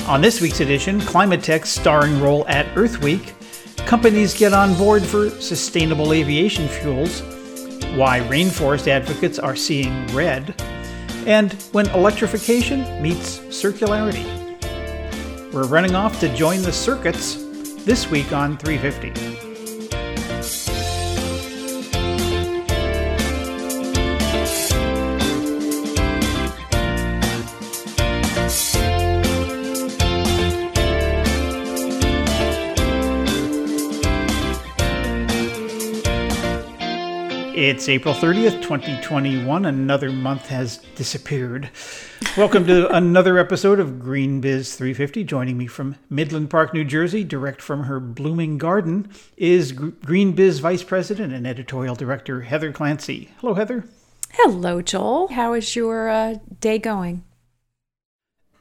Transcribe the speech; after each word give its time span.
On 0.05 0.21
this 0.21 0.41
week's 0.41 0.59
edition, 0.59 1.01
Climate 1.01 1.41
Tech's 1.41 1.69
starring 1.69 2.21
role 2.21 2.47
at 2.47 2.67
Earth 2.77 3.01
Week, 3.01 3.33
companies 3.87 4.37
get 4.37 4.53
on 4.53 4.75
board 4.75 5.01
for 5.01 5.31
sustainable 5.41 6.13
aviation 6.13 6.67
fuels, 6.67 7.23
why 7.95 8.19
rainforest 8.29 8.87
advocates 8.87 9.39
are 9.39 9.55
seeing 9.55 10.05
red, 10.13 10.53
and 11.25 11.53
when 11.71 11.89
electrification 11.95 13.01
meets 13.01 13.39
circularity. 13.39 14.23
We're 15.51 15.65
running 15.65 15.95
off 15.95 16.19
to 16.19 16.31
join 16.35 16.61
the 16.61 16.71
circuits 16.71 17.43
this 17.85 18.07
week 18.11 18.31
on 18.33 18.55
350. 18.59 19.36
It's 37.67 37.89
April 37.89 38.13
30th, 38.13 38.61
2021. 38.61 39.65
Another 39.65 40.09
month 40.09 40.47
has 40.47 40.77
disappeared. 40.95 41.69
Welcome 42.37 42.65
to 42.67 42.87
another 42.95 43.37
episode 43.37 43.81
of 43.81 43.99
GreenBiz 43.99 44.77
350. 44.77 45.25
Joining 45.25 45.57
me 45.57 45.67
from 45.67 45.97
Midland 46.09 46.49
Park, 46.49 46.73
New 46.73 46.85
Jersey, 46.85 47.25
direct 47.25 47.61
from 47.61 47.83
her 47.83 47.99
blooming 47.99 48.57
garden, 48.57 49.11
is 49.35 49.73
GreenBiz 49.73 50.61
Vice 50.61 50.83
President 50.83 51.33
and 51.33 51.45
Editorial 51.45 51.95
Director 51.95 52.39
Heather 52.39 52.71
Clancy. 52.71 53.31
Hello, 53.41 53.53
Heather. 53.53 53.83
Hello, 54.31 54.81
Joel. 54.81 55.27
How 55.27 55.51
is 55.51 55.75
your 55.75 56.07
uh, 56.07 56.35
day 56.61 56.79
going? 56.79 57.25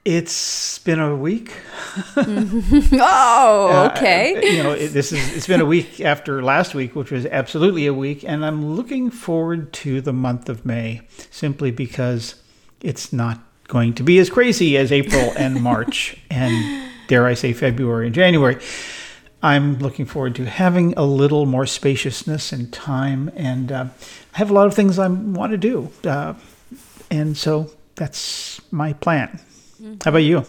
It's 0.06 0.78
been 0.78 1.00
a 1.00 1.16
week. 1.16 1.52
oh, 2.16 3.70
uh, 3.72 3.92
okay. 3.92 4.36
Uh, 4.36 4.40
you 4.40 4.62
know, 4.62 4.70
it, 4.70 4.90
this 4.90 5.10
is 5.10 5.36
it's 5.36 5.48
been 5.48 5.60
a 5.60 5.66
week 5.66 6.00
after 6.00 6.44
last 6.44 6.76
week, 6.76 6.94
which 6.94 7.10
was 7.10 7.26
absolutely 7.26 7.86
a 7.86 7.92
week, 7.92 8.22
and 8.22 8.46
I'm 8.46 8.76
looking 8.76 9.10
forward 9.10 9.72
to 9.72 10.00
the 10.00 10.12
month 10.12 10.48
of 10.48 10.64
May 10.64 11.00
simply 11.32 11.72
because 11.72 12.36
it's 12.82 13.12
not 13.12 13.40
going 13.66 13.94
to 13.94 14.04
be 14.04 14.20
as 14.20 14.30
crazy 14.30 14.76
as 14.76 14.92
April 14.92 15.32
and 15.36 15.60
March, 15.70 16.16
and 16.30 16.88
dare 17.08 17.26
I 17.26 17.34
say 17.34 17.52
February 17.52 18.06
and 18.06 18.14
January. 18.14 18.62
I'm 19.42 19.80
looking 19.80 20.06
forward 20.06 20.36
to 20.36 20.44
having 20.44 20.94
a 20.96 21.04
little 21.04 21.46
more 21.46 21.66
spaciousness 21.66 22.52
and 22.52 22.72
time, 22.72 23.32
and 23.34 23.72
uh, 23.72 23.86
I 24.34 24.38
have 24.38 24.50
a 24.50 24.54
lot 24.54 24.68
of 24.68 24.74
things 24.74 25.00
I 25.00 25.08
want 25.08 25.50
to 25.50 25.58
do, 25.58 25.90
uh, 26.04 26.34
and 27.10 27.36
so 27.36 27.72
that's 27.96 28.60
my 28.70 28.92
plan. 28.92 29.40
Mm-hmm. 29.80 29.94
How 30.04 30.10
about 30.10 30.18
you? 30.18 30.44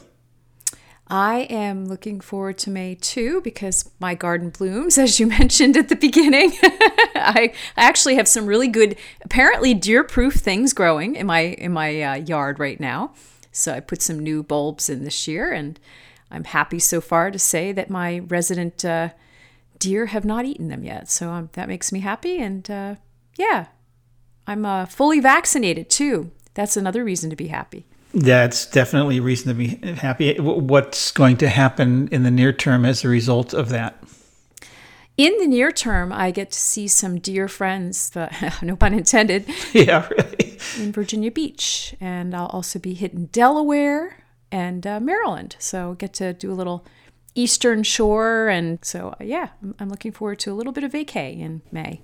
I 1.09 1.47
am 1.49 1.85
looking 1.85 2.19
forward 2.19 2.57
to 2.59 2.69
May 2.69 2.95
too 2.95 3.39
because 3.41 3.89
my 3.99 4.13
garden 4.13 4.49
blooms, 4.49 4.97
as 4.97 5.19
you 5.19 5.27
mentioned 5.39 5.77
at 5.77 5.89
the 5.89 5.95
beginning. 5.95 6.51
I, 6.63 7.53
I 7.77 7.85
actually 7.85 8.15
have 8.15 8.27
some 8.27 8.45
really 8.45 8.67
good, 8.67 8.97
apparently 9.23 9.73
deer-proof 9.73 10.35
things 10.35 10.73
growing 10.73 11.15
in 11.15 11.27
my 11.27 11.39
in 11.39 11.71
my 11.71 12.01
uh, 12.01 12.15
yard 12.15 12.59
right 12.59 12.79
now. 12.79 13.13
So 13.51 13.73
I 13.73 13.79
put 13.79 14.01
some 14.01 14.19
new 14.19 14.43
bulbs 14.43 14.89
in 14.89 15.03
this 15.03 15.27
year, 15.27 15.51
and 15.51 15.79
I'm 16.29 16.43
happy 16.43 16.79
so 16.79 17.01
far 17.01 17.31
to 17.31 17.39
say 17.39 17.71
that 17.71 17.89
my 17.89 18.19
resident 18.19 18.83
uh, 18.83 19.09
deer 19.79 20.07
have 20.07 20.25
not 20.25 20.45
eaten 20.45 20.67
them 20.67 20.83
yet. 20.83 21.09
So 21.09 21.29
um, 21.29 21.49
that 21.53 21.69
makes 21.69 21.91
me 21.91 22.01
happy, 22.01 22.37
and 22.37 22.69
uh, 22.69 22.95
yeah, 23.37 23.67
I'm 24.45 24.65
uh, 24.65 24.85
fully 24.85 25.19
vaccinated 25.21 25.89
too. 25.89 26.31
That's 26.53 26.77
another 26.77 27.03
reason 27.03 27.29
to 27.29 27.35
be 27.35 27.47
happy. 27.47 27.85
That's 28.13 28.65
definitely 28.65 29.17
a 29.17 29.21
reason 29.21 29.49
to 29.49 29.53
be 29.53 29.93
happy. 29.93 30.35
What's 30.39 31.11
going 31.11 31.37
to 31.37 31.49
happen 31.49 32.07
in 32.09 32.23
the 32.23 32.31
near 32.31 32.53
term 32.53 32.85
as 32.85 33.03
a 33.03 33.09
result 33.09 33.53
of 33.53 33.69
that? 33.69 34.01
In 35.17 35.35
the 35.39 35.47
near 35.47 35.71
term, 35.71 36.13
I 36.13 36.29
get 36.29 36.51
to 36.51 36.59
see 36.59 36.87
some 36.87 37.19
dear 37.19 37.47
friends, 37.47 38.11
but, 38.13 38.31
no 38.61 38.75
pun 38.75 38.93
intended. 38.93 39.45
Yeah, 39.73 40.07
really. 40.09 40.59
In 40.79 40.91
Virginia 40.91 41.31
Beach. 41.31 41.95
And 41.99 42.35
I'll 42.35 42.47
also 42.47 42.79
be 42.79 42.93
hitting 42.93 43.25
Delaware 43.27 44.23
and 44.51 44.85
uh, 44.85 44.99
Maryland. 44.99 45.55
So 45.59 45.95
get 45.95 46.13
to 46.15 46.33
do 46.33 46.51
a 46.51 46.55
little 46.55 46.85
Eastern 47.33 47.83
Shore. 47.83 48.47
And 48.47 48.83
so, 48.83 49.09
uh, 49.19 49.23
yeah, 49.23 49.49
I'm 49.79 49.89
looking 49.89 50.11
forward 50.11 50.39
to 50.39 50.51
a 50.51 50.55
little 50.55 50.73
bit 50.73 50.83
of 50.83 50.91
vacay 50.91 51.39
in 51.39 51.61
May. 51.71 52.01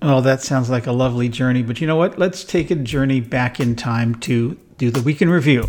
Oh, 0.00 0.20
that 0.20 0.40
sounds 0.40 0.70
like 0.70 0.86
a 0.86 0.92
lovely 0.92 1.28
journey. 1.28 1.62
But 1.62 1.80
you 1.80 1.86
know 1.86 1.96
what? 1.96 2.18
Let's 2.18 2.44
take 2.44 2.70
a 2.70 2.76
journey 2.76 3.20
back 3.20 3.60
in 3.60 3.76
time 3.76 4.14
to 4.16 4.56
do 4.82 4.90
the 4.90 5.02
week 5.02 5.22
in 5.22 5.30
review. 5.30 5.62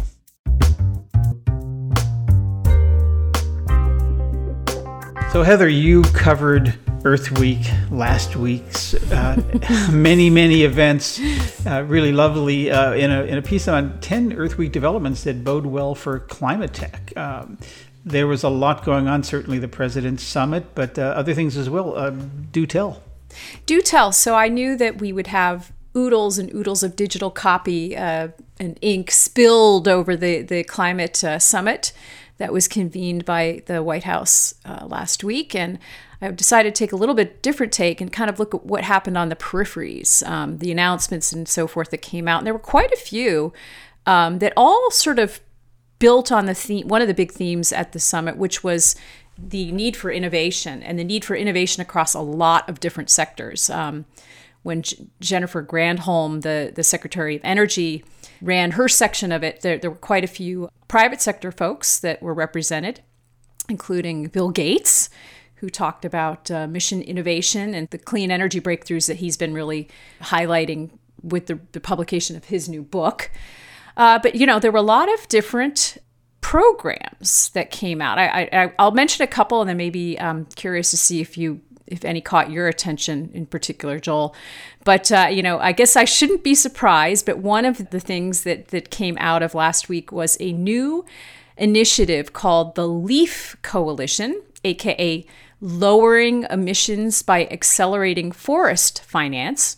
So, 5.32 5.44
Heather, 5.44 5.70
you 5.70 6.02
covered 6.02 6.74
Earth 7.06 7.38
Week 7.38 7.60
last 7.92 8.36
week's 8.36 8.96
uh, 9.12 9.40
many, 9.92 10.32
many 10.32 10.64
events. 10.64 11.20
Uh, 11.64 11.84
really 11.88 12.12
lovely 12.12 12.72
uh, 12.72 12.94
in, 12.94 13.12
a, 13.12 13.24
in 13.26 13.38
a 13.38 13.44
piece 13.44 13.68
on 13.68 14.00
10 14.00 14.34
Earth 14.34 14.58
Week 14.58 14.72
developments 14.72 15.24
that 15.26 15.44
bode 15.44 15.68
well 15.68 15.94
for 15.94 16.18
climate 16.18 16.74
tech. 16.74 17.16
Um, 17.16 17.60
there 18.04 18.26
was 18.26 18.42
a 18.42 18.50
lot 18.50 18.84
going 18.84 19.08
on, 19.08 19.22
certainly 19.22 19.60
the 19.60 19.68
President's 19.68 20.24
Summit, 20.24 20.74
but 20.74 20.98
uh, 20.98 21.04
other 21.04 21.36
things 21.36 21.56
as 21.56 21.70
well. 21.70 21.96
Uh, 21.96 22.10
do 22.52 22.66
tell. 22.66 23.04
Do 23.68 23.80
tell. 23.82 24.12
So, 24.12 24.34
I 24.34 24.48
knew 24.48 24.76
that 24.78 25.00
we 25.00 25.14
would 25.14 25.28
have 25.28 25.72
oodles 25.96 26.38
and 26.38 26.54
oodles 26.54 26.84
of 26.84 26.96
digital 26.96 27.30
copy 27.30 27.96
uh, 27.96 28.30
and 28.60 28.78
ink 28.82 29.12
spilled 29.12 29.88
over 29.88 30.16
the, 30.16 30.42
the 30.42 30.64
climate 30.64 31.24
uh, 31.24 31.40
summit 31.40 31.94
that 32.38 32.52
was 32.52 32.68
convened 32.68 33.26
by 33.26 33.62
the 33.68 33.84
White 33.84 34.04
House 34.04 34.56
uh, 34.66 34.86
last 34.88 35.24
week. 35.24 35.54
And 35.54 35.78
I 36.22 36.32
decided 36.32 36.74
to 36.74 36.80
take 36.80 36.92
a 36.92 36.96
little 36.96 37.16
bit 37.16 37.42
different 37.42 37.72
take 37.72 38.02
and 38.02 38.12
kind 38.12 38.30
of 38.30 38.40
look 38.40 38.56
at 38.56 38.66
what 38.66 38.84
happened 38.84 39.18
on 39.18 39.30
the 39.30 39.36
peripheries, 39.36 40.28
um, 40.28 40.58
the 40.58 40.72
announcements 40.72 41.32
and 41.32 41.48
so 41.48 41.68
forth 41.68 41.92
that 41.92 42.02
came 42.02 42.28
out. 42.28 42.40
And 42.40 42.48
there 42.48 42.54
were 42.54 42.60
quite 42.60 42.92
a 42.92 42.98
few 42.98 43.54
um, 44.06 44.40
that 44.40 44.54
all 44.58 44.90
sort 44.90 45.20
of 45.20 45.42
built 46.00 46.32
on 46.32 46.46
the 46.48 46.54
theme, 46.54 46.88
one 46.88 47.02
of 47.02 47.08
the 47.08 47.14
big 47.14 47.32
themes 47.32 47.72
at 47.72 47.92
the 47.92 48.00
summit, 48.00 48.36
which 48.36 48.64
was 48.64 48.96
the 49.38 49.72
need 49.72 49.96
for 49.96 50.12
innovation 50.12 50.84
and 50.84 51.00
the 51.00 51.04
need 51.04 51.26
for 51.26 51.36
innovation 51.36 51.82
across 51.82 52.14
a 52.14 52.20
lot 52.20 52.68
of 52.68 52.80
different 52.80 53.10
sectors. 53.10 53.70
Um, 53.70 54.06
when 54.64 54.82
J- 54.82 55.08
Jennifer 55.20 55.64
Granholm, 55.64 56.42
the, 56.42 56.72
the 56.74 56.84
Secretary 56.84 57.36
of 57.36 57.42
Energy, 57.44 58.04
ran 58.42 58.72
her 58.72 58.90
section 58.90 59.32
of 59.32 59.44
it, 59.44 59.62
there, 59.62 59.78
there 59.78 59.92
were 59.92 59.96
quite 59.96 60.24
a 60.24 60.28
few 60.28 60.70
private 60.88 61.22
sector 61.22 61.52
folks 61.52 62.00
that 62.00 62.22
were 62.22 62.34
represented, 62.34 63.02
including 63.70 64.28
Bill 64.28 64.50
Gates, 64.50 65.10
who 65.56 65.70
talked 65.70 66.04
about 66.04 66.52
uh, 66.52 66.68
mission 66.68 67.02
innovation 67.02 67.74
and 67.74 67.90
the 67.92 67.98
clean 67.98 68.32
energy 68.32 68.60
breakthroughs 68.60 69.08
that 69.08 69.18
he's 69.18 69.38
been 69.38 69.54
really 69.54 69.88
highlighting 70.22 70.92
with 71.22 71.46
the, 71.46 71.60
the 71.72 71.80
publication 71.80 72.36
of 72.36 72.46
his 72.46 72.68
new 72.68 72.82
book. 72.82 73.32
Uh, 73.96 74.20
but 74.20 74.36
you 74.36 74.46
know, 74.46 74.60
there 74.60 74.72
were 74.72 74.80
a 74.80 74.82
lot 74.82 75.12
of 75.14 75.28
different 75.30 75.98
programs 76.42 77.50
that 77.50 77.72
came 77.72 78.02
out. 78.02 78.20
I, 78.20 78.50
I, 78.52 78.74
I'll 78.78 78.92
mention 78.92 79.24
a 79.24 79.28
couple, 79.28 79.62
and 79.62 79.70
then 79.70 79.78
maybe 79.78 80.20
I'm 80.20 80.38
um, 80.38 80.46
curious 80.56 80.92
to 80.92 80.98
see 80.98 81.22
if 81.22 81.38
you 81.38 81.62
if 81.88 82.06
any 82.06 82.22
caught 82.22 82.52
your 82.52 82.68
attention 82.68 83.30
in 83.34 83.46
particular, 83.46 84.00
Joel. 84.00 84.36
But 84.84 85.12
uh, 85.12 85.28
you 85.32 85.44
know, 85.44 85.60
I 85.60 85.72
guess 85.72 85.96
I 85.96 86.06
shouldn't 86.06 86.44
be 86.44 86.56
surprised. 86.56 87.26
But 87.26 87.40
one 87.40 87.66
of 87.66 87.90
the 87.90 88.00
things 88.00 88.44
that 88.44 88.70
that 88.70 88.90
came 88.90 89.18
out 89.20 89.44
of 89.44 89.56
last 89.56 89.90
week 89.90 90.12
was 90.12 90.38
a 90.40 90.52
new 90.52 91.06
initiative 91.58 92.34
called 92.34 92.76
the 92.76 92.88
Leaf 92.88 93.56
Coalition, 93.62 94.42
aka 94.64 95.26
Lowering 95.62 96.46
Emissions 96.50 97.22
by 97.22 97.46
Accelerating 97.48 98.32
Forest 98.32 99.04
Finance. 99.04 99.78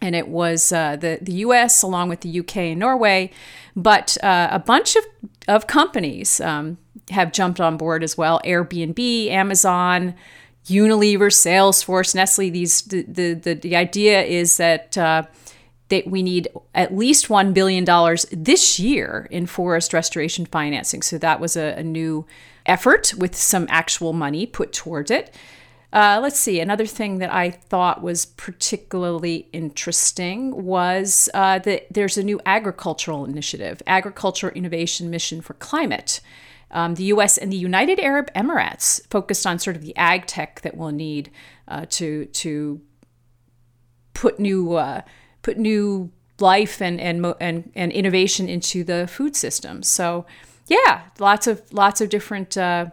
And 0.00 0.14
it 0.14 0.28
was 0.28 0.72
uh, 0.72 0.96
the, 0.96 1.18
the 1.22 1.32
US 1.34 1.82
along 1.82 2.10
with 2.10 2.20
the 2.20 2.40
UK 2.40 2.56
and 2.56 2.80
Norway, 2.80 3.30
but 3.74 4.18
uh, 4.22 4.48
a 4.50 4.58
bunch 4.58 4.96
of, 4.96 5.04
of 5.48 5.66
companies, 5.66 6.40
um, 6.40 6.76
have 7.10 7.32
jumped 7.32 7.60
on 7.60 7.76
board 7.76 8.02
as 8.02 8.16
well. 8.16 8.40
Airbnb, 8.44 9.28
Amazon, 9.28 10.14
Unilever, 10.66 11.30
Salesforce, 11.30 12.14
Nestle. 12.14 12.50
These 12.50 12.82
the 12.82 13.02
the 13.02 13.54
the, 13.54 13.76
idea 13.76 14.22
is 14.22 14.56
that. 14.56 14.96
Uh, 14.96 15.24
that 15.90 16.06
we 16.06 16.22
need 16.22 16.48
at 16.74 16.96
least 16.96 17.28
$1 17.28 17.52
billion 17.52 17.84
this 18.32 18.78
year 18.78 19.28
in 19.30 19.44
forest 19.44 19.92
restoration 19.92 20.46
financing. 20.46 21.02
So 21.02 21.18
that 21.18 21.40
was 21.40 21.58
a, 21.58 21.74
a 21.76 21.82
new 21.82 22.26
effort 22.64 23.12
with 23.18 23.36
some 23.36 23.66
actual 23.68 24.14
money 24.14 24.46
put 24.46 24.72
towards 24.72 25.10
it. 25.10 25.34
Uh, 25.92 26.18
let's 26.20 26.38
see. 26.38 26.58
Another 26.58 26.86
thing 26.86 27.18
that 27.18 27.32
I 27.32 27.50
thought 27.50 28.02
was 28.02 28.26
particularly 28.26 29.48
interesting 29.52 30.64
was 30.64 31.28
uh, 31.34 31.60
that 31.60 31.86
there's 31.88 32.18
a 32.18 32.24
new 32.24 32.40
agricultural 32.44 33.24
initiative, 33.24 33.80
Agriculture 33.86 34.48
Innovation 34.50 35.08
Mission 35.08 35.40
for 35.40 35.54
Climate. 35.54 36.20
Um, 36.70 36.94
the 36.96 37.04
U.S. 37.04 37.38
and 37.38 37.52
the 37.52 37.56
United 37.56 38.00
Arab 38.00 38.32
Emirates 38.34 39.00
focused 39.10 39.46
on 39.46 39.58
sort 39.58 39.76
of 39.76 39.82
the 39.82 39.96
ag 39.96 40.26
tech 40.26 40.60
that 40.62 40.76
we'll 40.76 40.90
need 40.90 41.30
uh, 41.68 41.86
to 41.90 42.26
to 42.26 42.80
put 44.12 44.38
new 44.38 44.74
uh, 44.74 45.02
put 45.42 45.58
new 45.58 46.10
life 46.40 46.80
and 46.80 47.00
and 47.00 47.34
and 47.40 47.70
and 47.74 47.92
innovation 47.92 48.48
into 48.48 48.84
the 48.84 49.06
food 49.06 49.36
system. 49.36 49.82
So, 49.82 50.26
yeah, 50.66 51.02
lots 51.18 51.46
of 51.46 51.62
lots 51.72 52.00
of 52.00 52.08
different 52.08 52.56
uh, 52.56 52.86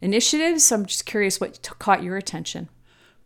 initiatives. 0.00 0.72
I'm 0.72 0.86
just 0.86 1.06
curious 1.06 1.40
what 1.40 1.62
t- 1.62 1.72
caught 1.78 2.02
your 2.02 2.16
attention. 2.16 2.68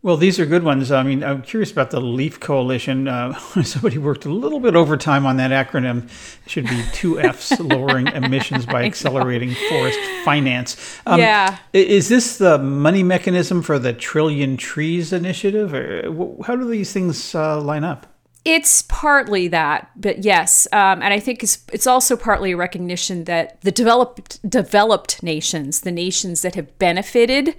Well, 0.05 0.17
these 0.17 0.39
are 0.39 0.45
good 0.45 0.61
ones. 0.61 0.91
I 0.91 1.01
mean, 1.01 1.23
I'm 1.23 1.41
curious 1.41 1.71
about 1.71 1.89
the 1.89 1.99
LEAF 1.99 2.39
Coalition. 2.39 3.07
Uh, 3.07 3.33
somebody 3.63 3.97
worked 3.97 4.25
a 4.25 4.29
little 4.29 4.59
bit 4.59 4.75
overtime 4.75 5.25
on 5.25 5.37
that 5.37 5.49
acronym. 5.49 6.03
It 6.45 6.51
should 6.51 6.65
be 6.65 6.83
two 6.93 7.19
F's, 7.19 7.59
lowering 7.59 8.05
emissions 8.09 8.67
by 8.67 8.83
accelerating 8.83 9.55
forest 9.67 9.97
finance. 10.23 10.99
Um, 11.07 11.19
yeah. 11.19 11.57
Is 11.73 12.07
this 12.07 12.37
the 12.37 12.59
money 12.59 13.01
mechanism 13.01 13.63
for 13.63 13.79
the 13.79 13.93
Trillion 13.93 14.57
Trees 14.57 15.11
initiative? 15.11 15.73
Or 15.73 16.37
how 16.45 16.55
do 16.55 16.69
these 16.69 16.93
things 16.93 17.33
uh, 17.33 17.59
line 17.59 17.83
up? 17.83 18.05
It's 18.45 18.83
partly 18.83 19.47
that, 19.47 19.89
but 19.95 20.23
yes, 20.23 20.67
um, 20.71 21.01
and 21.01 21.15
I 21.15 21.19
think 21.19 21.41
it's 21.41 21.65
it's 21.73 21.87
also 21.87 22.15
partly 22.15 22.51
a 22.51 22.57
recognition 22.57 23.23
that 23.23 23.59
the 23.61 23.71
developed 23.71 24.47
developed 24.47 25.23
nations, 25.23 25.81
the 25.81 25.91
nations 25.91 26.43
that 26.43 26.53
have 26.53 26.77
benefited 26.77 27.55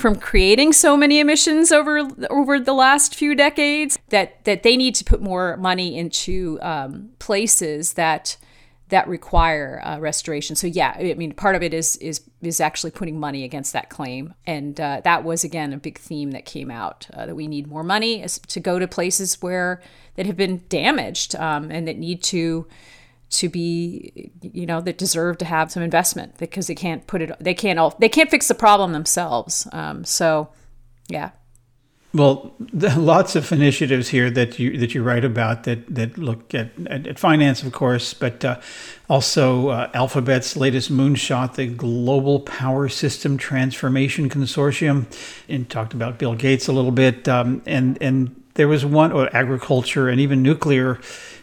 from 0.00 0.16
creating 0.16 0.72
so 0.72 0.96
many 0.96 1.20
emissions 1.20 1.70
over 1.70 2.08
over 2.30 2.58
the 2.58 2.72
last 2.72 3.14
few 3.14 3.34
decades, 3.34 3.98
that 4.08 4.44
that 4.44 4.62
they 4.62 4.76
need 4.76 4.94
to 4.96 5.04
put 5.04 5.20
more 5.20 5.56
money 5.56 5.96
into 5.96 6.58
um, 6.62 7.10
places 7.18 7.94
that 7.94 8.36
that 8.90 9.08
require 9.08 9.80
uh, 9.84 9.98
restoration. 9.98 10.56
So 10.56 10.66
yeah, 10.66 10.96
I 10.98 11.14
mean, 11.14 11.32
part 11.32 11.54
of 11.54 11.62
it 11.62 11.72
is 11.72 11.96
is 11.96 12.22
is 12.42 12.60
actually 12.60 12.90
putting 12.90 13.18
money 13.18 13.44
against 13.44 13.72
that 13.72 13.88
claim, 13.88 14.34
and 14.46 14.78
uh, 14.80 15.00
that 15.04 15.24
was 15.24 15.44
again 15.44 15.72
a 15.72 15.78
big 15.78 15.98
theme 15.98 16.32
that 16.32 16.44
came 16.44 16.70
out 16.70 17.08
uh, 17.14 17.26
that 17.26 17.34
we 17.34 17.46
need 17.46 17.66
more 17.66 17.84
money 17.84 18.24
to 18.48 18.60
go 18.60 18.78
to 18.78 18.86
places 18.86 19.40
where 19.40 19.80
that 20.16 20.26
have 20.26 20.36
been 20.36 20.62
damaged 20.68 21.34
um, 21.36 21.70
and 21.70 21.88
that 21.88 21.96
need 21.96 22.22
to 22.24 22.66
to 23.30 23.48
be 23.48 24.32
you 24.42 24.66
know 24.66 24.80
that 24.80 24.98
deserve 24.98 25.38
to 25.38 25.44
have 25.44 25.70
some 25.70 25.82
investment 25.82 26.36
because 26.38 26.66
they 26.66 26.74
can't 26.74 27.06
put 27.06 27.22
it 27.22 27.32
they 27.40 27.54
can't 27.54 27.78
all 27.78 27.94
they 27.98 28.08
can't 28.08 28.30
fix 28.30 28.48
the 28.48 28.54
problem 28.54 28.92
themselves. 28.92 29.66
Um, 29.72 30.04
so 30.04 30.50
yeah. 31.08 31.30
Well, 32.12 32.52
lots 32.72 33.36
of 33.36 33.52
initiatives 33.52 34.08
here 34.08 34.30
that 34.32 34.58
you 34.58 34.76
that 34.78 34.94
you 34.96 35.02
write 35.04 35.24
about 35.24 35.62
that 35.64 35.94
that 35.94 36.18
look 36.18 36.52
at, 36.54 36.70
at, 36.86 37.20
finance, 37.20 37.62
of 37.62 37.72
course, 37.72 38.14
but 38.14 38.44
uh, 38.44 38.60
also 39.08 39.68
uh, 39.68 39.90
Alphabet's 39.94 40.56
latest 40.56 40.90
moonshot, 40.90 41.54
the 41.54 41.68
Global 41.68 42.40
Power 42.40 42.88
System 42.88 43.36
Transformation 43.36 44.28
Consortium, 44.28 45.06
and 45.48 45.70
talked 45.70 45.94
about 45.94 46.18
Bill 46.18 46.34
Gates 46.34 46.66
a 46.66 46.72
little 46.72 46.90
bit, 46.90 47.28
um, 47.28 47.62
and 47.64 47.96
and 48.00 48.34
there 48.54 48.66
was 48.66 48.84
one 48.84 49.12
or 49.12 49.34
agriculture 49.34 50.08
and 50.08 50.20
even 50.20 50.42
nuclear 50.42 50.98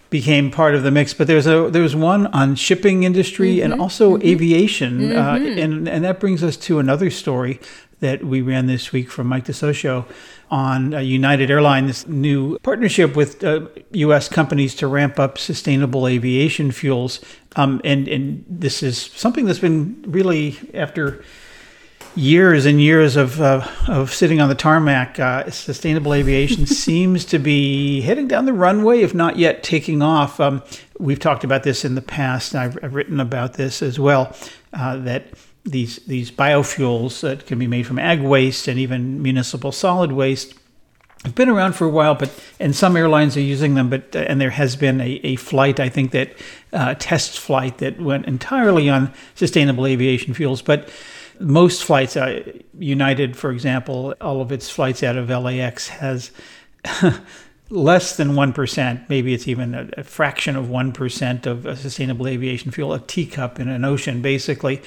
became 0.10 0.52
part 0.52 0.76
of 0.76 0.84
the 0.84 0.92
mix. 0.92 1.14
But 1.14 1.28
there 1.28 1.36
was 1.36 1.48
a 1.48 1.70
there 1.70 1.82
was 1.82 1.96
one 1.96 2.28
on 2.28 2.56
shipping 2.56 3.04
industry 3.04 3.58
mm-hmm, 3.58 3.72
and 3.72 3.82
also 3.82 4.18
mm-hmm. 4.18 4.28
aviation, 4.28 5.12
uh, 5.12 5.36
mm-hmm. 5.36 5.46
uh, 5.46 5.62
and 5.62 5.88
and 5.88 6.06
that 6.06 6.20
brings 6.20 6.44
us 6.44 6.58
to 6.58 6.80
another 6.80 7.10
story 7.10 7.60
that 8.00 8.24
we 8.24 8.42
ran 8.42 8.68
this 8.68 8.92
week 8.92 9.10
from 9.10 9.28
Mike 9.28 9.46
DeSocio 9.46 10.06
on 10.50 10.94
uh, 10.94 11.00
United 11.00 11.50
Airlines' 11.50 12.08
new 12.08 12.58
partnership 12.60 13.16
with 13.16 13.44
uh, 13.44 13.68
U.S. 13.92 14.30
companies 14.30 14.76
to 14.76 14.88
ramp 14.88 15.20
up 15.20 15.38
sustainable 15.38 16.08
aviation 16.08 16.72
fuels. 16.72 17.20
Um, 17.56 17.82
and, 17.84 18.08
and 18.08 18.46
this 18.48 18.84
is 18.84 18.98
something 18.98 19.46
that's 19.46 19.60
been 19.60 20.04
really, 20.08 20.58
after 20.74 21.24
years 22.18 22.66
and 22.66 22.82
years 22.82 23.16
of, 23.16 23.40
uh, 23.40 23.66
of 23.88 24.14
sitting 24.14 24.42
on 24.42 24.50
the 24.50 24.56
tarmac, 24.56 25.20
uh, 25.20 25.50
sustainable 25.52 26.14
aviation 26.14 26.66
seems 26.66 27.24
to 27.26 27.40
be 27.40 28.02
heading 28.02 28.28
down 28.28 28.46
the 28.46 28.54
runway, 28.54 29.02
if 29.02 29.14
not 29.14 29.38
yet 29.38 29.64
taking 29.64 30.02
off. 30.02 30.40
Um, 30.40 30.64
we've 31.00 31.20
talked 31.20 31.44
about 31.44 31.64
this 31.64 31.86
in 31.86 31.96
the 31.96 32.02
past, 32.02 32.56
I've, 32.56 32.78
I've 32.84 32.96
written 32.96 33.20
about 33.20 33.54
this 33.54 33.82
as 33.82 34.00
well, 34.00 34.36
uh, 34.74 34.98
that 34.98 35.28
these 35.64 35.98
these 36.08 36.32
biofuels 36.32 37.20
that 37.22 37.46
can 37.46 37.60
be 37.60 37.68
made 37.68 37.86
from 37.86 38.00
ag 38.00 38.22
waste 38.22 38.70
and 38.70 38.80
even 38.80 39.22
municipal 39.22 39.74
solid 39.74 40.14
waste 40.14 40.54
been 41.36 41.50
around 41.50 41.74
for 41.74 41.86
a 41.86 41.90
while, 41.90 42.16
but 42.16 42.32
and 42.60 42.76
some 42.76 42.96
airlines 42.96 43.36
are 43.38 43.42
using 43.42 43.76
them. 43.76 43.90
But 43.90 44.16
uh, 44.16 44.20
and 44.20 44.40
there 44.40 44.52
has 44.52 44.76
been 44.76 45.02
a, 45.02 45.20
a 45.24 45.36
flight, 45.36 45.80
I 45.80 45.90
think 45.90 46.12
that 46.12 46.34
uh, 46.74 46.96
test 47.00 47.40
flight 47.40 47.80
that 47.80 48.00
went 48.00 48.26
entirely 48.26 48.90
on 48.90 49.14
sustainable 49.36 49.86
aviation 49.86 50.34
fuels. 50.34 50.62
But 50.62 50.90
most 51.40 51.84
flights, 51.84 52.18
uh, 52.18 52.44
United, 52.78 53.36
for 53.36 53.52
example, 53.52 54.16
all 54.22 54.42
of 54.42 54.52
its 54.52 54.70
flights 54.70 55.04
out 55.04 55.18
of 55.18 55.30
LAX 55.30 55.88
has. 55.88 56.32
less 57.70 58.16
than 58.16 58.30
1%, 58.30 59.10
maybe 59.10 59.34
it's 59.34 59.46
even 59.46 59.76
a, 59.76 59.90
a 59.98 60.04
fraction 60.06 60.56
of 60.56 60.68
1% 60.68 61.46
of 61.46 61.78
sustainable 61.78 62.26
aviation 62.26 62.72
fuel, 62.72 62.94
a 62.94 63.00
teacup 63.02 63.60
in 63.60 63.68
an 63.68 63.84
ocean, 63.84 64.22
basically. 64.22 64.82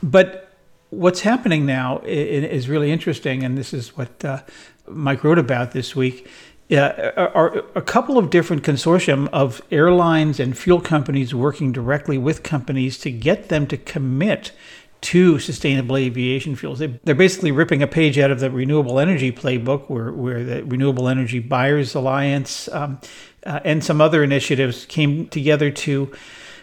But 0.00 0.50
what's 0.90 1.20
happening 1.20 1.66
now 1.66 2.00
is 2.04 2.68
really 2.68 2.92
interesting, 2.92 3.42
and 3.42 3.56
this 3.56 3.72
is 3.72 3.96
what 3.96 4.24
uh, 4.24 4.42
Mike 4.90 5.24
wrote 5.24 5.38
about 5.38 5.72
this 5.72 5.94
week. 5.96 6.28
Uh, 6.70 7.28
are 7.34 7.64
a 7.74 7.82
couple 7.82 8.16
of 8.16 8.30
different 8.30 8.62
consortium 8.62 9.28
of 9.32 9.60
airlines 9.72 10.38
and 10.38 10.56
fuel 10.56 10.80
companies 10.80 11.34
working 11.34 11.72
directly 11.72 12.16
with 12.16 12.44
companies 12.44 12.96
to 12.96 13.10
get 13.10 13.48
them 13.48 13.66
to 13.66 13.76
commit 13.76 14.52
to 15.00 15.38
sustainable 15.38 15.96
aviation 15.96 16.54
fuels. 16.54 16.78
They, 16.78 17.00
are 17.08 17.14
basically 17.14 17.52
ripping 17.52 17.82
a 17.82 17.86
page 17.86 18.18
out 18.18 18.30
of 18.30 18.40
the 18.40 18.50
renewable 18.50 18.98
energy 18.98 19.32
playbook, 19.32 19.88
where, 19.88 20.12
where 20.12 20.44
the 20.44 20.64
Renewable 20.64 21.08
Energy 21.08 21.38
Buyers 21.38 21.94
Alliance 21.94 22.68
um, 22.68 23.00
uh, 23.44 23.60
and 23.64 23.82
some 23.82 24.00
other 24.00 24.22
initiatives 24.22 24.84
came 24.86 25.26
together 25.28 25.70
to 25.70 26.12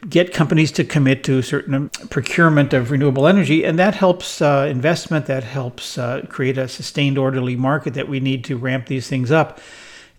get 0.10 0.34
companies 0.34 0.72
to 0.74 0.84
commit 0.84 1.24
to 1.26 1.42
certain 1.42 1.90
procurement 2.10 2.74
of 2.74 2.92
renewable 2.92 3.28
energy, 3.28 3.64
and 3.64 3.78
that 3.80 3.96
helps 3.96 4.42
uh, 4.42 4.68
investment. 4.70 5.26
That 5.26 5.44
helps 5.44 5.98
uh, 5.98 6.26
create 6.30 6.58
a 6.58 6.68
sustained, 6.68 7.18
orderly 7.18 7.56
market 7.56 7.94
that 7.96 8.08
we 8.08 8.20
need 8.20 8.44
to 8.46 8.58
ramp 8.58 8.88
these 8.88 9.08
things 9.08 9.32
up. 9.32 9.60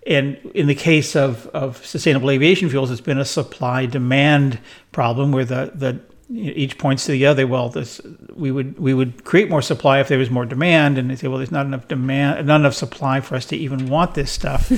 And 0.07 0.37
in 0.55 0.67
the 0.69 0.75
case 0.75 1.15
of, 1.15 1.47
of 1.49 1.85
sustainable 1.85 2.31
aviation 2.31 2.71
fuels, 2.71 2.91
it's 2.91 3.01
been 3.01 3.19
a 3.19 3.25
supply 3.25 3.85
demand 3.85 4.59
problem 4.91 5.33
where 5.33 5.45
the, 5.45 5.71
the 5.75 6.01
each 6.31 6.77
points 6.79 7.07
to 7.07 7.13
the 7.13 7.27
other. 7.27 7.47
Well, 7.47 7.69
this 7.71 8.01
we 8.35 8.51
would 8.51 8.79
we 8.79 8.95
would 8.95 9.25
create 9.25 9.49
more 9.49 9.63
supply 9.63 10.01
if 10.01 10.09
there 10.09 10.19
was 10.19 10.31
more 10.31 10.45
demand, 10.45 10.99
and 10.99 11.11
they 11.11 11.17
say, 11.17 11.29
well, 11.29 11.39
there's 11.39 11.51
not 11.51 11.67
enough 11.67 11.89
demand, 11.89 12.47
not 12.47 12.61
enough 12.61 12.75
supply 12.75 13.21
for 13.21 13.35
us 13.35 13.47
to 13.47 13.57
even 13.57 13.89
want 13.89 14.15
this 14.15 14.31
stuff. 14.31 14.71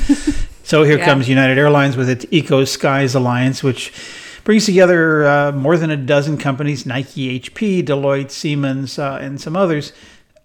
so 0.65 0.83
here 0.85 0.99
yeah. 0.99 1.05
comes 1.05 1.29
United 1.29 1.59
Airlines 1.59 1.97
with 1.97 2.09
its 2.09 2.25
Eco 2.31 2.65
Skies 2.65 3.15
Alliance, 3.15 3.63
which 3.63 3.93
brings 4.45 4.65
together 4.67 5.27
uh, 5.27 5.53
more 5.53 5.77
than 5.77 5.91
a 5.91 5.97
dozen 5.97 6.39
companies 6.39 6.87
Nike, 6.87 7.39
HP, 7.41 7.85
Deloitte, 7.85 8.31
Siemens, 8.31 8.99
uh, 8.99 9.19
and 9.21 9.41
some 9.41 9.57
others. 9.57 9.93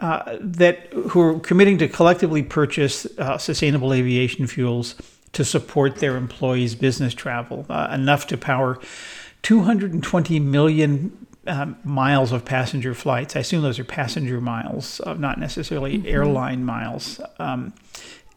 Uh, 0.02 0.38
that 0.42 0.92
who 0.92 1.22
are 1.22 1.40
committing 1.40 1.78
to 1.78 1.88
collectively 1.88 2.44
purchase 2.44 3.06
uh, 3.18 3.38
sustainable 3.38 3.94
aviation 3.94 4.46
fuels 4.46 4.96
to 5.32 5.46
support 5.46 5.98
their 5.98 6.18
employees' 6.18 6.76
business 6.76 7.14
travel, 7.14 7.66
uh, 7.70 7.90
enough 7.94 8.28
to 8.28 8.38
power 8.38 8.78
220 9.42 10.40
million 10.40 11.26
um, 11.48 11.78
miles 11.84 12.32
of 12.32 12.44
passenger 12.44 12.94
flights. 12.94 13.36
I 13.36 13.40
assume 13.40 13.62
those 13.62 13.80
are 13.80 13.84
passenger 13.84 14.42
miles, 14.42 15.00
uh, 15.02 15.14
not 15.14 15.40
necessarily 15.40 15.98
mm-hmm. 15.98 16.08
airline 16.08 16.66
miles. 16.66 17.22
Um, 17.38 17.74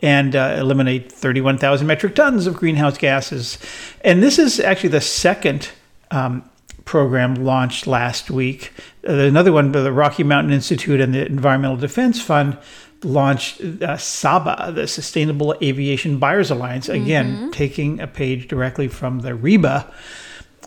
and 0.00 0.36
uh, 0.36 0.56
eliminate 0.58 1.10
31,000 1.10 1.86
metric 1.86 2.14
tons 2.14 2.46
of 2.46 2.54
greenhouse 2.54 2.98
gases. 2.98 3.58
And 4.02 4.22
this 4.22 4.38
is 4.38 4.60
actually 4.60 4.90
the 4.90 5.00
second 5.00 5.70
um, 6.10 6.48
program 6.84 7.34
launched 7.34 7.86
last 7.86 8.30
week. 8.30 8.72
Uh, 9.06 9.12
another 9.12 9.52
one 9.52 9.72
by 9.72 9.80
the 9.80 9.92
Rocky 9.92 10.22
Mountain 10.22 10.52
Institute 10.52 11.00
and 11.00 11.14
the 11.14 11.26
Environmental 11.26 11.76
Defense 11.76 12.20
Fund 12.20 12.56
launched 13.04 13.60
uh, 13.60 13.96
SABA, 13.96 14.72
the 14.74 14.86
Sustainable 14.86 15.54
Aviation 15.62 16.18
Buyers 16.18 16.50
Alliance, 16.50 16.88
again, 16.88 17.36
mm-hmm. 17.36 17.50
taking 17.50 18.00
a 18.00 18.06
page 18.06 18.48
directly 18.48 18.88
from 18.88 19.20
the 19.20 19.30
REBA 19.30 19.92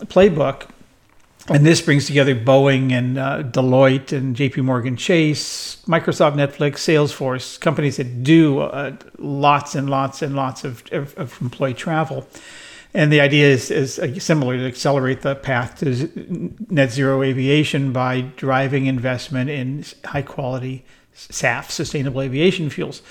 playbook. 0.06 0.68
And 1.48 1.66
this 1.66 1.80
brings 1.80 2.06
together 2.06 2.34
Boeing 2.34 2.92
and 2.92 3.18
uh, 3.18 3.42
Deloitte 3.42 4.12
and 4.12 4.36
JP 4.36 4.64
Morgan 4.64 4.96
Chase, 4.96 5.76
Microsoft, 5.86 6.34
Netflix, 6.34 6.74
Salesforce, 6.74 7.58
companies 7.58 7.96
that 7.96 8.22
do 8.22 8.60
uh, 8.60 8.96
lots 9.18 9.74
and 9.74 9.90
lots 9.90 10.22
and 10.22 10.36
lots 10.36 10.64
of, 10.64 10.84
of, 10.92 11.40
employee 11.40 11.74
travel. 11.74 12.28
And 12.94 13.12
the 13.12 13.20
idea 13.20 13.48
is, 13.48 13.70
is 13.70 13.98
uh, 13.98 14.18
similar 14.20 14.56
to 14.56 14.66
accelerate 14.66 15.22
the 15.22 15.34
path 15.34 15.80
to 15.80 16.52
net 16.70 16.92
zero 16.92 17.22
aviation 17.22 17.92
by 17.92 18.20
driving 18.36 18.86
investment 18.86 19.50
in 19.50 19.84
high 20.04 20.22
quality 20.22 20.84
SAF, 21.14 21.70
sustainable 21.70 22.22
aviation 22.22 22.70
fuels. 22.70 23.02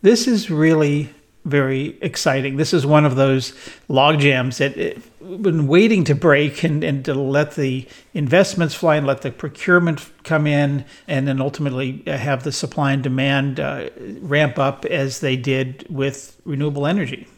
This 0.00 0.26
is 0.26 0.50
really 0.50 1.10
very 1.46 1.96
exciting. 2.02 2.56
This 2.56 2.74
is 2.74 2.84
one 2.84 3.04
of 3.04 3.14
those 3.14 3.54
log 3.88 4.18
jams 4.18 4.58
that 4.58 4.76
have 4.76 5.42
been 5.42 5.66
waiting 5.66 6.04
to 6.04 6.14
break 6.14 6.64
and, 6.64 6.82
and 6.82 7.04
to 7.04 7.14
let 7.14 7.54
the 7.54 7.86
investments 8.12 8.74
fly 8.74 8.96
and 8.96 9.06
let 9.06 9.22
the 9.22 9.30
procurement 9.30 10.10
come 10.24 10.46
in 10.46 10.84
and 11.06 11.26
then 11.26 11.40
ultimately 11.40 12.02
have 12.06 12.42
the 12.42 12.52
supply 12.52 12.92
and 12.92 13.02
demand 13.02 13.60
uh, 13.60 13.88
ramp 14.20 14.58
up 14.58 14.84
as 14.84 15.20
they 15.20 15.36
did 15.36 15.86
with 15.88 16.40
renewable 16.44 16.86
energy. 16.86 17.28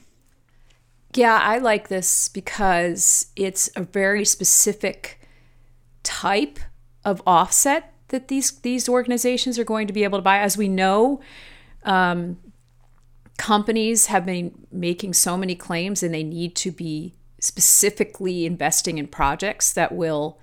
Yeah, 1.14 1.38
I 1.42 1.58
like 1.58 1.88
this 1.88 2.28
because 2.28 3.26
it's 3.36 3.70
a 3.76 3.82
very 3.82 4.24
specific 4.24 5.20
type 6.02 6.58
of 7.04 7.22
offset 7.26 7.92
that 8.08 8.28
these 8.28 8.52
these 8.60 8.88
organizations 8.88 9.58
are 9.58 9.64
going 9.64 9.86
to 9.86 9.92
be 9.92 10.04
able 10.04 10.18
to 10.18 10.22
buy. 10.22 10.38
As 10.38 10.56
we 10.56 10.68
know, 10.68 11.20
um, 11.84 12.38
companies 13.38 14.06
have 14.06 14.26
been 14.26 14.66
making 14.70 15.14
so 15.14 15.38
many 15.38 15.54
claims 15.54 16.02
and 16.02 16.12
they 16.12 16.24
need 16.24 16.54
to 16.56 16.70
be 16.70 17.14
specifically 17.40 18.44
investing 18.44 18.98
in 18.98 19.06
projects 19.06 19.72
that 19.72 19.92
will 19.92 20.38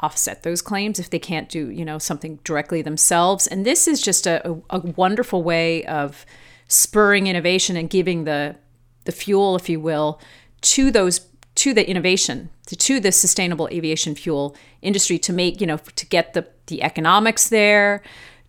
offset 0.00 0.42
those 0.42 0.62
claims 0.62 0.98
if 0.98 1.10
they 1.10 1.18
can't 1.18 1.50
do 1.50 1.68
you 1.68 1.84
know 1.84 1.98
something 1.98 2.40
directly 2.42 2.82
themselves. 2.82 3.46
And 3.46 3.64
this 3.64 3.86
is 3.86 4.00
just 4.00 4.26
a, 4.26 4.58
a, 4.70 4.78
wonderful 4.78 5.42
way 5.42 5.84
of 5.84 6.24
spurring 6.66 7.26
innovation 7.26 7.76
and 7.76 7.88
giving 7.88 8.24
the 8.24 8.56
the 9.04 9.12
fuel 9.12 9.56
if 9.56 9.68
you 9.68 9.78
will 9.78 10.18
to 10.62 10.90
those 10.90 11.26
to 11.56 11.74
the 11.74 11.88
innovation 11.88 12.48
to, 12.66 12.76
to 12.76 13.00
the 13.00 13.12
sustainable 13.12 13.68
aviation 13.70 14.14
fuel 14.14 14.56
industry 14.80 15.18
to 15.18 15.32
make 15.32 15.60
you 15.60 15.66
know 15.66 15.76
to 15.76 16.06
get 16.06 16.32
the 16.32 16.46
the 16.68 16.82
economics 16.82 17.50
there 17.50 18.02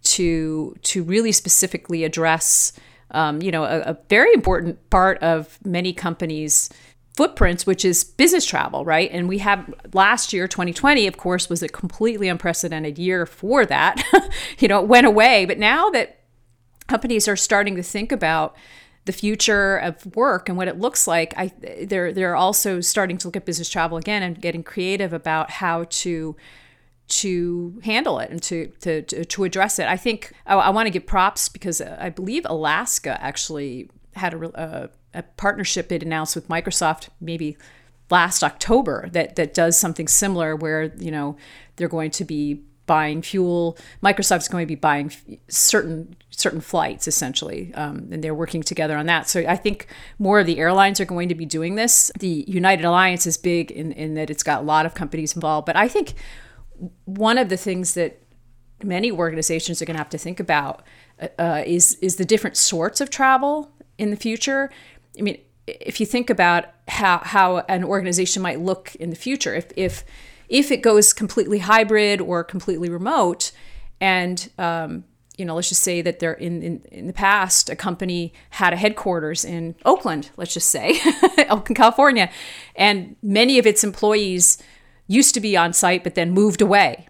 to 0.04 0.76
to 0.84 1.04
really 1.04 1.34
specifically 1.34 2.06
address 2.06 2.72
um, 3.12 3.42
you 3.42 3.52
know, 3.52 3.64
a, 3.64 3.80
a 3.82 3.98
very 4.10 4.34
important 4.34 4.90
part 4.90 5.18
of 5.20 5.60
many 5.66 5.94
companies' 5.94 6.70
footprints, 7.16 7.66
which 7.66 7.84
is 7.84 8.04
business 8.04 8.46
travel, 8.46 8.86
right? 8.86 9.10
And 9.12 9.28
we 9.28 9.40
have 9.40 9.74
last 9.94 10.34
year, 10.34 10.48
2020, 10.48 11.08
of 11.08 11.18
course, 11.18 11.50
was 11.50 11.62
a 11.62 11.68
completely 11.68 12.30
unprecedented 12.30 12.98
year 12.98 13.26
for 13.26 13.66
that. 13.66 14.04
you 14.60 14.68
know, 14.68 14.82
it 14.82 14.88
went 14.88 15.06
away. 15.06 15.46
But 15.46 15.60
now 15.60 15.90
that 15.90 16.22
companies 16.88 17.28
are 17.28 17.36
starting 17.36 17.76
to 17.76 17.84
think 17.84 18.12
about 18.12 18.56
the 19.06 19.12
future 19.12 19.78
of 19.78 20.16
work 20.16 20.48
and 20.48 20.58
what 20.58 20.68
it 20.68 20.80
looks 20.80 21.08
like, 21.08 21.34
I, 21.36 21.52
they're 21.86 22.14
they're 22.14 22.36
also 22.36 22.82
starting 22.82 23.18
to 23.20 23.28
look 23.28 23.36
at 23.36 23.46
business 23.46 23.70
travel 23.70 23.98
again 23.98 24.24
and 24.24 24.40
getting 24.40 24.64
creative 24.64 25.12
about 25.12 25.50
how 25.50 25.86
to 25.90 26.36
to 27.12 27.80
handle 27.84 28.20
it 28.20 28.30
and 28.30 28.42
to 28.42 28.68
to 28.80 29.02
to, 29.02 29.44
address 29.44 29.80
it. 29.80 29.88
I 29.88 29.98
think 29.98 30.32
I, 30.46 30.56
I 30.56 30.70
want 30.70 30.88
to 30.88 30.92
give 30.92 31.06
props 31.06 31.50
because 31.50 31.82
I 31.82 32.10
believe 32.10 32.46
Alaska 32.46 33.22
actually 33.22 33.90
had 34.16 34.34
a, 34.34 34.52
a, 34.56 34.90
a 35.14 35.24
partnership 35.24 35.92
it 35.92 36.04
announced 36.04 36.36
with 36.36 36.48
Microsoft 36.48 37.10
maybe 37.20 37.58
last 38.10 38.44
October 38.44 39.10
that 39.12 39.36
that 39.36 39.54
does 39.54 39.78
something 39.78 40.08
similar 40.08 40.56
where 40.56 40.94
you 40.98 41.12
know 41.12 41.36
they're 41.76 41.90
going 41.90 42.12
to 42.12 42.24
be 42.24 42.62
buying 42.86 43.22
fuel. 43.22 43.78
Microsoft's 44.02 44.48
going 44.48 44.64
to 44.64 44.68
be 44.68 44.76
buying 44.76 45.12
certain 45.50 46.16
certain 46.30 46.62
flights 46.62 47.10
essentially, 47.10 47.74
um, 47.74 48.08
and 48.12 48.24
they're 48.24 48.34
working 48.34 48.64
together 48.64 48.96
on 48.96 49.06
that. 49.08 49.28
So 49.28 49.42
I 49.42 49.58
think 49.58 49.88
more 50.18 50.40
of 50.40 50.46
the 50.46 50.60
airlines 50.60 51.02
are 51.02 51.06
going 51.06 51.28
to 51.28 51.36
be 51.36 51.46
doing 51.46 51.76
this. 51.76 52.10
The 52.20 52.46
United 52.48 52.86
Alliance 52.86 53.28
is 53.28 53.38
big 53.38 53.70
in, 53.70 53.92
in 53.92 54.14
that 54.14 54.30
it's 54.30 54.44
got 54.44 54.62
a 54.62 54.66
lot 54.66 54.86
of 54.86 54.94
companies 54.94 55.36
involved, 55.36 55.66
but 55.66 55.76
I 55.76 55.90
think 55.90 56.16
one 57.06 57.38
of 57.38 57.50
the 57.50 57.58
things 57.58 57.94
that 57.94 58.22
many 58.84 59.12
organizations 59.12 59.82
are 59.82 59.86
going 59.86 59.96
to 59.96 60.00
have 60.00 60.10
to 60.10 60.18
think 60.18 60.40
about 60.40 60.84
uh, 61.20 61.28
uh, 61.38 61.64
is 61.66 61.96
is 61.96 62.16
the 62.16 62.26
different 62.26 62.58
sorts 62.58 63.02
of 63.02 63.10
travel 63.10 63.72
in 63.98 64.10
the 64.10 64.16
future. 64.16 64.70
I 65.18 65.22
mean, 65.22 65.40
if 65.68 66.00
you 66.00 66.06
think 66.06 66.30
about 66.30 66.66
how 66.88 67.20
how 67.20 67.58
an 67.70 67.84
organization 67.84 68.42
might 68.42 68.60
look 68.60 68.96
in 68.96 69.10
the 69.10 69.16
future, 69.16 69.54
if 69.54 69.72
if 69.76 70.04
if 70.50 70.72
it 70.72 70.82
goes 70.82 71.14
completely 71.14 71.60
hybrid 71.60 72.20
or 72.20 72.44
completely 72.44 72.90
remote, 72.90 73.52
and 74.00 74.50
um, 74.58 75.04
you 75.38 75.46
know, 75.46 75.56
let's 75.56 75.70
just 75.70 75.82
say 75.82 76.02
that 76.02 76.20
they're 76.20 76.34
in, 76.34 76.62
in, 76.62 76.82
in 76.92 77.08
the 77.08 77.14
past, 77.14 77.70
a 77.70 77.76
company 77.76 78.34
had 78.52 78.74
a 78.74 78.76
headquarters 78.76 79.46
in 79.46 79.76
Oakland, 79.86 80.30
let's 80.38 80.54
just 80.54 80.70
say, 80.70 81.00
Oakland, 81.50 81.76
California, 81.76 82.30
and 82.76 83.16
many 83.24 83.58
of 83.58 83.66
its 83.66 83.84
employees 83.84 84.62
used 85.12 85.34
to 85.34 85.42
be 85.42 85.58
on 85.58 85.74
site 85.74 86.04
but 86.04 86.16
then 86.16 86.32
moved 86.32 86.62
away, 86.62 87.08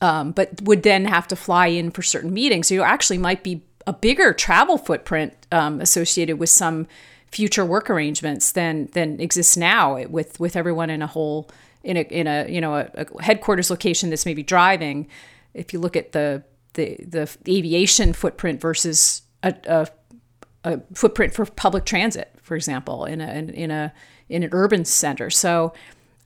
um, 0.00 0.32
but 0.32 0.62
would 0.62 0.82
then 0.82 1.04
have 1.04 1.28
to 1.28 1.36
fly 1.36 1.66
in 1.66 1.90
for 1.90 2.02
certain 2.02 2.32
meetings. 2.32 2.68
So 2.68 2.74
you 2.74 2.82
actually 2.82 3.18
might 3.18 3.42
be 3.42 3.62
a 3.86 3.92
bigger 3.92 4.32
travel 4.32 4.78
footprint 4.78 5.34
um, 5.52 5.80
associated 5.80 6.38
with 6.38 6.50
some 6.50 6.86
future 7.30 7.64
work 7.64 7.88
arrangements 7.88 8.52
than 8.52 8.86
than 8.92 9.20
exists 9.20 9.56
now 9.56 10.04
with 10.06 10.40
with 10.40 10.56
everyone 10.56 10.90
in 10.90 11.02
a 11.02 11.06
whole 11.06 11.48
in 11.84 11.96
a 11.96 12.00
in 12.02 12.26
a 12.26 12.48
you 12.48 12.60
know 12.60 12.74
a, 12.74 12.88
a 12.94 13.22
headquarters 13.22 13.70
location 13.70 14.10
that's 14.10 14.26
maybe 14.26 14.42
driving. 14.42 15.06
If 15.54 15.72
you 15.72 15.80
look 15.80 15.96
at 15.96 16.12
the 16.12 16.42
the 16.74 16.96
the 17.06 17.28
aviation 17.48 18.12
footprint 18.12 18.60
versus 18.60 19.22
a, 19.42 19.54
a, 19.66 19.88
a 20.64 20.80
footprint 20.94 21.34
for 21.34 21.44
public 21.46 21.84
transit, 21.84 22.34
for 22.42 22.56
example, 22.56 23.04
in 23.04 23.20
a 23.20 23.32
in, 23.32 23.50
in 23.50 23.70
a 23.70 23.92
in 24.28 24.42
an 24.42 24.50
urban 24.52 24.84
center. 24.84 25.30
So 25.30 25.72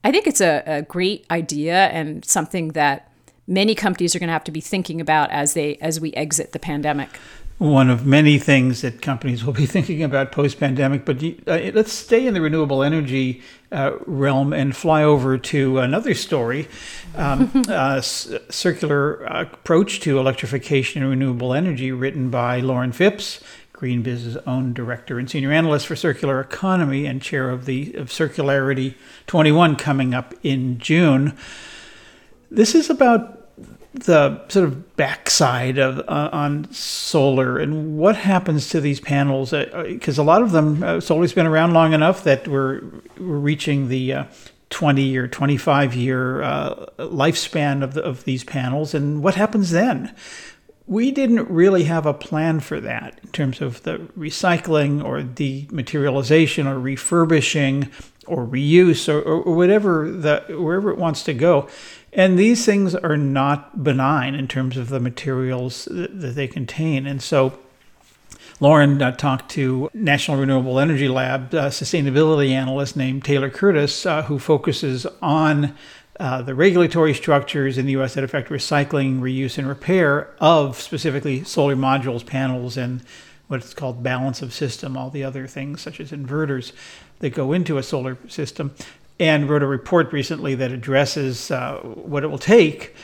I 0.05 0.11
think 0.11 0.27
it's 0.27 0.39
a, 0.39 0.61
a 0.67 0.81
great 0.83 1.25
idea 1.31 1.87
and 1.87 2.23
something 2.23 2.69
that 2.69 3.11
many 3.47 3.73
companies 3.73 4.15
are 4.15 4.19
going 4.19 4.27
to 4.27 4.33
have 4.33 4.43
to 4.43 4.51
be 4.51 4.61
thinking 4.61 5.01
about 5.01 5.31
as 5.31 5.55
they 5.55 5.77
as 5.77 5.99
we 5.99 6.13
exit 6.13 6.51
the 6.51 6.59
pandemic. 6.59 7.09
One 7.57 7.89
of 7.89 8.05
many 8.05 8.37
things 8.37 8.81
that 8.81 9.01
companies 9.01 9.43
will 9.43 9.53
be 9.53 9.65
thinking 9.75 10.03
about 10.03 10.31
post 10.31 10.59
pandemic. 10.59 11.05
But 11.05 11.23
uh, 11.23 11.71
let's 11.73 11.91
stay 11.91 12.27
in 12.27 12.35
the 12.35 12.41
renewable 12.41 12.83
energy 12.83 13.41
uh, 13.71 13.93
realm 14.05 14.53
and 14.53 14.75
fly 14.75 15.01
over 15.03 15.39
to 15.39 15.79
another 15.79 16.13
story 16.13 16.67
um, 17.15 17.63
uh, 17.67 17.99
circular 17.99 19.23
approach 19.23 20.01
to 20.01 20.19
electrification 20.19 21.01
and 21.01 21.09
renewable 21.09 21.51
energy, 21.51 21.91
written 21.91 22.29
by 22.29 22.59
Lauren 22.59 22.91
Phipps 22.91 23.41
GreenBiz's 23.75 24.37
own 24.47 24.73
director 24.73 25.19
and 25.19 25.29
senior 25.29 25.51
analyst 25.51 25.85
for 25.85 25.95
circular 25.97 26.39
economy 26.39 27.05
and 27.05 27.21
chair 27.21 27.49
of 27.49 27.65
the 27.65 27.93
of 27.95 28.09
Circularity 28.09 28.95
21 29.27 29.75
coming 29.75 30.13
up 30.13 30.33
in 30.43 30.79
June. 30.79 31.37
This 32.49 32.73
is 32.73 32.89
about 32.89 33.41
the 33.93 34.41
sort 34.49 34.65
of 34.65 34.95
backside 34.95 35.77
of 35.77 35.99
uh, 35.99 36.29
on 36.31 36.71
solar 36.71 37.57
and 37.57 37.97
what 37.97 38.15
happens 38.15 38.69
to 38.69 38.81
these 38.81 38.99
panels 38.99 39.51
because 39.51 40.19
uh, 40.19 40.21
a 40.21 40.25
lot 40.25 40.41
of 40.41 40.51
them 40.51 40.83
uh, 40.83 40.99
solar's 40.99 41.33
been 41.33 41.45
around 41.45 41.73
long 41.73 41.93
enough 41.93 42.23
that 42.25 42.45
we're, 42.47 42.81
we're 43.17 43.37
reaching 43.37 43.87
the 43.87 44.11
uh, 44.11 44.23
20 44.69 45.17
or 45.17 45.29
25 45.29 45.95
year 45.95 46.43
uh, 46.43 46.85
lifespan 46.97 47.83
of, 47.83 47.93
the, 47.93 48.03
of 48.03 48.25
these 48.25 48.43
panels 48.43 48.93
and 48.93 49.23
what 49.23 49.35
happens 49.35 49.71
then 49.71 50.13
we 50.87 51.11
didn't 51.11 51.49
really 51.49 51.85
have 51.85 52.05
a 52.05 52.13
plan 52.13 52.59
for 52.59 52.79
that 52.79 53.19
in 53.23 53.29
terms 53.29 53.61
of 53.61 53.81
the 53.83 53.97
recycling 54.17 55.03
or 55.03 55.21
dematerialization 55.21 56.67
or 56.67 56.79
refurbishing 56.79 57.89
or 58.27 58.45
reuse 58.45 59.11
or, 59.11 59.21
or, 59.21 59.55
whatever 59.55 60.11
the 60.11 60.43
wherever 60.49 60.91
it 60.91 60.97
wants 60.97 61.23
to 61.23 61.33
go. 61.33 61.67
And 62.13 62.39
these 62.39 62.65
things 62.65 62.95
are 62.95 63.17
not 63.17 63.83
benign 63.83 64.35
in 64.35 64.47
terms 64.47 64.77
of 64.77 64.89
the 64.89 64.99
materials 64.99 65.85
that, 65.85 66.19
that 66.21 66.35
they 66.35 66.47
contain. 66.47 67.05
And 67.05 67.21
so 67.21 67.59
Lauren 68.59 69.01
uh, 69.01 69.11
talked 69.11 69.51
to 69.51 69.89
National 69.93 70.37
Renewable 70.37 70.79
Energy 70.79 71.09
Lab 71.09 71.53
uh, 71.53 71.69
sustainability 71.69 72.51
analyst 72.51 72.95
named 72.95 73.25
Taylor 73.25 73.49
Curtis, 73.49 74.05
uh, 74.05 74.23
who 74.23 74.39
focuses 74.39 75.05
on 75.21 75.75
uh, 76.19 76.41
the 76.41 76.55
regulatory 76.55 77.13
structures 77.13 77.77
in 77.77 77.85
the 77.85 77.93
U.S. 77.93 78.13
that 78.13 78.23
affect 78.23 78.49
recycling, 78.49 79.19
reuse, 79.19 79.57
and 79.57 79.67
repair 79.67 80.33
of 80.39 80.79
specifically 80.79 81.43
solar 81.43 81.75
modules, 81.75 82.25
panels, 82.25 82.77
and 82.77 83.01
what's 83.47 83.73
called 83.73 84.01
balance 84.01 84.41
of 84.41 84.53
system, 84.53 84.97
all 84.97 85.09
the 85.09 85.23
other 85.23 85.45
things 85.45 85.81
such 85.81 85.99
as 85.99 86.11
inverters 86.11 86.71
that 87.19 87.31
go 87.31 87.51
into 87.51 87.77
a 87.77 87.83
solar 87.83 88.17
system, 88.27 88.73
and 89.19 89.49
wrote 89.49 89.63
a 89.63 89.67
report 89.67 90.11
recently 90.13 90.55
that 90.55 90.71
addresses 90.71 91.51
uh, 91.51 91.77
what 91.79 92.23
it 92.23 92.27
will 92.27 92.37
take 92.37 92.95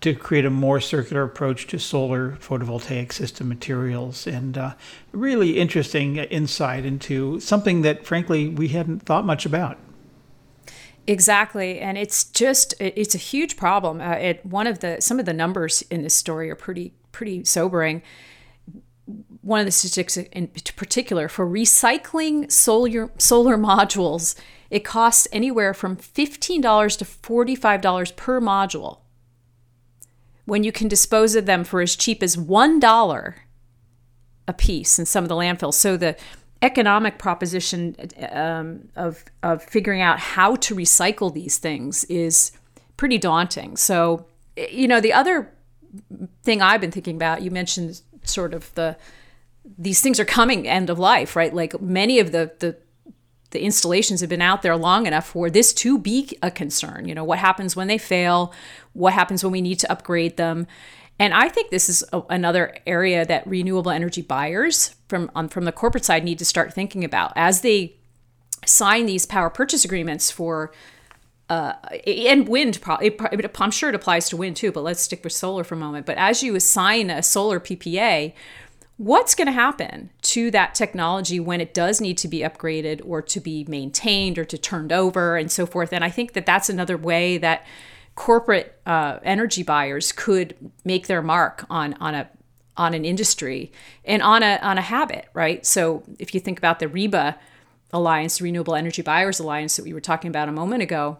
to 0.00 0.14
create 0.14 0.44
a 0.44 0.50
more 0.50 0.80
circular 0.80 1.22
approach 1.22 1.68
to 1.68 1.78
solar 1.78 2.32
photovoltaic 2.32 3.12
system 3.12 3.48
materials 3.48 4.26
and 4.26 4.58
uh, 4.58 4.74
really 5.12 5.58
interesting 5.58 6.16
insight 6.16 6.84
into 6.84 7.38
something 7.38 7.82
that 7.82 8.04
frankly 8.04 8.48
we 8.48 8.68
hadn't 8.68 9.00
thought 9.00 9.24
much 9.24 9.46
about 9.46 9.78
Exactly, 11.06 11.80
and 11.80 11.98
it's 11.98 12.24
just 12.24 12.74
it's 12.78 13.14
a 13.14 13.18
huge 13.18 13.56
problem. 13.56 14.00
Uh, 14.00 14.12
it 14.12 14.46
one 14.46 14.68
of 14.68 14.78
the 14.78 15.00
some 15.00 15.18
of 15.18 15.26
the 15.26 15.32
numbers 15.32 15.82
in 15.90 16.02
this 16.02 16.14
story 16.14 16.48
are 16.48 16.54
pretty 16.54 16.94
pretty 17.10 17.44
sobering. 17.44 18.02
One 19.40 19.58
of 19.58 19.66
the 19.66 19.72
statistics 19.72 20.16
in 20.16 20.46
particular 20.76 21.28
for 21.28 21.44
recycling 21.44 22.52
solar 22.52 23.10
solar 23.18 23.58
modules, 23.58 24.36
it 24.70 24.84
costs 24.84 25.26
anywhere 25.32 25.74
from 25.74 25.96
fifteen 25.96 26.60
dollars 26.60 26.96
to 26.98 27.04
forty 27.04 27.56
five 27.56 27.80
dollars 27.80 28.12
per 28.12 28.40
module. 28.40 29.00
When 30.44 30.62
you 30.62 30.70
can 30.70 30.86
dispose 30.86 31.34
of 31.34 31.46
them 31.46 31.64
for 31.64 31.80
as 31.80 31.96
cheap 31.96 32.22
as 32.22 32.38
one 32.38 32.78
dollar 32.78 33.38
a 34.46 34.52
piece 34.52 35.00
in 35.00 35.06
some 35.06 35.24
of 35.24 35.28
the 35.28 35.34
landfills, 35.34 35.74
so 35.74 35.96
the 35.96 36.16
economic 36.62 37.18
proposition 37.18 37.96
um, 38.30 38.88
of 38.96 39.24
of 39.42 39.62
figuring 39.62 40.00
out 40.00 40.18
how 40.18 40.54
to 40.56 40.74
recycle 40.74 41.32
these 41.34 41.58
things 41.58 42.04
is 42.04 42.52
pretty 42.96 43.18
daunting. 43.18 43.76
So, 43.76 44.26
you 44.56 44.86
know, 44.86 45.00
the 45.00 45.12
other 45.12 45.52
thing 46.42 46.62
I've 46.62 46.80
been 46.80 46.92
thinking 46.92 47.16
about, 47.16 47.42
you 47.42 47.50
mentioned 47.50 48.00
sort 48.24 48.54
of 48.54 48.72
the 48.74 48.96
these 49.78 50.00
things 50.00 50.18
are 50.18 50.24
coming 50.24 50.66
end 50.68 50.88
of 50.88 50.98
life, 50.98 51.36
right? 51.36 51.52
Like 51.52 51.80
many 51.80 52.18
of 52.20 52.32
the 52.32 52.52
the 52.60 52.76
the 53.50 53.62
installations 53.62 54.20
have 54.20 54.30
been 54.30 54.40
out 54.40 54.62
there 54.62 54.76
long 54.76 55.06
enough 55.06 55.26
for 55.26 55.50
this 55.50 55.74
to 55.74 55.98
be 55.98 56.38
a 56.42 56.50
concern. 56.50 57.06
You 57.06 57.14
know, 57.14 57.24
what 57.24 57.38
happens 57.38 57.76
when 57.76 57.86
they 57.86 57.98
fail? 57.98 58.52
What 58.94 59.12
happens 59.12 59.44
when 59.44 59.52
we 59.52 59.60
need 59.60 59.78
to 59.80 59.92
upgrade 59.92 60.36
them? 60.36 60.66
And 61.22 61.32
I 61.32 61.48
think 61.48 61.70
this 61.70 61.88
is 61.88 62.02
a, 62.12 62.20
another 62.30 62.76
area 62.84 63.24
that 63.24 63.46
renewable 63.46 63.92
energy 63.92 64.22
buyers 64.22 64.96
from 65.06 65.30
on, 65.36 65.48
from 65.48 65.66
the 65.66 65.70
corporate 65.70 66.04
side 66.04 66.24
need 66.24 66.40
to 66.40 66.44
start 66.44 66.74
thinking 66.74 67.04
about 67.04 67.32
as 67.36 67.60
they 67.60 67.94
sign 68.66 69.06
these 69.06 69.24
power 69.24 69.48
purchase 69.48 69.84
agreements 69.84 70.32
for 70.32 70.72
uh, 71.48 71.74
and 72.08 72.48
wind. 72.48 72.80
I'm 72.84 73.70
sure 73.70 73.88
it 73.88 73.94
applies 73.94 74.28
to 74.30 74.36
wind 74.36 74.56
too, 74.56 74.72
but 74.72 74.82
let's 74.82 75.00
stick 75.00 75.22
with 75.22 75.32
solar 75.32 75.62
for 75.62 75.76
a 75.76 75.78
moment. 75.78 76.06
But 76.06 76.16
as 76.16 76.42
you 76.42 76.56
assign 76.56 77.08
a 77.08 77.22
solar 77.22 77.60
PPA, 77.60 78.32
what's 78.96 79.36
going 79.36 79.46
to 79.46 79.52
happen 79.52 80.10
to 80.22 80.50
that 80.50 80.74
technology 80.74 81.38
when 81.38 81.60
it 81.60 81.72
does 81.72 82.00
need 82.00 82.18
to 82.18 82.26
be 82.26 82.40
upgraded 82.40 83.00
or 83.04 83.22
to 83.22 83.38
be 83.38 83.64
maintained 83.68 84.38
or 84.38 84.44
to 84.46 84.58
turned 84.58 84.90
over 84.90 85.36
and 85.36 85.52
so 85.52 85.66
forth? 85.66 85.92
And 85.92 86.02
I 86.02 86.10
think 86.10 86.32
that 86.32 86.46
that's 86.46 86.68
another 86.68 86.96
way 86.96 87.38
that 87.38 87.64
corporate 88.14 88.78
uh, 88.86 89.18
energy 89.22 89.62
buyers 89.62 90.12
could 90.12 90.54
make 90.84 91.06
their 91.06 91.22
mark 91.22 91.64
on 91.70 91.94
on 91.94 92.14
a 92.14 92.28
on 92.76 92.94
an 92.94 93.04
industry 93.04 93.72
and 94.04 94.22
on 94.22 94.42
a 94.42 94.58
on 94.62 94.78
a 94.78 94.82
habit, 94.82 95.28
right? 95.34 95.64
So 95.64 96.02
if 96.18 96.34
you 96.34 96.40
think 96.40 96.58
about 96.58 96.78
the 96.78 96.86
REBA 96.88 97.36
Alliance, 97.92 98.40
Renewable 98.40 98.74
Energy 98.74 99.02
Buyers 99.02 99.38
Alliance 99.38 99.76
that 99.76 99.84
we 99.84 99.92
were 99.92 100.00
talking 100.00 100.28
about 100.28 100.48
a 100.48 100.52
moment 100.52 100.82
ago, 100.82 101.18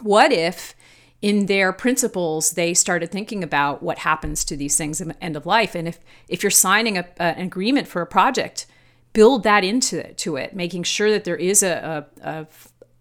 what 0.00 0.32
if 0.32 0.74
in 1.20 1.46
their 1.46 1.72
principles 1.72 2.52
they 2.52 2.72
started 2.72 3.10
thinking 3.10 3.42
about 3.42 3.82
what 3.82 3.98
happens 3.98 4.44
to 4.44 4.56
these 4.56 4.76
things 4.76 5.00
at 5.00 5.08
the 5.08 5.24
end 5.24 5.36
of 5.36 5.46
life 5.46 5.74
and 5.74 5.88
if 5.88 5.98
if 6.28 6.44
you're 6.44 6.50
signing 6.50 6.96
a, 6.96 7.04
an 7.20 7.44
agreement 7.44 7.88
for 7.88 8.00
a 8.00 8.06
project 8.06 8.66
build 9.12 9.42
that 9.42 9.64
into 9.64 9.98
it, 9.98 10.16
to 10.16 10.36
it 10.36 10.54
making 10.54 10.84
sure 10.84 11.10
that 11.10 11.24
there 11.24 11.36
is 11.36 11.62
a, 11.64 12.06
a, 12.22 12.46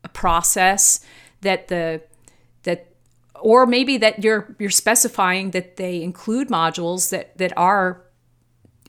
a 0.03 0.09
process 0.09 0.99
that 1.41 1.67
the 1.67 2.01
or 3.41 3.65
maybe 3.65 3.97
that 3.97 4.23
you're 4.23 4.55
you're 4.59 4.69
specifying 4.69 5.51
that 5.51 5.77
they 5.77 6.01
include 6.01 6.49
modules 6.49 7.09
that 7.09 7.37
that 7.37 7.53
are 7.57 8.03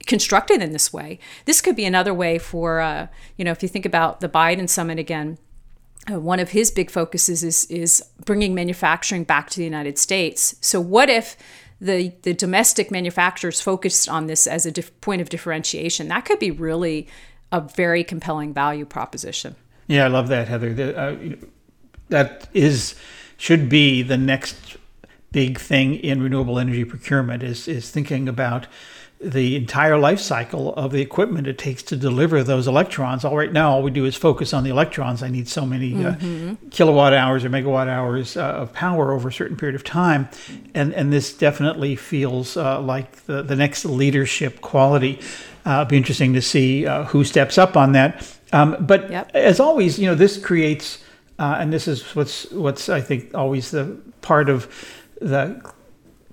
constructed 0.07 0.63
in 0.63 0.73
this 0.73 0.93
way. 0.93 1.19
This 1.45 1.61
could 1.61 1.77
be 1.77 1.85
another 1.85 2.15
way 2.15 2.39
for 2.39 2.81
uh, 2.81 3.09
you 3.37 3.45
know 3.45 3.53
if 3.53 3.63
you 3.63 3.69
think 3.69 3.87
about 3.87 4.21
the 4.21 4.29
Biden 4.29 4.69
summit 4.69 4.99
again. 4.99 5.39
Uh, 6.11 6.19
one 6.19 6.41
of 6.41 6.51
his 6.51 6.71
big 6.71 6.91
focuses 6.91 7.45
is 7.45 7.67
is 7.67 8.03
bringing 8.25 8.55
manufacturing 8.55 9.25
back 9.25 9.51
to 9.51 9.59
the 9.59 9.65
United 9.65 9.99
States. 9.99 10.57
So 10.61 10.81
what 10.81 11.11
if 11.11 11.37
the 11.81 12.13
the 12.23 12.35
domestic 12.35 12.91
manufacturers 12.91 13.61
focused 13.61 14.09
on 14.09 14.27
this 14.27 14.47
as 14.47 14.67
a 14.67 14.73
point 15.01 15.21
of 15.21 15.29
differentiation? 15.29 16.09
That 16.09 16.25
could 16.25 16.39
be 16.39 16.51
really 16.51 17.07
a 17.53 17.61
very 17.61 18.05
compelling 18.05 18.53
value 18.53 18.85
proposition. 18.85 19.57
Yeah, 19.87 20.05
I 20.05 20.09
love 20.09 20.29
that, 20.29 20.49
Heather. 20.49 20.75
The, 20.75 20.99
uh, 20.99 21.17
that 22.11 22.49
is 22.53 22.95
should 23.39 23.71
be 23.71 24.03
the 24.03 24.19
next 24.19 24.77
big 25.33 25.59
thing 25.59 25.95
in 25.95 26.23
renewable 26.23 26.59
energy 26.59 26.85
procurement 26.85 27.43
is 27.43 27.67
is 27.67 27.91
thinking 27.91 28.29
about 28.29 28.67
the 29.21 29.57
entire 29.57 29.99
life 29.99 30.21
cycle 30.21 30.73
of 30.75 30.93
the 30.93 31.01
equipment 31.01 31.49
it 31.49 31.59
takes 31.59 31.83
to 31.83 31.97
deliver 31.97 32.45
those 32.45 32.69
electrons. 32.69 33.25
All 33.25 33.37
right 33.37 33.53
now, 33.53 33.73
all 33.73 33.83
we 33.83 33.91
do 33.91 34.05
is 34.05 34.15
focus 34.15 34.55
on 34.55 34.63
the 34.63 34.71
electrons. 34.71 35.25
I 35.25 35.29
need 35.29 35.49
so 35.49 35.67
many 35.67 35.93
uh, 35.93 36.15
mm-hmm. 36.15 36.51
uh, 36.53 36.71
kilowatt 36.71 37.13
hours 37.13 37.45
or 37.45 37.51
megawatt 37.51 37.89
hours 37.89 38.37
uh, 38.37 38.43
of 38.43 38.73
power 38.73 39.13
over 39.13 39.29
a 39.29 39.33
certain 39.33 39.57
period 39.57 39.75
of 39.75 39.83
time, 39.83 40.29
and 40.75 40.95
and 40.95 41.13
this 41.13 41.37
definitely 41.37 41.97
feels 41.97 42.57
uh, 42.57 42.81
like 42.81 43.25
the 43.27 43.43
the 43.43 43.57
next 43.57 43.85
leadership 43.85 44.61
quality. 44.61 45.21
Uh, 45.67 45.81
it'll 45.81 45.85
be 45.87 45.97
interesting 45.97 46.33
to 46.35 46.43
see 46.43 46.87
uh, 46.87 47.05
who 47.05 47.25
steps 47.25 47.59
up 47.59 47.77
on 47.77 47.93
that. 47.93 48.25
Um, 48.53 48.77
but 48.81 49.11
yep. 49.11 49.31
as 49.35 49.61
always, 49.61 49.99
you 49.99 50.07
know, 50.07 50.15
this 50.15 50.43
creates 50.43 51.03
uh, 51.39 51.57
and 51.59 51.73
this 51.73 51.89
is 51.89 52.15
what's 52.15 52.51
what's 52.51 52.89
I 52.89 53.01
think 53.01 53.35
always 53.35 53.71
the 53.71 53.99
part 54.21 54.49
of 54.49 54.69
the 55.21 55.61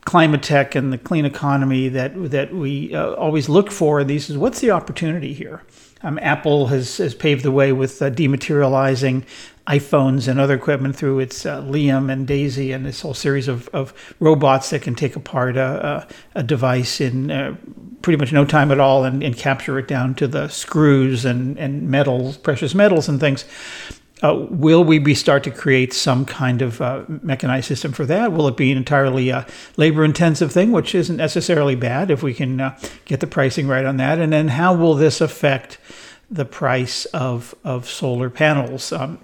climate 0.05 0.43
tech 0.43 0.75
and 0.75 0.93
the 0.93 0.97
clean 0.97 1.25
economy 1.25 1.89
that 1.89 2.31
that 2.31 2.53
we 2.53 2.93
uh, 2.93 3.13
always 3.13 3.49
look 3.49 3.71
for. 3.71 4.03
These 4.03 4.29
is 4.29 4.37
what's 4.37 4.61
the 4.61 4.71
opportunity 4.71 5.33
here. 5.33 5.63
Um, 6.01 6.19
Apple 6.21 6.67
has, 6.67 6.97
has 6.97 7.15
paved 7.15 7.43
the 7.43 7.51
way 7.51 7.71
with 7.71 7.99
uh, 7.99 8.11
dematerializing 8.11 9.23
iPhones 9.65 10.27
and 10.27 10.39
other 10.39 10.53
equipment 10.53 10.95
through 10.95 11.17
its 11.19 11.47
uh, 11.47 11.63
Liam 11.63 12.11
and 12.11 12.27
Daisy 12.27 12.71
and 12.71 12.85
this 12.85 13.01
whole 13.01 13.15
series 13.15 13.47
of, 13.47 13.67
of 13.69 13.91
robots 14.19 14.69
that 14.69 14.83
can 14.83 14.93
take 14.93 15.15
apart 15.15 15.57
a, 15.57 16.07
a, 16.35 16.39
a 16.41 16.43
device 16.43 17.01
in 17.01 17.31
uh, 17.31 17.55
pretty 18.03 18.17
much 18.17 18.31
no 18.31 18.45
time 18.45 18.71
at 18.71 18.79
all 18.79 19.03
and, 19.03 19.23
and 19.23 19.35
capture 19.35 19.79
it 19.79 19.87
down 19.87 20.13
to 20.15 20.27
the 20.27 20.47
screws 20.47 21.25
and, 21.25 21.57
and 21.57 21.89
metals, 21.89 22.37
precious 22.37 22.75
metals 22.75 23.09
and 23.09 23.19
things. 23.19 23.45
Uh, 24.23 24.45
will 24.49 24.83
we 24.83 24.97
be 24.97 25.13
start 25.13 25.43
to 25.43 25.51
create 25.51 25.93
some 25.93 26.25
kind 26.25 26.61
of 26.61 26.81
uh, 26.81 27.03
mechanized 27.07 27.67
system 27.67 27.91
for 27.91 28.05
that? 28.05 28.31
Will 28.31 28.47
it 28.47 28.55
be 28.55 28.71
an 28.71 28.77
entirely 28.77 29.29
uh, 29.31 29.43
labor 29.75 30.05
intensive 30.05 30.53
thing, 30.53 30.71
which 30.71 30.95
isn't 30.95 31.17
necessarily 31.17 31.75
bad 31.75 32.09
if 32.09 32.23
we 32.23 32.33
can 32.33 32.61
uh, 32.61 32.79
get 33.03 33.19
the 33.19 33.27
pricing 33.27 33.67
right 33.67 33.83
on 33.83 33.97
that? 33.97 34.19
And 34.19 34.31
then 34.31 34.47
how 34.47 34.73
will 34.73 34.95
this 34.95 35.19
affect 35.19 35.77
the 36.31 36.45
price 36.45 37.05
of 37.05 37.53
of 37.63 37.89
solar 37.89 38.29
panels? 38.29 38.93
Um, 38.93 39.19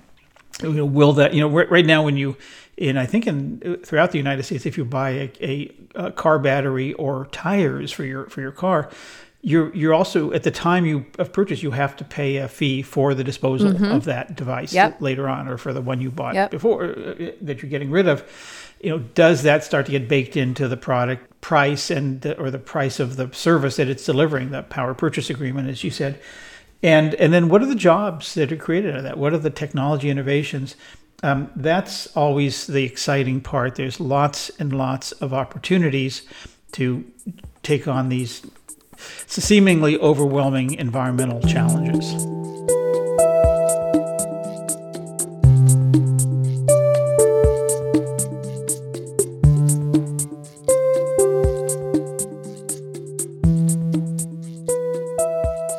will 0.61 1.13
that 1.13 1.33
you 1.33 1.39
know 1.39 1.47
right 1.47 1.85
now 1.85 2.03
when 2.03 2.17
you 2.17 2.35
in 2.77 2.97
I 2.97 3.05
think 3.05 3.27
in 3.27 3.79
throughout 3.83 4.11
the 4.11 4.17
United 4.17 4.43
States, 4.43 4.65
if 4.65 4.77
you 4.77 4.83
buy 4.83 5.09
a, 5.09 5.31
a, 5.41 5.71
a 5.95 6.11
car 6.11 6.39
battery 6.39 6.93
or 6.93 7.27
tires 7.31 7.91
for 7.91 8.03
your 8.03 8.25
for 8.25 8.41
your 8.41 8.51
car, 8.51 8.89
you're 9.41 9.75
you're 9.75 9.93
also 9.93 10.31
at 10.33 10.43
the 10.43 10.51
time 10.51 10.85
you 10.85 11.05
of 11.17 11.33
purchase 11.33 11.63
you 11.63 11.71
have 11.71 11.95
to 11.95 12.03
pay 12.03 12.37
a 12.37 12.47
fee 12.47 12.81
for 12.81 13.13
the 13.13 13.23
disposal 13.23 13.71
mm-hmm. 13.71 13.85
of 13.85 14.05
that 14.05 14.35
device 14.35 14.73
yep. 14.73 15.01
later 15.01 15.27
on 15.27 15.47
or 15.47 15.57
for 15.57 15.73
the 15.73 15.81
one 15.81 15.99
you 15.99 16.11
bought 16.11 16.35
yep. 16.35 16.51
before 16.51 16.83
uh, 16.83 16.87
uh, 16.87 17.31
that 17.41 17.61
you're 17.61 17.69
getting 17.69 17.89
rid 17.89 18.07
of 18.07 18.23
you 18.81 18.89
know 18.89 18.99
does 18.99 19.43
that 19.43 19.63
start 19.63 19.85
to 19.85 19.91
get 19.91 20.07
baked 20.07 20.37
into 20.37 20.67
the 20.67 20.77
product 20.77 21.41
price 21.41 21.89
and 21.89 22.25
or 22.37 22.51
the 22.51 22.59
price 22.59 22.99
of 22.99 23.15
the 23.15 23.31
service 23.33 23.77
that 23.77 23.89
it's 23.89 24.05
delivering 24.05 24.51
the 24.51 24.61
power 24.63 24.93
purchase 24.93 25.29
agreement 25.29 25.67
as 25.67 25.83
you 25.83 25.89
said 25.89 26.19
and 26.83 27.15
and 27.15 27.33
then 27.33 27.49
what 27.49 27.63
are 27.63 27.67
the 27.67 27.75
jobs 27.75 28.35
that 28.35 28.51
are 28.51 28.57
created 28.57 28.91
out 28.91 28.97
of 28.97 29.03
that 29.03 29.17
what 29.17 29.33
are 29.33 29.39
the 29.39 29.49
technology 29.49 30.09
innovations 30.09 30.75
um, 31.23 31.51
that's 31.55 32.07
always 32.15 32.67
the 32.67 32.83
exciting 32.83 33.41
part 33.41 33.75
there's 33.75 33.99
lots 33.99 34.49
and 34.59 34.71
lots 34.73 35.11
of 35.13 35.33
opportunities 35.33 36.21
to 36.71 37.03
take 37.63 37.87
on 37.87 38.09
these 38.09 38.41
seemingly 39.41 39.97
overwhelming 39.99 40.73
environmental 40.75 41.41
challenges. 41.41 42.15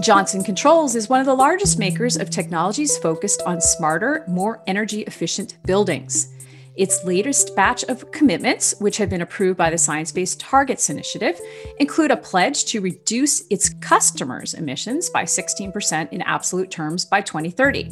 Johnson 0.02 0.42
Controls 0.42 0.96
is 0.96 1.08
one 1.08 1.20
of 1.20 1.26
the 1.26 1.34
largest 1.34 1.78
makers 1.78 2.16
of 2.16 2.28
technologies 2.28 2.98
focused 2.98 3.40
on 3.42 3.60
smarter, 3.60 4.24
more 4.26 4.60
energy 4.66 5.02
efficient 5.02 5.58
buildings. 5.64 6.31
Its 6.76 7.04
latest 7.04 7.54
batch 7.54 7.84
of 7.84 8.10
commitments, 8.12 8.74
which 8.78 8.96
have 8.96 9.10
been 9.10 9.20
approved 9.20 9.58
by 9.58 9.68
the 9.68 9.76
Science 9.76 10.10
Based 10.10 10.40
Targets 10.40 10.88
Initiative, 10.88 11.38
include 11.78 12.10
a 12.10 12.16
pledge 12.16 12.64
to 12.66 12.80
reduce 12.80 13.46
its 13.48 13.68
customers' 13.80 14.54
emissions 14.54 15.10
by 15.10 15.24
16% 15.24 16.10
in 16.12 16.22
absolute 16.22 16.70
terms 16.70 17.04
by 17.04 17.20
2030. 17.20 17.90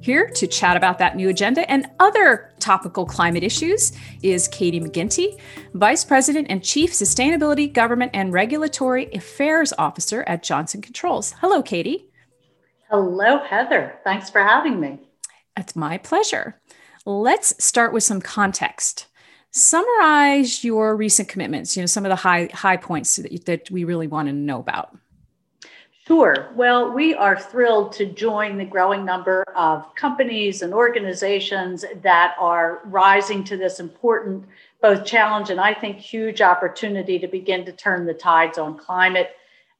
Here 0.00 0.28
to 0.34 0.46
chat 0.46 0.76
about 0.76 0.98
that 0.98 1.16
new 1.16 1.30
agenda 1.30 1.68
and 1.68 1.86
other 1.98 2.52
topical 2.60 3.06
climate 3.06 3.42
issues 3.42 3.92
is 4.22 4.48
Katie 4.48 4.78
McGinty, 4.78 5.40
Vice 5.72 6.04
President 6.04 6.46
and 6.50 6.62
Chief 6.62 6.92
Sustainability, 6.92 7.72
Government, 7.72 8.10
and 8.14 8.32
Regulatory 8.32 9.10
Affairs 9.14 9.72
Officer 9.78 10.22
at 10.28 10.42
Johnson 10.42 10.82
Controls. 10.82 11.34
Hello, 11.40 11.62
Katie. 11.62 12.10
Hello, 12.90 13.38
Heather. 13.44 13.98
Thanks 14.04 14.28
for 14.28 14.42
having 14.42 14.78
me. 14.78 15.00
It's 15.56 15.74
my 15.74 15.98
pleasure. 15.98 16.60
Let's 17.04 17.62
start 17.62 17.92
with 17.92 18.02
some 18.02 18.20
context. 18.20 19.06
Summarize 19.50 20.64
your 20.64 20.96
recent 20.96 21.28
commitments, 21.28 21.76
you 21.76 21.82
know, 21.82 21.86
some 21.86 22.04
of 22.04 22.10
the 22.10 22.16
high 22.16 22.48
high 22.52 22.76
points 22.76 23.16
that, 23.16 23.46
that 23.46 23.70
we 23.70 23.84
really 23.84 24.08
want 24.08 24.28
to 24.28 24.32
know 24.32 24.58
about. 24.58 24.96
Sure. 26.06 26.50
Well, 26.54 26.92
we 26.92 27.14
are 27.14 27.38
thrilled 27.38 27.92
to 27.92 28.04
join 28.04 28.58
the 28.58 28.64
growing 28.66 29.06
number 29.06 29.42
of 29.56 29.94
companies 29.94 30.60
and 30.60 30.74
organizations 30.74 31.82
that 32.02 32.34
are 32.38 32.82
rising 32.84 33.42
to 33.44 33.56
this 33.56 33.80
important 33.80 34.44
both 34.82 35.06
challenge 35.06 35.48
and 35.48 35.58
I 35.58 35.72
think 35.72 35.96
huge 35.96 36.42
opportunity 36.42 37.18
to 37.18 37.26
begin 37.26 37.64
to 37.64 37.72
turn 37.72 38.04
the 38.04 38.12
tides 38.12 38.58
on 38.58 38.76
climate. 38.76 39.30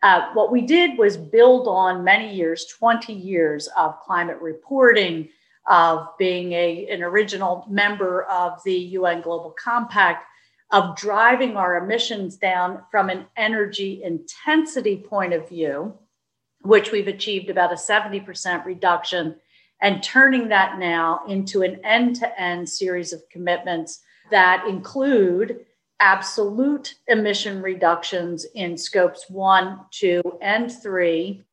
Uh, 0.02 0.30
what 0.32 0.50
we 0.50 0.62
did 0.62 0.96
was 0.96 1.18
build 1.18 1.68
on 1.68 2.02
many 2.02 2.34
years, 2.34 2.64
20 2.66 3.12
years 3.12 3.68
of 3.76 4.00
climate 4.00 4.40
reporting, 4.40 5.28
of 5.66 6.09
being 6.18 6.53
a, 6.53 6.87
an 6.90 7.03
original 7.03 7.66
member 7.68 8.24
of 8.24 8.62
the 8.64 8.74
UN 8.74 9.22
Global 9.22 9.55
Compact, 9.62 10.24
of 10.70 10.96
driving 10.96 11.57
our 11.57 11.77
emissions 11.83 12.37
down 12.37 12.83
from 12.90 13.09
an 13.09 13.27
energy 13.37 14.03
intensity 14.03 14.96
point 14.96 15.33
of 15.33 15.48
view 15.48 15.96
which 16.64 16.90
we've 16.90 17.09
achieved 17.09 17.50
about 17.50 17.72
a 17.72 17.77
70% 17.77 18.64
reduction, 18.64 19.37
and 19.83 20.03
turning 20.03 20.48
that 20.48 20.79
now 20.79 21.20
into 21.29 21.62
an 21.62 21.79
end 21.85 22.16
to 22.16 22.40
end 22.40 22.68
series 22.68 23.12
of 23.12 23.22
commitments 23.31 24.00
that 24.31 24.66
include 24.66 25.66
absolute 26.00 26.94
emission 27.09 27.61
reductions 27.61 28.46
in 28.55 28.79
scopes 28.79 29.27
one, 29.29 29.81
two, 29.90 30.22
and 30.40 30.72
three, 30.72 31.44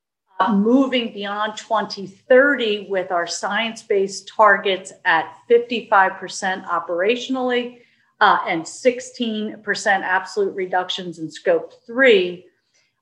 moving 0.49 1.13
beyond 1.13 1.58
2030 1.58 2.88
with 2.89 3.12
our 3.12 3.27
science 3.27 3.84
based 3.84 4.27
targets 4.27 4.91
at 5.06 5.36
55% 5.49 6.65
operationally 6.65 7.80
uh, 8.19 8.39
and 8.47 8.63
16% 8.63 9.88
absolute 9.88 10.56
reductions 10.56 11.19
in 11.19 11.30
scope 11.30 11.73
three 11.86 12.45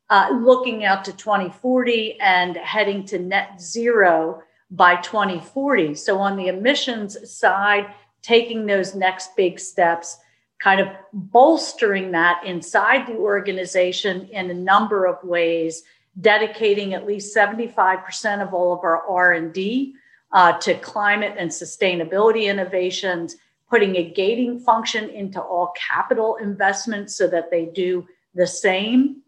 uh, 0.10 0.30
looking 0.41 0.86
out 0.86 1.06
to 1.06 1.13
2040 1.13 2.19
and 2.19 2.58
heading 2.58 3.06
to 3.06 3.19
net 3.19 3.62
zero 3.62 4.41
by 4.71 4.95
2040. 4.97 5.95
So, 5.95 6.19
on 6.19 6.38
the 6.38 6.47
emissions 6.47 7.30
side, 7.30 7.93
taking 8.21 8.65
those 8.65 8.95
next 8.95 9.36
big 9.36 9.60
steps, 9.60 10.17
kind 10.62 10.82
of 10.82 10.88
bolstering 11.13 12.12
that 12.12 12.43
inside 12.45 13.08
the 13.08 13.15
organization 13.15 14.28
in 14.30 14.49
a 14.49 14.54
number 14.54 15.06
of 15.06 15.23
ways, 15.23 15.84
dedicating 16.19 16.93
at 16.93 17.06
least 17.06 17.36
75% 17.36 18.41
of 18.41 18.54
all 18.54 18.74
of 18.74 18.80
our 18.84 19.06
R&D 19.08 19.95
uh, 20.32 20.58
to 20.60 20.76
climate 20.76 21.36
and 21.38 21.50
sustainability 21.50 22.45
innovations, 22.45 23.36
putting 23.69 23.95
a 23.95 24.10
gating 24.12 24.60
function 24.60 25.10
into 25.10 25.41
all 25.41 25.74
capital 25.89 26.38
investments 26.38 27.15
so 27.15 27.28
that 27.28 27.52
they 27.52 27.65
do 27.65 28.08
the 28.36 28.48
same 28.48 29.22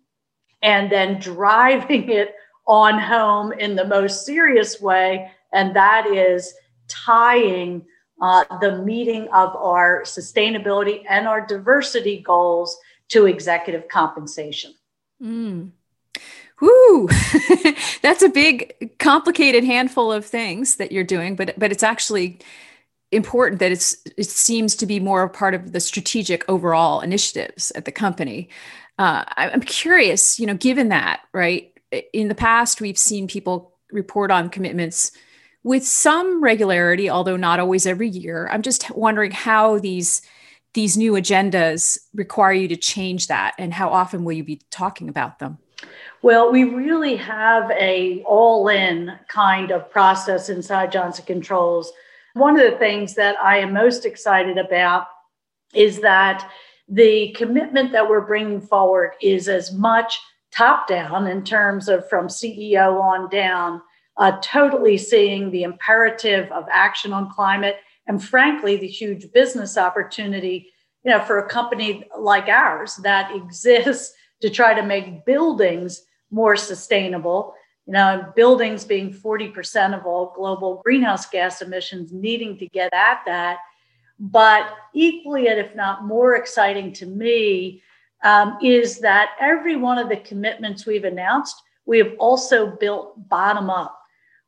and 0.61 0.91
then 0.91 1.19
driving 1.19 2.09
it 2.09 2.35
on 2.67 2.99
home 2.99 3.51
in 3.53 3.75
the 3.75 3.85
most 3.85 4.25
serious 4.25 4.79
way. 4.79 5.31
And 5.53 5.75
that 5.75 6.07
is 6.07 6.53
tying 6.87 7.85
uh, 8.21 8.45
the 8.59 8.77
meeting 8.83 9.23
of 9.29 9.55
our 9.55 10.03
sustainability 10.03 11.03
and 11.09 11.27
our 11.27 11.45
diversity 11.45 12.21
goals 12.21 12.77
to 13.09 13.25
executive 13.25 13.87
compensation. 13.87 14.73
Mm. 15.21 15.71
Woo! 16.61 17.07
That's 18.01 18.21
a 18.21 18.29
big, 18.29 18.97
complicated 18.99 19.63
handful 19.63 20.11
of 20.11 20.25
things 20.25 20.75
that 20.75 20.91
you're 20.91 21.03
doing, 21.03 21.35
but 21.35 21.57
but 21.57 21.71
it's 21.71 21.83
actually 21.83 22.39
important 23.11 23.59
that 23.59 23.71
it's 23.71 23.97
it 24.17 24.25
seems 24.25 24.75
to 24.75 24.85
be 24.85 24.99
more 24.99 25.23
a 25.23 25.29
part 25.29 25.53
of 25.53 25.73
the 25.73 25.79
strategic 25.79 26.47
overall 26.47 27.01
initiatives 27.01 27.71
at 27.71 27.85
the 27.85 27.91
company. 27.91 28.49
Uh, 28.99 29.23
I'm 29.35 29.61
curious, 29.61 30.39
you 30.39 30.45
know, 30.45 30.53
given 30.53 30.89
that, 30.89 31.21
right? 31.33 31.77
In 32.13 32.27
the 32.27 32.35
past, 32.35 32.79
we've 32.79 32.97
seen 32.97 33.27
people 33.27 33.73
report 33.91 34.31
on 34.31 34.49
commitments 34.49 35.11
with 35.63 35.85
some 35.85 36.43
regularity, 36.43 37.09
although 37.09 37.37
not 37.37 37.59
always 37.59 37.85
every 37.85 38.07
year. 38.07 38.47
I'm 38.51 38.61
just 38.61 38.89
wondering 38.91 39.31
how 39.31 39.79
these 39.79 40.21
these 40.73 40.95
new 40.95 41.13
agendas 41.13 41.97
require 42.13 42.53
you 42.53 42.67
to 42.69 42.77
change 42.77 43.27
that, 43.27 43.55
and 43.57 43.73
how 43.73 43.89
often 43.89 44.23
will 44.23 44.33
you 44.33 44.43
be 44.43 44.61
talking 44.69 45.09
about 45.09 45.39
them? 45.39 45.57
Well, 46.23 46.51
we 46.51 46.65
really 46.65 47.15
have 47.15 47.71
a 47.71 48.21
all-in 48.27 49.17
kind 49.27 49.71
of 49.71 49.89
process 49.89 50.49
inside 50.49 50.91
Johnson 50.91 51.25
Controls. 51.25 51.91
One 52.35 52.59
of 52.59 52.71
the 52.71 52.77
things 52.77 53.15
that 53.15 53.35
I 53.41 53.57
am 53.57 53.73
most 53.73 54.05
excited 54.05 54.59
about 54.59 55.07
is 55.73 55.99
that 56.01 56.47
the 56.87 57.31
commitment 57.31 57.91
that 57.93 58.07
we're 58.07 58.21
bringing 58.21 58.61
forward 58.61 59.13
is 59.19 59.47
as 59.47 59.73
much 59.73 60.19
top 60.51 60.87
down 60.87 61.25
in 61.25 61.43
terms 61.43 61.89
of 61.89 62.07
from 62.07 62.27
CEO 62.27 63.01
on 63.01 63.27
down, 63.29 63.81
uh, 64.17 64.33
totally 64.43 64.99
seeing 64.99 65.49
the 65.49 65.63
imperative 65.63 66.51
of 66.51 66.65
action 66.71 67.13
on 67.13 67.31
climate 67.31 67.77
and 68.05 68.23
frankly 68.23 68.77
the 68.77 68.87
huge 68.87 69.31
business 69.31 69.77
opportunity 69.77 70.67
you 71.03 71.11
know 71.11 71.23
for 71.23 71.39
a 71.39 71.49
company 71.49 72.03
like 72.19 72.47
ours 72.47 72.95
that 72.97 73.33
exists 73.35 74.13
to 74.41 74.49
try 74.49 74.73
to 74.73 74.83
make 74.83 75.25
buildings 75.25 76.03
more 76.31 76.55
sustainable 76.55 77.53
you 77.85 77.93
know 77.93 78.31
buildings 78.35 78.83
being 78.85 79.13
40% 79.13 79.97
of 79.97 80.05
all 80.05 80.33
global 80.35 80.81
greenhouse 80.83 81.25
gas 81.25 81.61
emissions 81.61 82.11
needing 82.11 82.57
to 82.57 82.67
get 82.67 82.93
at 82.93 83.21
that 83.25 83.59
but 84.21 84.75
equally, 84.93 85.47
and 85.47 85.59
if 85.59 85.75
not 85.75 86.05
more 86.05 86.35
exciting 86.35 86.93
to 86.93 87.07
me, 87.07 87.81
um, 88.23 88.59
is 88.61 88.99
that 88.99 89.31
every 89.39 89.75
one 89.75 89.97
of 89.97 90.09
the 90.09 90.17
commitments 90.17 90.85
we've 90.85 91.05
announced, 91.05 91.59
we 91.87 91.97
have 91.97 92.13
also 92.19 92.67
built 92.67 93.27
bottom 93.27 93.71
up. 93.71 93.99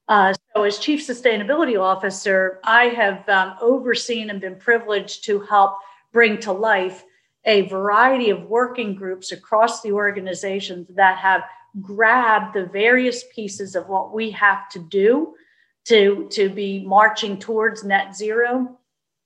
Uh, 0.08 0.32
so, 0.56 0.62
as 0.62 0.78
Chief 0.78 1.02
Sustainability 1.02 1.80
Officer, 1.80 2.60
I 2.64 2.86
have 2.86 3.28
um, 3.28 3.56
overseen 3.62 4.30
and 4.30 4.40
been 4.40 4.58
privileged 4.58 5.24
to 5.26 5.40
help 5.40 5.78
bring 6.12 6.40
to 6.42 6.52
life 6.52 7.04
a 7.46 7.62
variety 7.64 8.30
of 8.30 8.44
working 8.44 8.94
groups 8.94 9.32
across 9.32 9.82
the 9.82 9.92
organizations 9.92 10.88
that 10.90 11.18
have 11.18 11.42
grabbed 11.82 12.54
the 12.54 12.66
various 12.66 13.24
pieces 13.34 13.76
of 13.76 13.88
what 13.88 14.14
we 14.14 14.32
have 14.32 14.70
to 14.70 14.80
do 14.80 15.36
to, 15.86 16.28
to 16.32 16.50
be 16.50 16.84
marching 16.86 17.38
towards 17.38 17.84
net 17.84 18.16
zero. 18.16 18.80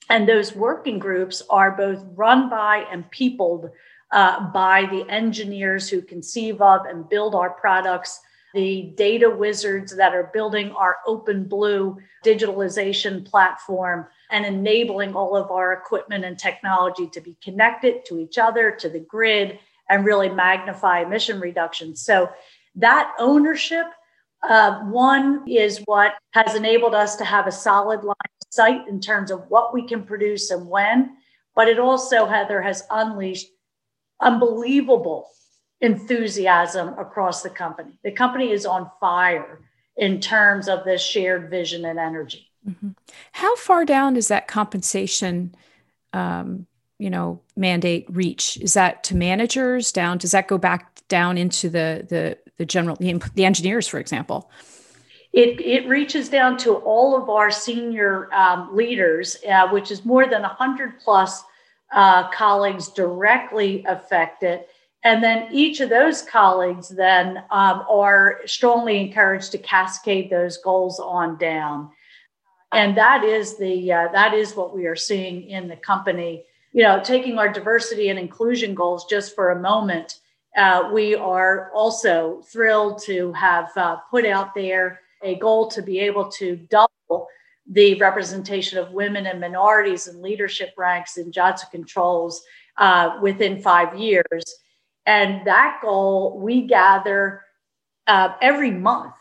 And 0.10 0.28
those 0.28 0.56
working 0.56 1.00
groups 1.00 1.44
are 1.50 1.72
both 1.72 2.04
run 2.16 2.50
by 2.50 2.86
and 2.92 3.10
peopled 3.12 3.70
uh, 4.12 4.50
by 4.52 4.86
the 4.86 5.06
engineers 5.10 5.90
who 5.90 6.02
conceive 6.02 6.62
of 6.62 6.86
and 6.86 7.10
build 7.10 7.36
our 7.36 7.50
products, 7.50 8.22
the 8.54 8.94
data 8.96 9.30
wizards 9.30 9.96
that 9.96 10.14
are 10.14 10.32
building 10.34 10.72
our 10.72 10.98
OpenBlue 11.06 11.98
digitalization 12.26 13.26
platform 13.26 14.08
and 14.32 14.46
enabling 14.46 15.14
all 15.14 15.36
of 15.36 15.52
our 15.52 15.74
equipment 15.74 16.24
and 16.24 16.40
technology 16.40 17.08
to 17.08 17.22
be 17.22 17.36
connected 17.44 18.06
to 18.06 18.18
each 18.20 18.38
other, 18.38 18.72
to 18.72 18.90
the 18.90 19.00
grid, 19.00 19.60
and 19.90 20.06
really 20.06 20.30
magnify 20.30 21.02
emission 21.02 21.40
reductions. 21.40 22.02
So 22.02 22.30
that 22.76 23.14
ownership, 23.20 23.86
uh, 24.48 24.82
one 24.82 25.44
is 25.48 25.82
what 25.86 26.14
has 26.32 26.56
enabled 26.56 26.94
us 26.94 27.16
to 27.18 27.26
have 27.26 27.48
a 27.48 27.52
solid 27.52 28.04
line 28.04 28.16
of 28.42 28.48
sight 28.50 28.88
in 28.88 29.00
terms 29.00 29.32
of 29.32 29.50
what 29.50 29.74
we 29.74 29.88
can 29.88 30.04
produce 30.04 30.52
and 30.52 30.68
when, 30.68 31.18
but 31.56 31.68
it 31.68 31.80
also, 31.80 32.26
Heather, 32.26 32.62
has 32.62 32.84
unleashed 32.92 33.48
unbelievable 34.22 35.28
enthusiasm 35.82 36.90
across 36.98 37.44
the 37.44 37.50
company. 37.50 38.00
The 38.04 38.12
company 38.12 38.52
is 38.52 38.66
on 38.66 38.90
fire 39.00 39.62
in 39.96 40.20
terms 40.22 40.68
of 40.68 40.84
this 40.86 41.02
shared 41.02 41.50
vision 41.50 41.86
and 41.86 42.00
energy. 42.00 42.48
Mm-hmm. 42.68 42.90
How 43.32 43.56
far 43.56 43.86
down 43.86 44.14
does 44.14 44.28
that 44.28 44.48
compensation, 44.48 45.56
um, 46.14 46.68
you 47.00 47.10
know, 47.10 47.40
mandate 47.56 48.06
reach? 48.10 48.58
Is 48.58 48.74
that 48.74 49.04
to 49.06 49.16
managers 49.16 49.92
down? 49.92 50.18
Does 50.18 50.32
that 50.32 50.48
go 50.48 50.58
back 50.58 51.02
down 51.08 51.38
into 51.38 51.70
the 51.70 52.06
the 52.10 52.38
the 52.58 52.66
general 52.66 52.96
the, 52.98 53.22
the 53.36 53.46
engineers, 53.46 53.88
for 53.88 54.00
example? 54.00 54.50
It, 55.34 55.62
it 55.62 55.88
reaches 55.88 56.30
down 56.30 56.58
to 56.60 56.76
all 56.78 57.16
of 57.16 57.30
our 57.30 57.52
senior 57.52 58.34
um, 58.34 58.76
leaders, 58.76 59.38
uh, 59.48 59.68
which 59.70 59.92
is 59.92 60.04
more 60.04 60.28
than 60.28 60.42
100 60.42 61.00
plus 61.00 61.44
uh, 61.92 62.30
colleagues 62.32 62.88
directly 62.90 63.84
affected. 63.88 64.62
And 65.04 65.24
then 65.24 65.48
each 65.52 65.80
of 65.80 65.90
those 65.90 66.24
colleagues 66.24 66.90
then 66.90 67.38
um, 67.52 67.86
are 67.90 68.40
strongly 68.46 69.00
encouraged 69.00 69.52
to 69.52 69.58
cascade 69.58 70.30
those 70.30 70.58
goals 70.58 71.00
on 71.00 71.38
down. 71.38 71.92
And 72.72 72.98
that 72.98 73.24
is 73.24 73.58
the 73.58 73.94
uh, 73.94 74.08
that 74.12 74.34
is 74.34 74.56
what 74.56 74.76
we 74.76 74.88
are 74.88 74.96
seeing 74.96 75.50
in 75.50 75.68
the 75.68 75.78
company. 75.78 76.44
You 76.78 76.84
know, 76.84 77.02
taking 77.04 77.40
our 77.40 77.52
diversity 77.52 78.10
and 78.10 78.20
inclusion 78.20 78.76
goals 78.76 79.06
just 79.06 79.34
for 79.34 79.50
a 79.50 79.60
moment, 79.60 80.20
uh, 80.56 80.92
we 80.94 81.16
are 81.16 81.72
also 81.74 82.44
thrilled 82.52 83.02
to 83.02 83.34
have 83.34 83.76
uh, 83.76 83.96
put 84.12 84.28
out 84.28 84.54
there 84.54 85.00
a 85.24 85.40
goal 85.40 85.70
to 85.70 85.82
be 85.82 85.98
able 85.98 86.30
to 86.34 86.56
double 86.70 87.28
the 87.66 87.96
representation 87.96 88.78
of 88.78 88.92
women 88.92 89.26
and 89.26 89.42
minorities 89.42 90.06
in 90.06 90.22
leadership 90.22 90.76
ranks 90.78 91.18
in 91.18 91.32
Johnson 91.32 91.68
Controls 91.72 92.44
uh, 92.78 93.18
within 93.24 93.60
five 93.60 93.98
years. 93.98 94.44
And 95.08 95.48
that 95.48 95.80
goal 95.82 96.40
we 96.40 96.68
gather 96.68 97.42
uh, 98.06 98.34
every 98.40 98.70
month 98.70 99.16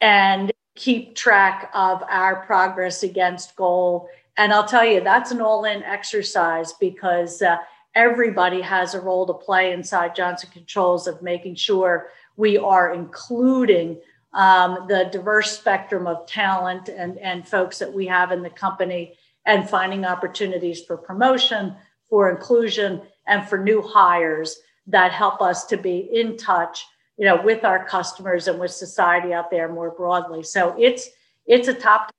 and 0.00 0.50
keep 0.74 1.14
track 1.14 1.70
of 1.74 2.02
our 2.10 2.44
progress 2.44 3.04
against 3.04 3.54
goal. 3.54 4.08
And 4.36 4.52
I'll 4.52 4.66
tell 4.66 4.84
you, 4.84 5.00
that's 5.00 5.30
an 5.30 5.40
all 5.40 5.64
in 5.64 5.82
exercise 5.82 6.72
because 6.74 7.40
uh, 7.42 7.56
everybody 7.94 8.60
has 8.60 8.94
a 8.94 9.00
role 9.00 9.26
to 9.26 9.32
play 9.32 9.72
inside 9.72 10.14
Johnson 10.14 10.50
Controls 10.52 11.06
of 11.06 11.22
making 11.22 11.54
sure 11.54 12.08
we 12.36 12.58
are 12.58 12.92
including 12.92 13.98
um, 14.34 14.84
the 14.88 15.08
diverse 15.10 15.58
spectrum 15.58 16.06
of 16.06 16.26
talent 16.26 16.88
and, 16.88 17.18
and 17.18 17.48
folks 17.48 17.78
that 17.78 17.92
we 17.92 18.06
have 18.06 18.32
in 18.32 18.42
the 18.42 18.50
company 18.50 19.14
and 19.46 19.68
finding 19.68 20.04
opportunities 20.04 20.82
for 20.84 20.96
promotion, 20.96 21.74
for 22.10 22.28
inclusion, 22.30 23.00
and 23.26 23.48
for 23.48 23.56
new 23.56 23.80
hires 23.80 24.58
that 24.86 25.12
help 25.12 25.40
us 25.40 25.64
to 25.66 25.76
be 25.76 26.10
in 26.12 26.36
touch 26.36 26.86
you 27.16 27.24
know 27.24 27.40
with 27.42 27.64
our 27.64 27.84
customers 27.84 28.48
and 28.48 28.58
with 28.58 28.70
society 28.70 29.32
out 29.32 29.50
there 29.50 29.68
more 29.72 29.90
broadly. 29.90 30.42
So 30.42 30.74
it's 30.78 31.08
it's 31.46 31.68
a 31.68 31.74
top 31.74 32.12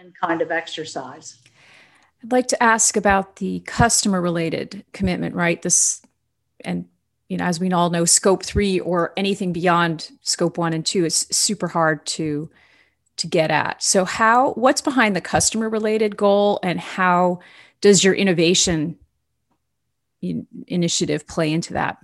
in 0.00 0.12
kind 0.12 0.42
of 0.42 0.50
exercise. 0.50 1.38
I'd 2.22 2.32
like 2.32 2.48
to 2.48 2.62
ask 2.62 2.96
about 2.96 3.36
the 3.36 3.60
customer 3.60 4.20
related 4.20 4.84
commitment 4.92 5.34
right? 5.34 5.60
This 5.60 6.02
and 6.60 6.86
you 7.28 7.36
know 7.36 7.44
as 7.44 7.60
we 7.60 7.70
all 7.72 7.90
know 7.90 8.04
scope 8.04 8.44
3 8.44 8.80
or 8.80 9.12
anything 9.16 9.52
beyond 9.52 10.10
scope 10.22 10.58
1 10.58 10.72
and 10.72 10.84
2 10.84 11.04
is 11.04 11.26
super 11.30 11.68
hard 11.68 12.04
to 12.06 12.50
to 13.16 13.26
get 13.26 13.50
at. 13.50 13.82
So 13.82 14.04
how 14.04 14.52
what's 14.52 14.80
behind 14.80 15.14
the 15.14 15.20
customer 15.20 15.68
related 15.68 16.16
goal 16.16 16.58
and 16.62 16.80
how 16.80 17.40
does 17.80 18.04
your 18.04 18.14
innovation 18.14 18.98
initiative 20.66 21.26
play 21.26 21.52
into 21.52 21.72
that? 21.74 21.98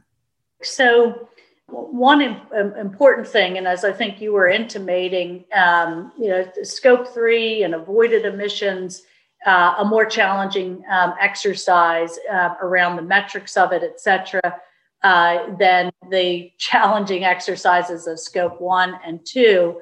So 0.62 1.28
one 1.68 2.20
important 2.22 3.26
thing, 3.26 3.58
and 3.58 3.66
as 3.66 3.84
I 3.84 3.92
think 3.92 4.20
you 4.20 4.32
were 4.32 4.48
intimating, 4.48 5.44
um, 5.54 6.12
you 6.18 6.28
know, 6.28 6.46
scope 6.62 7.08
three 7.08 7.64
and 7.64 7.74
avoided 7.74 8.24
emissions, 8.24 9.02
uh, 9.46 9.74
a 9.78 9.84
more 9.84 10.04
challenging 10.04 10.84
um, 10.90 11.14
exercise 11.20 12.18
uh, 12.32 12.54
around 12.60 12.96
the 12.96 13.02
metrics 13.02 13.56
of 13.56 13.72
it, 13.72 13.82
et 13.82 14.00
cetera, 14.00 14.60
uh, 15.02 15.56
than 15.58 15.90
the 16.10 16.52
challenging 16.58 17.24
exercises 17.24 18.06
of 18.06 18.18
scope 18.20 18.60
one 18.60 18.98
and 19.04 19.24
two. 19.24 19.80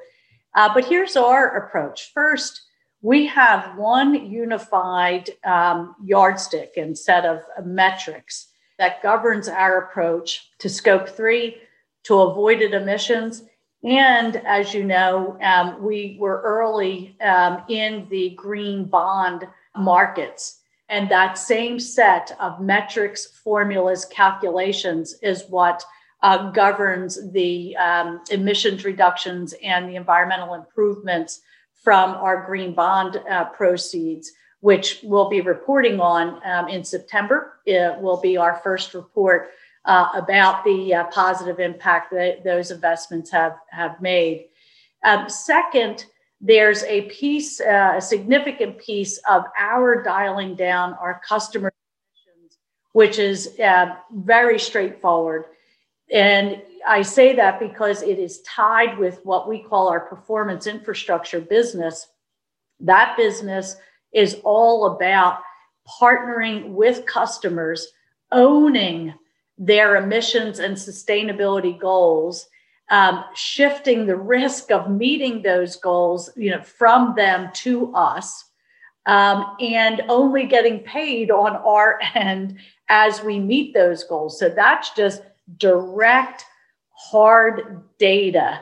Uh, 0.55 0.73
but 0.73 0.85
here's 0.85 1.15
our 1.15 1.57
approach. 1.57 2.11
First, 2.13 2.61
we 3.01 3.27
have 3.27 3.77
one 3.77 4.25
unified 4.25 5.29
um, 5.43 5.95
yardstick 6.03 6.73
and 6.77 6.97
set 6.97 7.25
of 7.25 7.41
metrics 7.63 8.47
that 8.79 9.03
governs 9.03 9.47
our 9.47 9.85
approach 9.85 10.49
to 10.59 10.69
scope 10.69 11.07
three 11.07 11.57
to 12.05 12.21
avoided 12.21 12.73
emissions. 12.73 13.43
And 13.83 14.37
as 14.45 14.73
you 14.73 14.83
know, 14.83 15.37
um, 15.41 15.83
we 15.83 16.17
were 16.19 16.41
early 16.41 17.15
um, 17.21 17.63
in 17.67 18.07
the 18.09 18.31
green 18.31 18.85
bond 18.85 19.47
markets. 19.75 20.61
And 20.89 21.09
that 21.09 21.37
same 21.37 21.79
set 21.79 22.35
of 22.39 22.61
metrics, 22.61 23.25
formulas, 23.43 24.05
calculations 24.05 25.15
is 25.21 25.43
what 25.49 25.83
uh, 26.21 26.51
governs 26.51 27.31
the 27.31 27.75
um, 27.77 28.21
emissions 28.31 28.85
reductions 28.85 29.53
and 29.63 29.89
the 29.89 29.95
environmental 29.95 30.53
improvements 30.53 31.41
from 31.83 32.11
our 32.11 32.45
green 32.45 32.73
bond 32.73 33.21
uh, 33.29 33.45
proceeds, 33.45 34.31
which 34.61 34.99
we'll 35.03 35.29
be 35.29 35.41
reporting 35.41 35.99
on 35.99 36.41
um, 36.43 36.67
in 36.67 36.83
September. 36.83 37.59
It 37.65 37.99
will 37.99 38.19
be 38.19 38.37
our 38.37 38.59
first 38.63 38.93
report 38.95 39.49
uh, 39.85 40.09
about 40.15 40.63
the 40.63 40.93
uh, 40.93 41.03
positive 41.05 41.59
impact 41.59 42.11
that 42.11 42.43
those 42.43 42.71
investments 42.71 43.31
have, 43.31 43.55
have 43.69 44.01
made. 44.01 44.47
Um, 45.03 45.29
second, 45.29 46.05
there's 46.41 46.83
a 46.83 47.03
piece, 47.03 47.61
uh, 47.61 47.93
a 47.97 48.01
significant 48.01 48.77
piece 48.77 49.19
of 49.29 49.43
our 49.57 50.01
dialing 50.01 50.55
down 50.55 50.93
our 50.95 51.21
customer 51.27 51.71
emissions, 52.11 52.57
which 52.93 53.19
is 53.19 53.59
uh, 53.59 53.95
very 54.11 54.59
straightforward. 54.59 55.45
And 56.11 56.61
I 56.87 57.01
say 57.01 57.35
that 57.35 57.59
because 57.59 58.01
it 58.01 58.19
is 58.19 58.41
tied 58.41 58.97
with 58.97 59.19
what 59.23 59.47
we 59.49 59.63
call 59.63 59.87
our 59.87 60.01
performance 60.01 60.67
infrastructure 60.67 61.41
business. 61.41 62.07
That 62.79 63.15
business 63.17 63.75
is 64.13 64.37
all 64.43 64.87
about 64.87 65.39
partnering 65.99 66.69
with 66.69 67.05
customers, 67.05 67.87
owning 68.31 69.13
their 69.57 69.95
emissions 69.95 70.59
and 70.59 70.75
sustainability 70.75 71.77
goals, 71.79 72.47
um, 72.89 73.23
shifting 73.35 74.05
the 74.05 74.15
risk 74.15 74.71
of 74.71 74.91
meeting 74.91 75.41
those 75.41 75.75
goals, 75.75 76.29
you 76.35 76.51
know, 76.51 76.61
from 76.61 77.15
them 77.15 77.49
to 77.53 77.93
us, 77.95 78.45
um, 79.05 79.55
and 79.59 80.01
only 80.09 80.45
getting 80.45 80.79
paid 80.79 81.31
on 81.31 81.55
our 81.57 81.99
end 82.15 82.57
as 82.89 83.23
we 83.23 83.39
meet 83.39 83.73
those 83.73 84.03
goals. 84.03 84.39
So 84.39 84.49
that's 84.49 84.91
just 84.91 85.23
direct, 85.57 86.45
hard 86.91 87.83
data. 87.97 88.61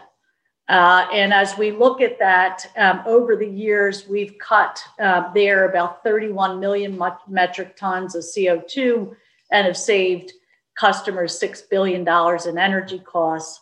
Uh, 0.69 1.05
and 1.11 1.33
as 1.33 1.57
we 1.57 1.71
look 1.71 1.99
at 1.99 2.17
that 2.19 2.65
um, 2.77 3.01
over 3.05 3.35
the 3.35 3.47
years, 3.47 4.07
we've 4.07 4.37
cut 4.39 4.81
uh, 4.99 5.31
there 5.33 5.69
about 5.69 6.03
31 6.03 6.59
million 6.59 7.01
metric 7.27 7.75
tons 7.75 8.15
of 8.15 8.23
CO2 8.23 9.13
and 9.51 9.67
have 9.67 9.77
saved 9.77 10.31
customers 10.77 11.39
$6 11.39 11.69
billion 11.69 12.01
in 12.47 12.57
energy 12.57 12.99
costs. 12.99 13.61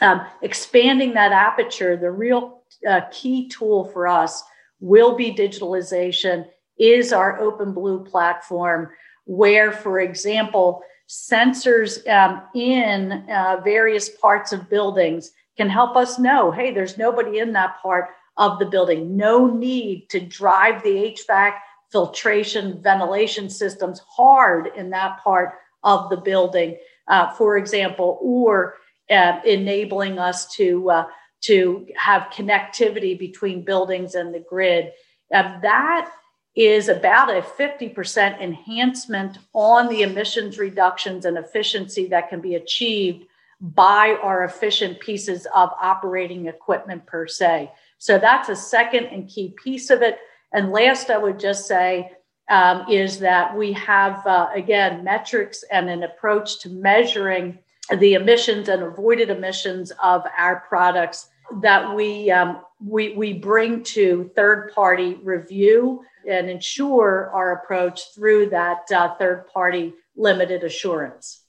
Um, 0.00 0.26
expanding 0.42 1.14
that 1.14 1.32
aperture, 1.32 1.96
the 1.96 2.10
real 2.10 2.62
uh, 2.88 3.02
key 3.12 3.48
tool 3.48 3.84
for 3.86 4.08
us 4.08 4.42
will 4.80 5.14
be 5.16 5.32
digitalization, 5.32 6.46
is 6.78 7.12
our 7.12 7.38
OpenBlue 7.38 8.06
platform, 8.06 8.90
where, 9.24 9.70
for 9.70 10.00
example, 10.00 10.82
sensors 11.08 12.06
um, 12.08 12.42
in 12.54 13.24
uh, 13.30 13.60
various 13.62 14.08
parts 14.08 14.52
of 14.52 14.68
buildings 14.68 15.30
can 15.56 15.68
help 15.68 15.96
us 15.96 16.18
know 16.18 16.50
hey, 16.50 16.72
there's 16.72 16.98
nobody 16.98 17.38
in 17.38 17.52
that 17.52 17.80
part 17.80 18.08
of 18.36 18.58
the 18.58 18.66
building. 18.66 19.16
No 19.16 19.46
need 19.46 20.08
to 20.10 20.20
drive 20.20 20.82
the 20.82 21.14
HVAC 21.16 21.54
filtration 21.92 22.82
ventilation 22.82 23.48
systems 23.48 24.00
hard 24.00 24.70
in 24.76 24.90
that 24.90 25.22
part 25.22 25.52
of 25.84 26.10
the 26.10 26.16
building, 26.16 26.76
uh, 27.08 27.30
for 27.34 27.56
example, 27.56 28.18
or 28.20 28.76
uh, 29.10 29.40
enabling 29.44 30.18
us 30.18 30.52
to 30.54 30.90
uh, 30.90 31.06
to 31.42 31.86
have 31.96 32.30
connectivity 32.32 33.18
between 33.18 33.64
buildings 33.64 34.14
and 34.14 34.34
the 34.34 34.40
grid. 34.40 34.90
that 35.30 36.10
is 36.56 36.88
about 36.88 37.28
a 37.28 37.42
50% 37.42 38.40
enhancement 38.40 39.38
on 39.52 39.88
the 39.88 40.02
emissions 40.02 40.56
reductions 40.56 41.24
and 41.24 41.36
efficiency 41.36 42.06
that 42.06 42.28
can 42.28 42.40
be 42.40 42.54
achieved 42.54 43.26
by 43.60 44.16
our 44.22 44.44
efficient 44.44 45.00
pieces 45.00 45.46
of 45.54 45.70
operating 45.80 46.46
equipment 46.46 47.04
per 47.06 47.26
se. 47.26 47.70
So 47.98 48.18
that's 48.18 48.48
a 48.48 48.56
second 48.56 49.06
and 49.06 49.28
key 49.28 49.54
piece 49.62 49.90
of 49.90 50.02
it. 50.02 50.18
And 50.52 50.70
last, 50.70 51.10
I 51.10 51.18
would 51.18 51.40
just 51.40 51.66
say 51.66 52.12
um, 52.48 52.86
is 52.90 53.18
that 53.20 53.56
we 53.56 53.72
have, 53.72 54.26
uh, 54.26 54.48
again, 54.54 55.02
metrics 55.04 55.64
and 55.70 55.88
an 55.88 56.02
approach 56.02 56.60
to 56.60 56.68
measuring 56.68 57.58
the 57.98 58.14
emissions 58.14 58.68
and 58.68 58.82
avoided 58.82 59.30
emissions 59.30 59.92
of 60.02 60.24
our 60.36 60.60
products 60.68 61.28
that 61.62 61.94
we, 61.94 62.30
um, 62.30 62.60
we, 62.80 63.14
we 63.14 63.32
bring 63.32 63.82
to 63.82 64.30
third 64.34 64.72
party 64.74 65.14
review 65.22 66.04
and 66.28 66.48
ensure 66.48 67.30
our 67.34 67.52
approach 67.52 68.14
through 68.14 68.50
that 68.50 68.90
uh, 68.94 69.14
third 69.16 69.46
party 69.52 69.92
limited 70.16 70.64
assurance. 70.64 71.42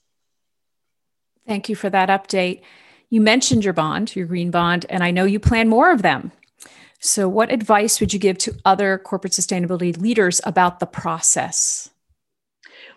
Thank 1.46 1.68
you 1.68 1.76
for 1.76 1.88
that 1.90 2.08
update. 2.08 2.62
You 3.08 3.20
mentioned 3.20 3.64
your 3.64 3.72
bond, 3.72 4.16
your 4.16 4.26
green 4.26 4.50
bond, 4.50 4.84
and 4.90 5.02
I 5.02 5.12
know 5.12 5.24
you 5.24 5.38
plan 5.38 5.68
more 5.68 5.92
of 5.92 6.02
them. 6.02 6.32
So, 7.00 7.28
what 7.28 7.52
advice 7.52 8.00
would 8.00 8.12
you 8.12 8.18
give 8.18 8.38
to 8.38 8.54
other 8.64 8.98
corporate 8.98 9.32
sustainability 9.32 9.96
leaders 10.00 10.40
about 10.44 10.80
the 10.80 10.86
process? 10.86 11.90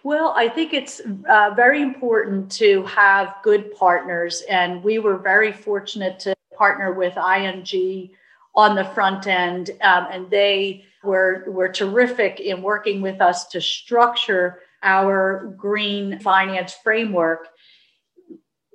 Well, 0.03 0.33
I 0.35 0.47
think 0.47 0.73
it's 0.73 1.01
uh, 1.29 1.51
very 1.55 1.81
important 1.81 2.51
to 2.53 2.83
have 2.85 3.35
good 3.43 3.75
partners. 3.75 4.43
And 4.49 4.81
we 4.83 4.99
were 4.99 5.17
very 5.17 5.51
fortunate 5.51 6.19
to 6.21 6.35
partner 6.57 6.93
with 6.93 7.17
ING 7.17 8.09
on 8.55 8.75
the 8.75 8.85
front 8.85 9.27
end. 9.27 9.71
Um, 9.81 10.07
and 10.09 10.29
they 10.29 10.85
were, 11.03 11.43
were 11.47 11.69
terrific 11.69 12.39
in 12.39 12.61
working 12.61 13.01
with 13.01 13.21
us 13.21 13.47
to 13.49 13.61
structure 13.61 14.61
our 14.83 15.53
green 15.57 16.19
finance 16.19 16.73
framework 16.73 17.49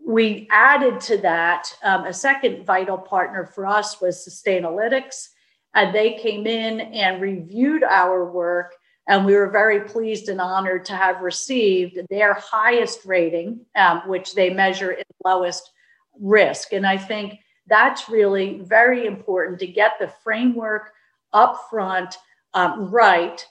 we 0.04 0.46
added 0.50 1.00
to 1.00 1.18
that 1.18 1.66
um, 1.82 2.04
a 2.04 2.12
second 2.12 2.66
vital 2.66 2.98
partner 2.98 3.46
for 3.46 3.66
us 3.66 4.00
was 4.00 4.26
Sustainalytics. 4.26 5.28
and 5.74 5.94
they 5.94 6.14
came 6.14 6.46
in 6.46 6.80
and 6.80 7.22
reviewed 7.22 7.82
our 7.82 8.30
work. 8.30 8.74
And 9.08 9.26
we 9.26 9.34
were 9.34 9.50
very 9.50 9.80
pleased 9.80 10.28
and 10.28 10.40
honored 10.40 10.84
to 10.86 10.94
have 10.94 11.20
received 11.20 11.98
their 12.08 12.34
highest 12.34 13.04
rating, 13.04 13.60
um, 13.76 14.02
which 14.06 14.34
they 14.34 14.50
measure 14.50 14.92
in 14.92 15.04
lowest 15.24 15.72
risk. 16.20 16.72
And 16.72 16.86
I 16.86 16.96
think 16.96 17.38
that's 17.66 18.08
really 18.08 18.60
very 18.60 19.06
important 19.06 19.58
to 19.60 19.66
get 19.66 19.92
the 19.98 20.12
framework 20.22 20.92
up 21.32 21.66
front 21.68 22.16
um, 22.54 22.90
right. 22.90 23.44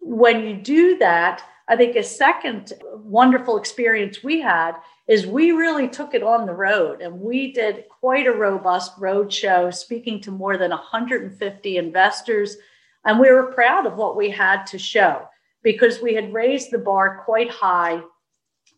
When 0.00 0.44
you 0.44 0.54
do 0.56 0.98
that, 0.98 1.44
I 1.70 1.76
think 1.76 1.94
a 1.94 2.02
second 2.02 2.72
wonderful 2.94 3.56
experience 3.56 4.24
we 4.24 4.40
had 4.40 4.72
is 5.06 5.24
we 5.24 5.52
really 5.52 5.86
took 5.86 6.14
it 6.14 6.22
on 6.22 6.44
the 6.44 6.52
road 6.52 7.00
and 7.00 7.20
we 7.20 7.52
did 7.52 7.84
quite 7.88 8.26
a 8.26 8.32
robust 8.32 8.92
road 8.98 9.32
show 9.32 9.70
speaking 9.70 10.20
to 10.22 10.32
more 10.32 10.58
than 10.58 10.70
150 10.70 11.76
investors 11.76 12.56
and 13.04 13.20
we 13.20 13.30
were 13.30 13.52
proud 13.52 13.86
of 13.86 13.94
what 13.94 14.16
we 14.16 14.28
had 14.28 14.64
to 14.64 14.78
show 14.80 15.28
because 15.62 16.02
we 16.02 16.12
had 16.12 16.34
raised 16.34 16.72
the 16.72 16.78
bar 16.78 17.22
quite 17.24 17.50
high 17.50 18.00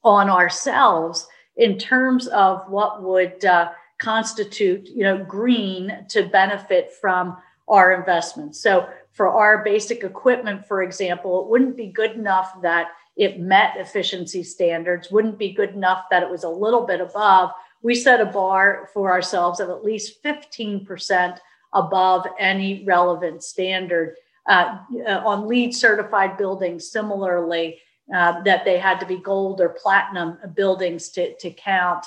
on 0.05 0.29
ourselves 0.29 1.27
in 1.57 1.79
terms 1.79 2.29
of 2.29 2.63
what 2.69 3.03
would 3.03 3.43
uh, 3.47 3.71
constitute 4.03 4.87
you 4.89 5.03
know 5.03 5.25
green 5.25 6.05
to 6.11 6.25
benefit 6.25 6.93
from 7.01 7.39
our 7.69 7.93
investments. 7.93 8.61
So 8.61 8.87
for 9.13 9.29
our 9.29 9.63
basic 9.63 10.05
equipment 10.05 10.67
for 10.67 10.83
example 10.83 11.43
it 11.43 11.49
wouldn't 11.49 11.77
be 11.77 11.89
good 11.89 12.13
enough 12.13 12.61
that 12.63 12.89
it 13.17 13.41
met 13.41 13.77
efficiency 13.77 14.43
standards, 14.43 15.11
wouldn't 15.11 15.39
be 15.39 15.53
good 15.53 15.71
enough 15.71 16.05
that 16.11 16.23
it 16.23 16.31
was 16.31 16.45
a 16.45 16.49
little 16.49 16.87
bit 16.87 17.01
above. 17.01 17.51
We 17.83 17.95
set 17.95 18.21
a 18.21 18.27
bar 18.27 18.89
for 18.95 19.11
ourselves 19.11 19.61
of 19.61 19.69
at 19.69 19.85
least 19.85 20.23
15% 20.23 21.39
above 21.75 22.27
any 22.39 22.85
relevant 22.85 23.43
standard. 23.43 24.17
Uh, 24.49 24.79
uh, 25.07 25.23
on 25.25 25.47
LEED 25.47 25.75
certified 25.75 26.37
buildings, 26.37 26.91
similarly, 26.91 27.79
uh, 28.13 28.43
that 28.43 28.65
they 28.65 28.79
had 28.79 28.99
to 28.99 29.07
be 29.07 29.19
gold 29.19 29.61
or 29.61 29.69
platinum 29.69 30.37
buildings 30.55 31.11
to, 31.11 31.35
to 31.37 31.51
count. 31.51 32.05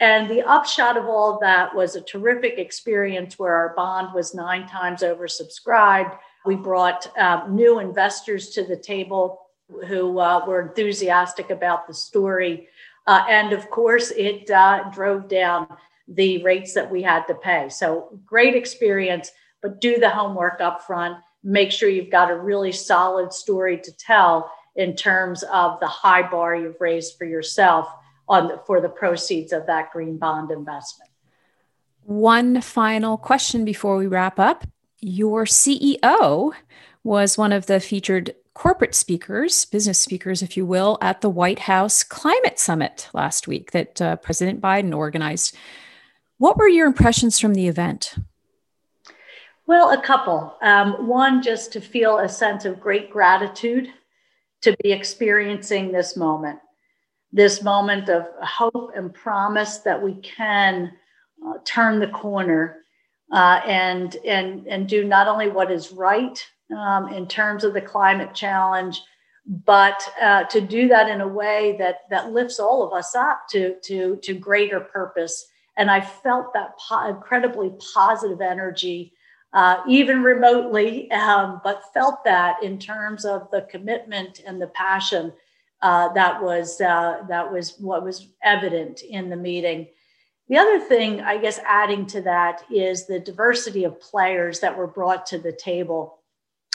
And 0.00 0.28
the 0.28 0.42
upshot 0.42 0.96
of 0.96 1.06
all 1.06 1.34
of 1.34 1.40
that 1.40 1.74
was 1.74 1.94
a 1.94 2.00
terrific 2.00 2.58
experience 2.58 3.38
where 3.38 3.54
our 3.54 3.74
bond 3.76 4.14
was 4.14 4.34
nine 4.34 4.66
times 4.66 5.02
oversubscribed. 5.02 6.16
We 6.48 6.56
brought 6.56 7.14
uh, 7.14 7.46
new 7.46 7.78
investors 7.78 8.48
to 8.54 8.64
the 8.64 8.74
table 8.74 9.38
who 9.86 10.18
uh, 10.18 10.46
were 10.46 10.62
enthusiastic 10.62 11.50
about 11.50 11.86
the 11.86 11.92
story. 11.92 12.68
Uh, 13.06 13.22
and 13.28 13.52
of 13.52 13.68
course, 13.68 14.12
it 14.12 14.50
uh, 14.50 14.88
drove 14.88 15.28
down 15.28 15.66
the 16.08 16.42
rates 16.42 16.72
that 16.72 16.90
we 16.90 17.02
had 17.02 17.26
to 17.26 17.34
pay. 17.34 17.68
So 17.68 18.18
great 18.24 18.54
experience, 18.54 19.30
but 19.60 19.82
do 19.82 19.98
the 19.98 20.08
homework 20.08 20.62
up 20.62 20.86
front. 20.86 21.18
Make 21.44 21.70
sure 21.70 21.90
you've 21.90 22.10
got 22.10 22.30
a 22.30 22.38
really 22.50 22.72
solid 22.72 23.34
story 23.34 23.76
to 23.82 23.92
tell 23.98 24.50
in 24.74 24.96
terms 24.96 25.42
of 25.52 25.78
the 25.80 25.86
high 25.86 26.26
bar 26.30 26.56
you've 26.56 26.80
raised 26.80 27.18
for 27.18 27.26
yourself 27.26 27.92
on 28.26 28.48
the, 28.48 28.62
for 28.66 28.80
the 28.80 28.88
proceeds 28.88 29.52
of 29.52 29.66
that 29.66 29.92
green 29.92 30.16
bond 30.16 30.50
investment. 30.50 31.10
One 32.04 32.62
final 32.62 33.18
question 33.18 33.66
before 33.66 33.98
we 33.98 34.06
wrap 34.06 34.38
up. 34.38 34.64
Your 35.00 35.44
CEO 35.44 36.52
was 37.04 37.38
one 37.38 37.52
of 37.52 37.66
the 37.66 37.80
featured 37.80 38.34
corporate 38.54 38.94
speakers, 38.94 39.64
business 39.66 39.98
speakers, 39.98 40.42
if 40.42 40.56
you 40.56 40.66
will, 40.66 40.98
at 41.00 41.20
the 41.20 41.30
White 41.30 41.60
House 41.60 42.02
Climate 42.02 42.58
Summit 42.58 43.08
last 43.12 43.46
week 43.46 43.70
that 43.70 44.02
uh, 44.02 44.16
President 44.16 44.60
Biden 44.60 44.94
organized. 44.94 45.56
What 46.38 46.56
were 46.56 46.68
your 46.68 46.88
impressions 46.88 47.38
from 47.38 47.54
the 47.54 47.68
event? 47.68 48.16
Well, 49.68 49.92
a 49.92 50.02
couple. 50.02 50.56
Um, 50.62 51.06
one, 51.06 51.42
just 51.42 51.72
to 51.74 51.80
feel 51.80 52.18
a 52.18 52.28
sense 52.28 52.64
of 52.64 52.80
great 52.80 53.10
gratitude 53.10 53.88
to 54.62 54.76
be 54.82 54.90
experiencing 54.90 55.92
this 55.92 56.16
moment, 56.16 56.58
this 57.32 57.62
moment 57.62 58.08
of 58.08 58.26
hope 58.42 58.92
and 58.96 59.14
promise 59.14 59.78
that 59.78 60.02
we 60.02 60.14
can 60.14 60.92
uh, 61.46 61.58
turn 61.64 62.00
the 62.00 62.08
corner 62.08 62.78
uh, 63.32 63.60
and 63.66 64.16
and 64.26 64.66
and 64.66 64.88
do 64.88 65.04
not 65.04 65.28
only 65.28 65.48
what 65.48 65.70
is 65.70 65.92
right 65.92 66.44
um, 66.76 67.08
in 67.08 67.26
terms 67.26 67.64
of 67.64 67.74
the 67.74 67.80
climate 67.80 68.34
challenge, 68.34 69.00
but 69.46 70.00
uh, 70.20 70.44
to 70.44 70.60
do 70.60 70.88
that 70.88 71.08
in 71.08 71.20
a 71.20 71.28
way 71.28 71.76
that 71.78 72.00
that 72.10 72.32
lifts 72.32 72.58
all 72.58 72.86
of 72.86 72.92
us 72.92 73.14
up 73.14 73.42
to 73.50 73.76
to 73.84 74.16
to 74.22 74.34
greater 74.34 74.80
purpose. 74.80 75.46
And 75.76 75.90
I 75.90 76.00
felt 76.00 76.52
that 76.54 76.76
po- 76.78 77.08
incredibly 77.08 77.70
positive 77.94 78.40
energy, 78.40 79.12
uh, 79.52 79.76
even 79.88 80.22
remotely, 80.22 81.10
um, 81.12 81.60
but 81.62 81.92
felt 81.94 82.24
that 82.24 82.62
in 82.64 82.78
terms 82.78 83.24
of 83.24 83.48
the 83.52 83.62
commitment 83.70 84.40
and 84.44 84.60
the 84.60 84.66
passion 84.68 85.32
uh, 85.82 86.12
that 86.12 86.42
was 86.42 86.80
uh, 86.80 87.22
that 87.28 87.52
was 87.52 87.78
what 87.78 88.04
was 88.04 88.28
evident 88.42 89.02
in 89.02 89.30
the 89.30 89.36
meeting. 89.36 89.86
The 90.48 90.56
other 90.56 90.80
thing, 90.80 91.20
I 91.20 91.36
guess, 91.36 91.60
adding 91.66 92.06
to 92.06 92.22
that 92.22 92.62
is 92.70 93.06
the 93.06 93.20
diversity 93.20 93.84
of 93.84 94.00
players 94.00 94.60
that 94.60 94.76
were 94.76 94.86
brought 94.86 95.26
to 95.26 95.38
the 95.38 95.52
table 95.52 96.20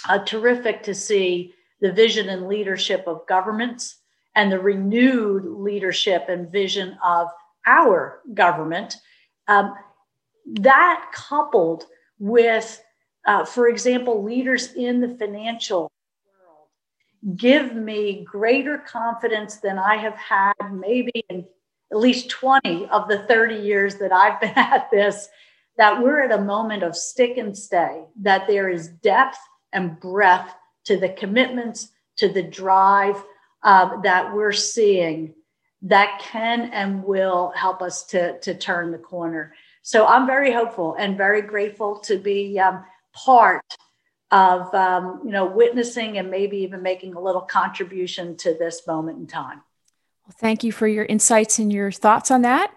uh, 0.07 0.19
terrific 0.19 0.83
to 0.83 0.93
see 0.93 1.53
the 1.81 1.91
vision 1.91 2.29
and 2.29 2.47
leadership 2.47 3.03
of 3.07 3.25
governments 3.27 3.97
and 4.35 4.51
the 4.51 4.59
renewed 4.59 5.45
leadership 5.45 6.25
and 6.29 6.51
vision 6.51 6.97
of 7.03 7.29
our 7.65 8.21
government. 8.33 8.95
Um, 9.47 9.73
that 10.45 11.11
coupled 11.13 11.85
with, 12.19 12.83
uh, 13.25 13.45
for 13.45 13.67
example, 13.67 14.23
leaders 14.23 14.73
in 14.73 15.01
the 15.01 15.15
financial 15.17 15.91
world 16.25 17.37
give 17.37 17.75
me 17.75 18.23
greater 18.23 18.77
confidence 18.77 19.57
than 19.57 19.79
I 19.79 19.95
have 19.95 20.15
had 20.15 20.53
maybe 20.71 21.11
in 21.29 21.45
at 21.93 21.99
least 21.99 22.29
20 22.31 22.87
of 22.87 23.07
the 23.07 23.19
30 23.27 23.55
years 23.55 23.95
that 23.95 24.11
I've 24.11 24.41
been 24.41 24.49
at 24.55 24.89
this, 24.91 25.29
that 25.77 26.01
we're 26.01 26.21
at 26.21 26.37
a 26.37 26.43
moment 26.43 26.81
of 26.81 26.95
stick 26.95 27.37
and 27.37 27.55
stay, 27.55 28.03
that 28.21 28.47
there 28.47 28.67
is 28.67 28.87
depth 28.87 29.37
and 29.71 29.99
breadth 29.99 30.53
to 30.85 30.97
the 30.97 31.09
commitments, 31.09 31.89
to 32.17 32.29
the 32.29 32.43
drive 32.43 33.23
uh, 33.61 34.01
that 34.01 34.33
we're 34.33 34.51
seeing 34.51 35.35
that 35.83 36.19
can 36.19 36.71
and 36.71 37.03
will 37.03 37.51
help 37.55 37.81
us 37.81 38.05
to, 38.05 38.39
to 38.39 38.55
turn 38.55 38.91
the 38.91 38.97
corner. 38.97 39.53
So 39.83 40.07
I'm 40.07 40.25
very 40.25 40.51
hopeful 40.51 40.95
and 40.97 41.17
very 41.17 41.41
grateful 41.41 41.99
to 42.01 42.17
be 42.17 42.59
um, 42.59 42.83
part 43.13 43.65
of 44.31 44.73
um, 44.73 45.21
you 45.23 45.31
know 45.31 45.45
witnessing 45.45 46.17
and 46.17 46.31
maybe 46.31 46.57
even 46.57 46.81
making 46.81 47.13
a 47.13 47.19
little 47.19 47.41
contribution 47.41 48.35
to 48.37 48.55
this 48.57 48.87
moment 48.87 49.19
in 49.19 49.27
time. 49.27 49.61
Well, 50.25 50.35
thank 50.37 50.63
you 50.63 50.71
for 50.71 50.87
your 50.87 51.05
insights 51.05 51.59
and 51.59 51.71
your 51.71 51.91
thoughts 51.91 52.31
on 52.31 52.41
that. 52.43 52.73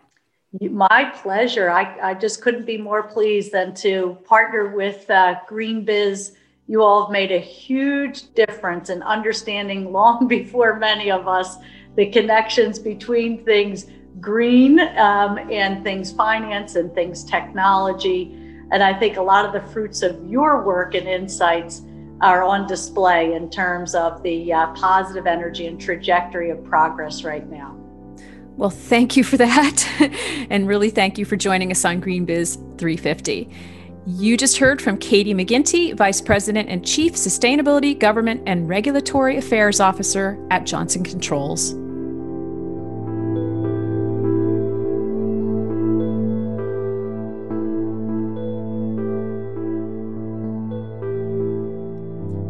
My 0.61 1.13
pleasure. 1.15 1.71
I, 1.71 2.11
I 2.11 2.15
just 2.15 2.41
couldn't 2.41 2.67
be 2.67 2.79
more 2.79 3.03
pleased 3.03 3.53
than 3.53 3.75
to 3.77 4.19
partner 4.25 4.75
with 4.75 5.09
uh, 5.11 5.37
GreenBiz 5.49 6.33
you 6.69 6.83
all 6.83 7.05
have 7.05 7.13
made 7.13 7.31
a 7.31 7.39
huge 7.39 8.35
difference 8.35 8.91
in 8.91 9.03
understanding 9.03 9.93
long 9.93 10.29
before 10.29 10.77
many 10.77 11.11
of 11.11 11.29
us 11.29 11.57
the 11.97 12.07
connections 12.11 12.79
between 12.79 13.43
things 13.43 13.87
green 14.21 14.81
um, 14.81 15.39
and 15.51 15.83
things 15.83 16.13
finance 16.13 16.75
and 16.77 16.93
things 16.95 17.25
technology. 17.25 18.33
And 18.71 18.83
I 18.83 18.99
think 18.99 19.17
a 19.17 19.23
lot 19.23 19.47
of 19.47 19.53
the 19.53 19.67
fruits 19.73 20.03
of 20.03 20.23
your 20.27 20.63
work 20.63 20.95
and 20.95 21.07
insights 21.07 21.83
are 22.21 22.43
on 22.43 22.67
display 22.67 23.35
in 23.35 23.51
terms 23.51 23.95
of 23.95 24.23
the 24.23 24.53
uh, 24.53 24.73
positive 24.73 25.27
energy 25.27 25.67
and 25.67 25.81
trajectory 25.81 26.51
of 26.51 26.65
progress 26.65 27.25
right 27.25 27.49
now. 27.51 27.77
Well, 28.57 28.71
thank 28.71 29.17
you 29.17 29.25
for 29.25 29.37
that. 29.37 29.87
and 30.51 30.67
really 30.67 30.91
thank 30.91 31.19
you 31.19 31.25
for 31.25 31.37
joining 31.37 31.71
us 31.71 31.85
on 31.85 32.01
GreenBiz 32.01 32.79
350. 32.79 33.51
You 34.07 34.37
just 34.37 34.57
heard 34.59 34.81
from 34.81 34.99
Katie 34.99 35.35
McGinty, 35.35 35.95
Vice 35.95 36.21
President 36.21 36.69
and 36.69 36.87
Chief 36.87 37.15
Sustainability, 37.15 37.99
Government, 37.99 38.43
and 38.47 38.69
Regulatory 38.69 39.37
Affairs 39.37 39.81
Officer 39.81 40.39
at 40.51 40.65
Johnson 40.65 41.03
Controls. 41.03 41.75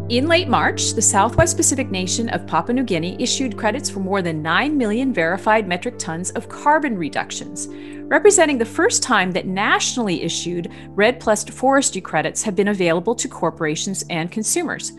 In 0.09 0.29
late 0.29 0.47
March, 0.47 0.93
the 0.93 1.03
Southwest 1.03 1.57
Pacific 1.57 1.91
nation 1.91 2.29
of 2.29 2.47
Papua 2.47 2.75
New 2.75 2.85
Guinea 2.85 3.21
issued 3.21 3.57
credits 3.57 3.91
for 3.91 3.99
more 3.99 4.23
than 4.23 4.41
9 4.41 4.79
million 4.79 5.13
verified 5.13 5.67
metric 5.67 5.99
tons 5.99 6.31
of 6.31 6.49
carbon 6.49 6.97
reductions, 6.97 7.67
representing 8.05 8.57
the 8.57 8.65
first 8.65 9.03
time 9.03 9.33
that 9.33 9.49
nationally 9.49 10.23
issued 10.23 10.71
REDD 10.91 11.19
Plus 11.19 11.43
forestry 11.43 12.01
credits 12.01 12.45
have 12.45 12.55
been 12.55 12.69
available 12.69 13.17
to 13.17 13.27
corporations 13.27 14.05
and 14.09 14.31
consumers. 14.31 14.93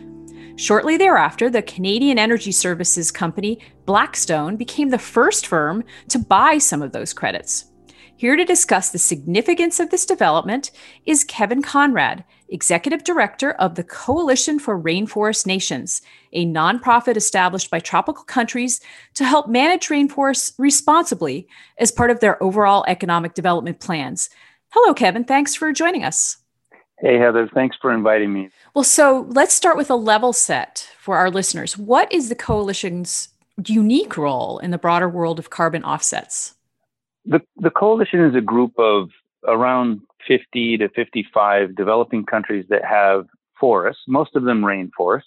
Shortly 0.57 0.97
thereafter, 0.97 1.49
the 1.49 1.61
Canadian 1.61 2.19
energy 2.19 2.51
services 2.51 3.09
company 3.09 3.59
Blackstone 3.85 4.57
became 4.57 4.89
the 4.89 4.99
first 4.99 5.47
firm 5.47 5.85
to 6.09 6.19
buy 6.19 6.57
some 6.57 6.81
of 6.81 6.91
those 6.91 7.13
credits. 7.13 7.71
Here 8.17 8.35
to 8.35 8.43
discuss 8.43 8.89
the 8.89 8.97
significance 8.97 9.79
of 9.79 9.89
this 9.89 10.05
development 10.05 10.71
is 11.05 11.23
Kevin 11.23 11.61
Conrad, 11.61 12.25
Executive 12.49 13.03
Director 13.03 13.51
of 13.51 13.75
the 13.75 13.83
Coalition 13.83 14.59
for 14.59 14.79
Rainforest 14.79 15.45
Nations, 15.45 16.01
a 16.33 16.45
nonprofit 16.45 17.17
established 17.17 17.69
by 17.69 17.79
tropical 17.79 18.23
countries 18.23 18.79
to 19.15 19.25
help 19.25 19.47
manage 19.47 19.87
rainforests 19.87 20.53
responsibly 20.57 21.47
as 21.77 21.91
part 21.91 22.09
of 22.09 22.19
their 22.19 22.41
overall 22.41 22.85
economic 22.87 23.33
development 23.33 23.79
plans. 23.79 24.29
Hello, 24.69 24.93
Kevin. 24.93 25.23
Thanks 25.23 25.55
for 25.55 25.71
joining 25.73 26.03
us. 26.03 26.37
Hey, 26.99 27.17
Heather. 27.19 27.49
Thanks 27.53 27.77
for 27.81 27.93
inviting 27.93 28.33
me. 28.33 28.49
Well, 28.73 28.83
so 28.83 29.27
let's 29.29 29.53
start 29.53 29.77
with 29.77 29.89
a 29.89 29.95
level 29.95 30.33
set 30.33 30.89
for 30.99 31.17
our 31.17 31.29
listeners. 31.29 31.77
What 31.77 32.11
is 32.11 32.29
the 32.29 32.35
coalition's 32.35 33.29
unique 33.65 34.17
role 34.17 34.57
in 34.59 34.71
the 34.71 34.77
broader 34.77 35.09
world 35.09 35.39
of 35.39 35.49
carbon 35.49 35.83
offsets? 35.83 36.55
The, 37.25 37.41
the 37.57 37.69
coalition 37.69 38.23
is 38.23 38.35
a 38.35 38.41
group 38.41 38.73
of 38.79 39.09
around 39.45 40.01
50 40.27 40.77
to 40.77 40.89
55 40.89 41.75
developing 41.75 42.25
countries 42.25 42.65
that 42.69 42.83
have 42.85 43.25
forests, 43.59 44.03
most 44.07 44.35
of 44.35 44.43
them 44.43 44.61
rainforests. 44.61 45.23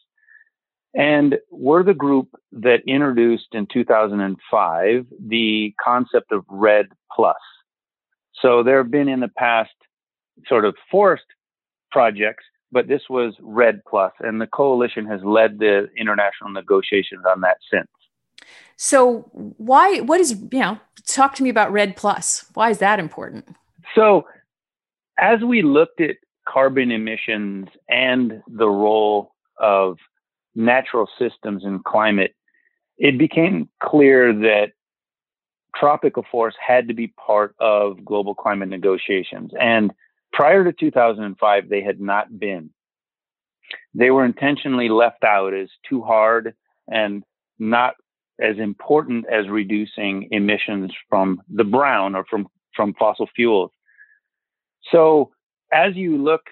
And 0.94 1.38
we're 1.50 1.84
the 1.84 1.94
group 1.94 2.28
that 2.52 2.80
introduced 2.86 3.48
in 3.52 3.66
2005 3.72 5.06
the 5.28 5.74
concept 5.82 6.32
of 6.32 6.44
REDD 6.48 6.86
Plus. 7.14 7.36
So 8.40 8.62
there 8.62 8.78
have 8.78 8.90
been 8.90 9.08
in 9.08 9.20
the 9.20 9.28
past 9.28 9.70
sort 10.48 10.64
of 10.64 10.74
forest 10.90 11.24
projects, 11.92 12.44
but 12.72 12.88
this 12.88 13.02
was 13.08 13.34
REDD 13.40 13.82
Plus, 13.88 14.12
and 14.20 14.40
the 14.40 14.46
coalition 14.46 15.06
has 15.06 15.20
led 15.22 15.58
the 15.58 15.88
international 15.96 16.50
negotiations 16.50 17.22
on 17.28 17.40
that 17.42 17.58
since. 17.72 17.88
So 18.76 19.30
why 19.58 20.00
what 20.00 20.20
is 20.20 20.32
you 20.32 20.58
know 20.58 20.80
talk 21.06 21.34
to 21.36 21.42
me 21.42 21.50
about 21.50 21.72
REDD 21.72 21.96
Plus. 21.96 22.46
Why 22.54 22.70
is 22.70 22.78
that 22.78 22.98
important? 22.98 23.54
So 23.94 24.26
as 25.20 25.40
we 25.42 25.62
looked 25.62 26.00
at 26.00 26.16
carbon 26.48 26.90
emissions 26.90 27.68
and 27.88 28.42
the 28.48 28.68
role 28.68 29.32
of 29.58 29.98
natural 30.54 31.08
systems 31.18 31.64
and 31.64 31.84
climate, 31.84 32.34
it 32.96 33.18
became 33.18 33.68
clear 33.82 34.32
that 34.32 34.72
tropical 35.76 36.24
forests 36.30 36.58
had 36.66 36.88
to 36.88 36.94
be 36.94 37.08
part 37.08 37.54
of 37.60 38.04
global 38.04 38.34
climate 38.34 38.68
negotiations. 38.68 39.52
And 39.60 39.92
prior 40.32 40.64
to 40.64 40.72
2005, 40.72 41.68
they 41.68 41.82
had 41.82 42.00
not 42.00 42.38
been. 42.38 42.70
They 43.94 44.10
were 44.10 44.24
intentionally 44.24 44.88
left 44.88 45.22
out 45.22 45.54
as 45.54 45.68
too 45.88 46.02
hard 46.02 46.54
and 46.88 47.22
not 47.58 47.94
as 48.40 48.58
important 48.58 49.26
as 49.30 49.48
reducing 49.48 50.28
emissions 50.30 50.90
from 51.08 51.42
the 51.48 51.64
brown 51.64 52.14
or 52.16 52.24
from, 52.24 52.48
from 52.74 52.94
fossil 52.94 53.28
fuels. 53.36 53.70
So 54.92 55.30
as 55.72 55.94
you 55.96 56.22
look, 56.22 56.42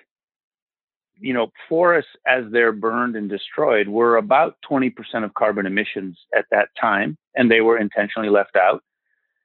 you 1.21 1.35
know, 1.35 1.51
forests 1.69 2.11
as 2.27 2.45
they're 2.53 2.73
burned 2.73 3.17
and 3.17 3.29
destroyed 3.29 3.89
were 3.89 4.17
about 4.17 4.57
20% 4.71 4.93
of 5.25 5.35
carbon 5.35 5.67
emissions 5.67 6.19
at 6.37 6.45
that 6.51 6.69
time, 6.81 7.17
and 7.35 7.51
they 7.51 7.61
were 7.61 7.79
intentionally 7.79 8.29
left 8.29 8.57
out. 8.57 8.83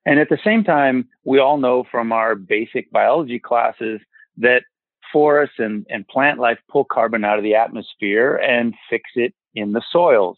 And 0.05 0.19
at 0.19 0.29
the 0.29 0.37
same 0.43 0.63
time, 0.63 1.07
we 1.23 1.39
all 1.39 1.57
know 1.57 1.85
from 1.89 2.11
our 2.11 2.35
basic 2.35 2.91
biology 2.91 3.39
classes 3.39 4.01
that 4.37 4.63
forests 5.11 5.55
and, 5.59 5.85
and 5.89 6.07
plant 6.07 6.39
life 6.39 6.57
pull 6.69 6.85
carbon 6.91 7.23
out 7.23 7.37
of 7.37 7.43
the 7.43 7.55
atmosphere 7.55 8.35
and 8.35 8.73
fix 8.89 9.09
it 9.15 9.33
in 9.55 9.71
the 9.71 9.81
soils. 9.91 10.37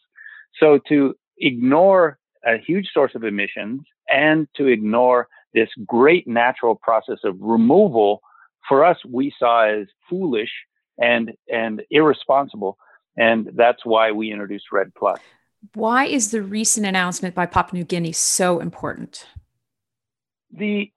So 0.60 0.80
to 0.90 1.16
ignore 1.40 2.18
a 2.46 2.58
huge 2.58 2.90
source 2.94 3.14
of 3.16 3.24
emissions 3.24 3.82
and 4.10 4.48
to 4.56 4.68
ignore 4.68 5.28
this 5.54 5.70
great 5.86 6.28
natural 6.28 6.76
process 6.76 7.20
of 7.24 7.36
removal 7.40 8.22
for 8.68 8.86
us 8.86 8.98
we 9.10 9.34
saw 9.38 9.66
as 9.66 9.88
foolish 10.10 10.52
and 10.98 11.32
and 11.52 11.84
irresponsible 11.92 12.78
and 13.18 13.52
that's 13.56 13.86
why 13.86 14.12
we 14.12 14.32
introduced 14.32 14.72
REDD 14.72 14.94
Plus. 14.96 15.20
Why 15.74 16.06
is 16.06 16.32
the 16.32 16.42
recent 16.42 16.86
announcement 16.86 17.34
by 17.34 17.46
Papua 17.46 17.80
New 17.80 17.86
Guinea 17.86 18.12
so 18.12 18.60
important? 18.60 19.26
The 20.52 20.92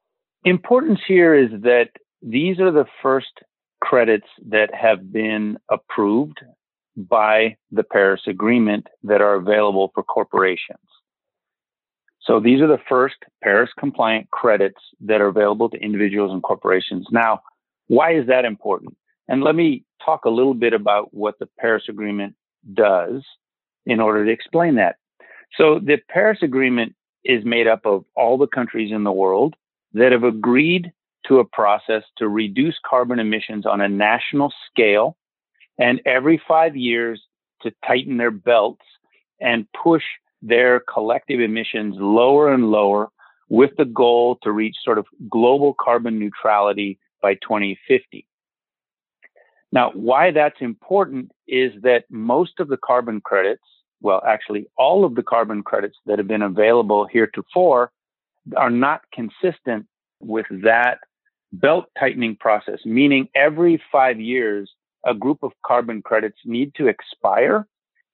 importance 0.44 1.00
here 1.06 1.34
is 1.34 1.50
that 1.62 1.90
these 2.22 2.58
are 2.58 2.70
the 2.70 2.86
first 3.02 3.32
credits 3.80 4.26
that 4.48 4.74
have 4.74 5.12
been 5.12 5.58
approved 5.70 6.40
by 6.96 7.56
the 7.70 7.84
Paris 7.84 8.22
Agreement 8.26 8.86
that 9.04 9.20
are 9.20 9.34
available 9.34 9.90
for 9.94 10.02
corporations. 10.02 10.78
So 12.20 12.40
these 12.40 12.60
are 12.60 12.66
the 12.66 12.80
first 12.88 13.16
Paris 13.42 13.70
compliant 13.78 14.30
credits 14.30 14.80
that 15.00 15.20
are 15.20 15.28
available 15.28 15.70
to 15.70 15.78
individuals 15.78 16.32
and 16.32 16.42
corporations. 16.42 17.06
Now, 17.10 17.40
why 17.88 18.14
is 18.14 18.26
that 18.28 18.44
important? 18.44 18.96
And 19.28 19.42
let 19.42 19.54
me 19.54 19.84
talk 20.04 20.24
a 20.24 20.30
little 20.30 20.54
bit 20.54 20.72
about 20.72 21.12
what 21.12 21.38
the 21.38 21.48
Paris 21.58 21.84
Agreement 21.88 22.34
does 22.72 23.22
in 23.84 24.00
order 24.00 24.24
to 24.24 24.30
explain 24.30 24.76
that. 24.76 24.96
So 25.56 25.78
the 25.78 25.98
Paris 26.08 26.38
Agreement 26.42 26.94
is 27.24 27.44
made 27.44 27.66
up 27.66 27.84
of 27.84 28.04
all 28.14 28.38
the 28.38 28.46
countries 28.46 28.92
in 28.92 29.04
the 29.04 29.12
world 29.12 29.54
that 29.92 30.12
have 30.12 30.24
agreed 30.24 30.92
to 31.26 31.38
a 31.38 31.44
process 31.44 32.02
to 32.16 32.28
reduce 32.28 32.76
carbon 32.88 33.18
emissions 33.18 33.66
on 33.66 33.80
a 33.80 33.88
national 33.88 34.52
scale 34.70 35.16
and 35.78 36.00
every 36.06 36.40
five 36.46 36.76
years 36.76 37.22
to 37.62 37.72
tighten 37.86 38.16
their 38.16 38.30
belts 38.30 38.84
and 39.40 39.66
push 39.82 40.02
their 40.42 40.80
collective 40.80 41.40
emissions 41.40 41.96
lower 41.98 42.52
and 42.52 42.70
lower 42.70 43.08
with 43.48 43.70
the 43.76 43.84
goal 43.84 44.38
to 44.42 44.52
reach 44.52 44.76
sort 44.84 44.98
of 44.98 45.06
global 45.28 45.74
carbon 45.80 46.18
neutrality 46.18 46.98
by 47.20 47.34
2050. 47.34 48.26
Now, 49.70 49.90
why 49.92 50.30
that's 50.30 50.60
important 50.60 51.30
is 51.46 51.72
that 51.82 52.04
most 52.10 52.58
of 52.58 52.68
the 52.68 52.78
carbon 52.78 53.20
credits, 53.20 53.62
well, 54.00 54.22
actually, 54.26 54.66
all 54.76 55.04
of 55.04 55.14
the 55.14 55.22
carbon 55.22 55.62
credits 55.62 55.96
that 56.06 56.18
have 56.18 56.28
been 56.28 56.42
available 56.42 57.06
heretofore 57.06 57.90
are 58.56 58.70
not 58.70 59.02
consistent 59.12 59.86
with 60.20 60.46
that 60.62 60.98
belt 61.52 61.86
tightening 61.98 62.36
process, 62.36 62.78
meaning 62.84 63.28
every 63.34 63.82
five 63.90 64.20
years, 64.20 64.70
a 65.04 65.14
group 65.14 65.42
of 65.42 65.52
carbon 65.64 66.02
credits 66.02 66.38
need 66.44 66.74
to 66.74 66.86
expire 66.86 67.66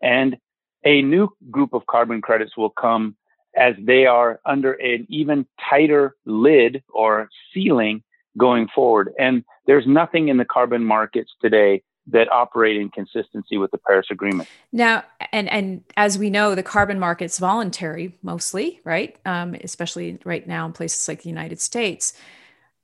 and 0.02 0.36
a 0.84 1.02
new 1.02 1.28
group 1.50 1.72
of 1.72 1.86
carbon 1.86 2.20
credits 2.20 2.56
will 2.56 2.70
come 2.70 3.16
as 3.56 3.74
they 3.80 4.06
are 4.06 4.40
under 4.44 4.72
an 4.74 5.06
even 5.08 5.46
tighter 5.70 6.14
lid 6.26 6.82
or 6.92 7.28
ceiling 7.52 8.02
going 8.36 8.68
forward. 8.74 9.12
And 9.18 9.44
there's 9.66 9.86
nothing 9.86 10.28
in 10.28 10.36
the 10.36 10.44
carbon 10.44 10.84
markets 10.84 11.32
today 11.40 11.82
that 12.06 12.30
operate 12.30 12.76
in 12.76 12.90
consistency 12.90 13.56
with 13.56 13.70
the 13.70 13.78
Paris 13.78 14.06
Agreement. 14.10 14.48
Now, 14.72 15.04
and 15.32 15.48
and 15.48 15.82
as 15.96 16.18
we 16.18 16.28
know, 16.28 16.54
the 16.54 16.62
carbon 16.62 16.98
market's 16.98 17.38
voluntary 17.38 18.14
mostly, 18.22 18.80
right? 18.84 19.16
Um, 19.24 19.54
especially 19.54 20.18
right 20.24 20.46
now 20.46 20.66
in 20.66 20.72
places 20.72 21.08
like 21.08 21.22
the 21.22 21.30
United 21.30 21.60
States, 21.60 22.12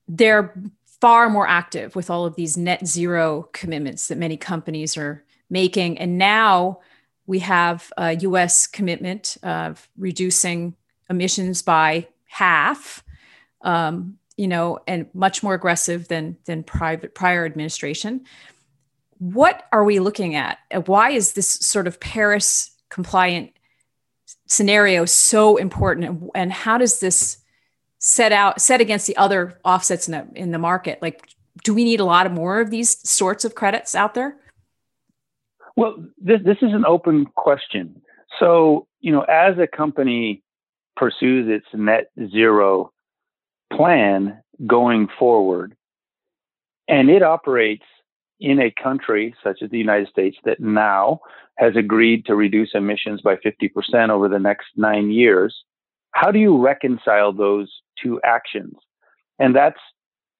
they're 0.09 0.55
far 1.01 1.29
more 1.29 1.47
active 1.47 1.95
with 1.97 2.11
all 2.11 2.25
of 2.25 2.37
these 2.37 2.57
net 2.57 2.87
zero 2.87 3.49
commitments 3.53 4.09
that 4.09 4.19
many 4.19 4.37
companies 4.37 4.97
are 4.97 5.23
making, 5.51 5.99
and 5.99 6.17
now 6.17 6.81
we 7.27 7.41
have 7.41 7.93
a 7.97 8.17
U.S. 8.17 8.67
commitment 8.67 9.37
of 9.43 9.89
reducing 9.99 10.75
emissions 11.11 11.61
by 11.63 12.09
half 12.27 13.05
um, 13.63 14.19
you 14.41 14.49
know, 14.49 14.79
and 14.87 15.07
much 15.13 15.43
more 15.43 15.53
aggressive 15.53 16.09
than 16.09 16.35
than 16.47 16.63
private 16.63 17.15
prior 17.15 17.45
administration. 17.45 18.25
What 19.19 19.65
are 19.71 19.85
we 19.85 20.01
looking 20.01 20.35
at? 20.35 20.57
Why 20.87 21.11
is 21.11 21.35
this 21.35 21.47
sort 21.47 21.87
of 21.87 22.01
Paris 22.01 22.75
compliant 22.89 23.51
scenario 24.47 25.05
so 25.05 25.59
important, 25.59 26.31
and 26.35 26.51
how 26.51 26.79
does 26.79 27.01
this 27.01 27.37
set 27.99 28.33
out 28.33 28.63
set 28.63 28.81
against 28.81 29.07
the 29.07 29.17
other 29.19 29.61
offsets 29.63 30.09
in 30.09 30.13
the 30.13 30.27
in 30.35 30.53
the 30.53 30.59
market? 30.59 31.03
Like, 31.03 31.29
do 31.63 31.75
we 31.75 31.85
need 31.85 32.01
a 32.01 32.07
lot 32.07 32.25
of 32.25 32.33
more 32.33 32.63
of 32.63 32.71
these 32.71 32.97
sorts 33.07 33.45
of 33.45 33.55
credits 33.55 33.95
out 33.95 34.15
there? 34.15 34.39
Well, 35.77 35.97
this 36.17 36.41
this 36.43 36.57
is 36.63 36.73
an 36.73 36.87
open 36.87 37.27
question. 37.37 38.01
So, 38.39 38.87
you 39.01 39.13
know, 39.13 39.21
as 39.21 39.59
a 39.59 39.67
company 39.67 40.43
pursues 40.97 41.47
its 41.47 41.67
net 41.75 42.11
zero 42.31 42.91
plan 43.73 44.43
going 44.67 45.09
forward. 45.19 45.77
And 46.89 47.09
it 47.09 47.23
operates 47.23 47.85
in 48.41 48.59
a 48.59 48.73
country 48.83 49.35
such 49.45 49.63
as 49.63 49.71
the 49.71 49.79
United 49.79 50.09
States 50.09 50.37
that 50.45 50.61
now 50.61 51.21
has 51.57 51.77
agreed 51.77 52.25
to 52.27 52.35
reduce 52.35 52.71
emissions 52.75 53.21
by 53.21 53.37
50% 53.37 54.09
over 54.09 54.29
the 54.29 54.39
next 54.39 54.69
nine 54.77 55.11
years. 55.11 55.55
How 56.13 56.31
do 56.31 56.39
you 56.39 56.59
reconcile 56.59 57.33
those 57.33 57.71
two 58.03 58.21
actions? 58.25 58.75
And 59.39 59.55
that's 59.55 59.79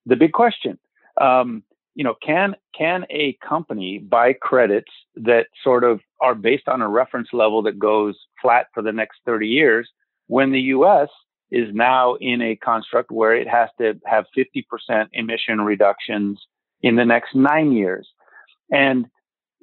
the 0.07 0.17
big 0.17 0.33
question. 0.33 0.79
Um, 1.21 1.63
you 1.95 2.05
know, 2.05 2.15
can 2.25 2.57
can 2.77 3.05
a 3.11 3.37
company 3.47 3.99
buy 3.99 4.33
credits 4.33 4.91
that 5.17 5.49
sort 5.63 5.85
of 5.85 6.01
are 6.21 6.35
based 6.35 6.69
on 6.69 6.81
a 6.81 6.89
reference 6.89 7.29
level 7.33 7.63
that 7.63 7.79
goes 7.79 8.17
flat 8.41 8.69
for 8.73 8.83
the 8.83 8.93
next 8.93 9.19
30 9.27 9.47
years 9.47 9.89
when 10.29 10.53
the 10.53 10.61
U.S 10.61 11.09
is 11.51 11.69
now 11.73 12.15
in 12.21 12.41
a 12.43 12.57
construct 12.57 13.11
where 13.11 13.35
it 13.35 13.49
has 13.49 13.69
to 13.79 13.99
have 14.07 14.25
50% 14.37 15.09
emission 15.13 15.61
reductions 15.61 16.41
in 16.83 16.97
the 16.97 17.05
next 17.05 17.35
nine 17.35 17.73
years. 17.73 18.09
And 18.71 19.07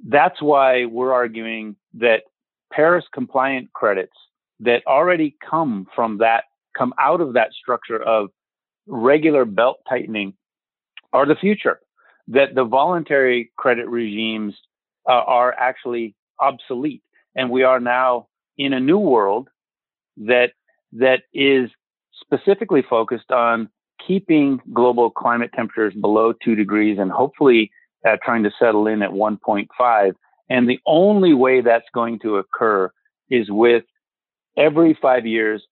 that's 0.08 0.42
why 0.42 0.86
we're 0.86 1.14
arguing 1.14 1.76
that 1.96 2.24
Paris 2.72 3.06
compliant 3.14 3.72
credits 3.74 4.14
that 4.60 4.86
already 4.86 5.36
come 5.50 5.88
from 5.96 6.18
that, 6.20 6.44
come 6.78 6.94
out 7.00 7.22
of 7.22 7.34
that 7.34 7.54
structure 7.54 8.02
of 8.02 8.30
regular 8.86 9.46
belt 9.46 9.78
tightening 9.88 10.34
are 11.14 11.26
the 11.26 11.36
future. 11.36 11.80
That 12.28 12.56
the 12.56 12.66
voluntary 12.66 13.52
credit 13.58 13.88
regimes 13.88 14.54
uh, 15.08 15.14
are 15.14 15.54
actually 15.54 16.16
obsolete. 16.40 17.02
And 17.36 17.50
we 17.50 17.64
are 17.64 17.80
now 17.80 18.28
in 18.58 18.74
a 18.74 18.80
new 18.80 18.98
world 18.98 19.48
that 20.18 20.52
that 20.94 21.22
is 21.34 21.70
specifically 22.22 22.84
focused 22.88 23.32
on 23.32 23.70
keeping 24.06 24.60
global 24.74 25.10
climate 25.10 25.52
temperatures 25.56 25.94
below 26.00 26.34
two 26.34 26.56
degrees 26.56 26.98
and 27.00 27.12
hopefully 27.12 27.72
uh, 28.08 28.18
trying 28.24 28.44
to 28.44 28.52
settle 28.60 28.88
in 28.88 29.02
at 29.02 29.10
1.5. 29.10 30.14
And 30.50 30.70
the 30.70 30.80
only 30.86 31.34
way 31.34 31.62
that's 31.62 31.88
going 31.94 32.20
to 32.20 32.38
occur 32.38 32.92
is 33.30 33.50
with 33.50 33.84
every 34.56 34.98
five 35.02 35.26
years 35.26 35.64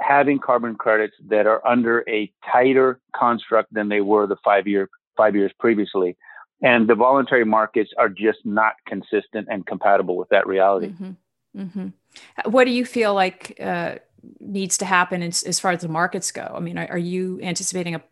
having 0.00 0.38
carbon 0.38 0.74
credits 0.74 1.14
that 1.28 1.46
are 1.46 1.66
under 1.66 2.04
a 2.08 2.30
tighter 2.50 3.00
construct 3.14 3.72
than 3.72 3.88
they 3.88 4.00
were 4.00 4.26
the 4.26 4.36
five 4.44 4.66
year 4.66 4.88
five 5.16 5.34
years 5.34 5.52
previously. 5.58 6.16
And 6.62 6.88
the 6.88 6.94
voluntary 6.94 7.44
markets 7.44 7.90
are 7.98 8.08
just 8.08 8.38
not 8.44 8.74
consistent 8.86 9.48
and 9.50 9.66
compatible 9.66 10.16
with 10.16 10.28
that 10.30 10.46
reality. 10.46 10.88
Mm-hmm. 10.88 11.60
Mm-hmm. 11.60 12.50
What 12.50 12.64
do 12.64 12.70
you 12.70 12.84
feel 12.84 13.14
like 13.14 13.58
uh, 13.60 13.96
needs 14.40 14.78
to 14.78 14.84
happen 14.84 15.22
as, 15.22 15.42
as, 15.42 15.60
far 15.60 15.72
as 15.72 15.82
the 15.82 15.88
markets 15.88 16.30
go? 16.30 16.52
I 16.54 16.60
mean, 16.60 16.78
are, 16.78 16.86
are 16.90 16.98
you 16.98 17.40
anticipating 17.42 17.94
a 17.94 18.02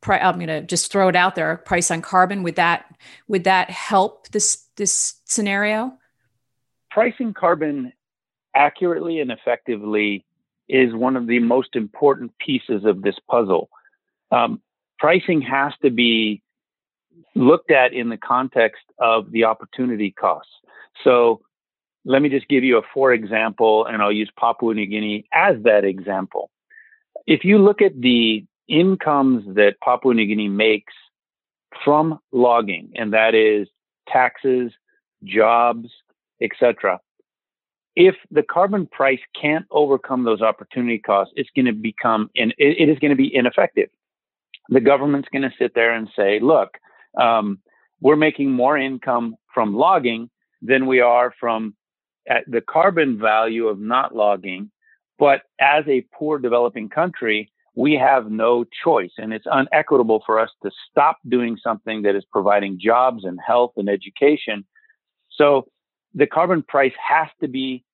price? 0.00 0.20
I'm 0.22 0.36
going 0.36 0.48
to 0.48 0.62
just 0.62 0.90
throw 0.90 1.08
it 1.08 1.16
out 1.16 1.34
there. 1.34 1.56
Price 1.58 1.90
on 1.90 2.02
carbon 2.02 2.42
would 2.42 2.56
that 2.56 2.94
would 3.28 3.44
that 3.44 3.70
help 3.70 4.28
this 4.28 4.64
this 4.76 5.14
scenario? 5.24 5.92
Pricing 6.90 7.34
carbon 7.34 7.92
accurately 8.54 9.20
and 9.20 9.30
effectively 9.30 10.24
is 10.68 10.94
one 10.94 11.16
of 11.16 11.26
the 11.26 11.38
most 11.38 11.76
important 11.76 12.32
pieces 12.38 12.84
of 12.84 13.02
this 13.02 13.16
puzzle. 13.30 13.70
Um, 14.30 14.60
pricing 14.98 15.40
has 15.42 15.72
to 15.82 15.90
be 15.90 16.42
looked 17.34 17.70
at 17.70 17.92
in 17.92 18.08
the 18.08 18.16
context 18.16 18.82
of 18.98 19.30
the 19.30 19.44
opportunity 19.44 20.10
costs. 20.10 20.52
So 21.04 21.40
let 22.08 22.22
me 22.22 22.30
just 22.30 22.48
give 22.48 22.64
you 22.64 22.78
a 22.78 22.82
for 22.94 23.12
example, 23.12 23.84
and 23.84 24.02
I'll 24.02 24.10
use 24.10 24.30
Papua 24.38 24.72
New 24.72 24.86
Guinea 24.86 25.26
as 25.32 25.56
that 25.64 25.84
example. 25.84 26.50
If 27.26 27.44
you 27.44 27.58
look 27.58 27.82
at 27.82 28.00
the 28.00 28.46
incomes 28.66 29.44
that 29.54 29.74
Papua 29.84 30.14
New 30.14 30.26
Guinea 30.26 30.48
makes 30.48 30.94
from 31.84 32.18
logging, 32.32 32.92
and 32.94 33.12
that 33.12 33.34
is 33.34 33.68
taxes, 34.08 34.72
jobs, 35.22 35.90
etc. 36.40 36.98
If 37.94 38.14
the 38.30 38.42
carbon 38.42 38.86
price 38.86 39.20
can't 39.38 39.66
overcome 39.70 40.24
those 40.24 40.40
opportunity 40.40 40.98
costs, 40.98 41.34
it's 41.36 41.50
going 41.54 41.66
to 41.66 41.72
become 41.72 42.30
it 42.34 42.88
is 42.88 42.98
going 43.00 43.10
to 43.10 43.16
be 43.16 43.34
ineffective. 43.34 43.90
The 44.70 44.80
government's 44.80 45.28
going 45.30 45.42
to 45.42 45.52
sit 45.58 45.74
there 45.74 45.92
and 45.92 46.08
say, 46.16 46.40
"Look, 46.40 46.78
um, 47.20 47.58
we're 48.00 48.16
making 48.16 48.50
more 48.50 48.78
income 48.78 49.36
from 49.52 49.74
logging 49.74 50.30
than 50.62 50.86
we 50.86 51.00
are 51.00 51.34
from 51.38 51.74
the 52.46 52.60
carbon 52.60 53.18
value 53.18 53.68
of 53.68 53.78
not 53.78 54.14
logging. 54.14 54.70
But 55.18 55.42
as 55.60 55.84
a 55.88 56.06
poor 56.12 56.38
developing 56.38 56.88
country, 56.88 57.50
we 57.74 57.94
have 57.94 58.30
no 58.30 58.64
choice. 58.84 59.10
And 59.18 59.32
it's 59.32 59.46
unequitable 59.50 60.22
for 60.24 60.38
us 60.38 60.50
to 60.62 60.70
stop 60.90 61.18
doing 61.28 61.56
something 61.62 62.02
that 62.02 62.14
is 62.14 62.24
providing 62.30 62.78
jobs 62.80 63.24
and 63.24 63.38
health 63.44 63.72
and 63.76 63.88
education. 63.88 64.64
So 65.30 65.66
the 66.14 66.26
carbon 66.26 66.62
price 66.62 66.92
has 67.04 67.28
to 67.40 67.48
be 67.48 67.84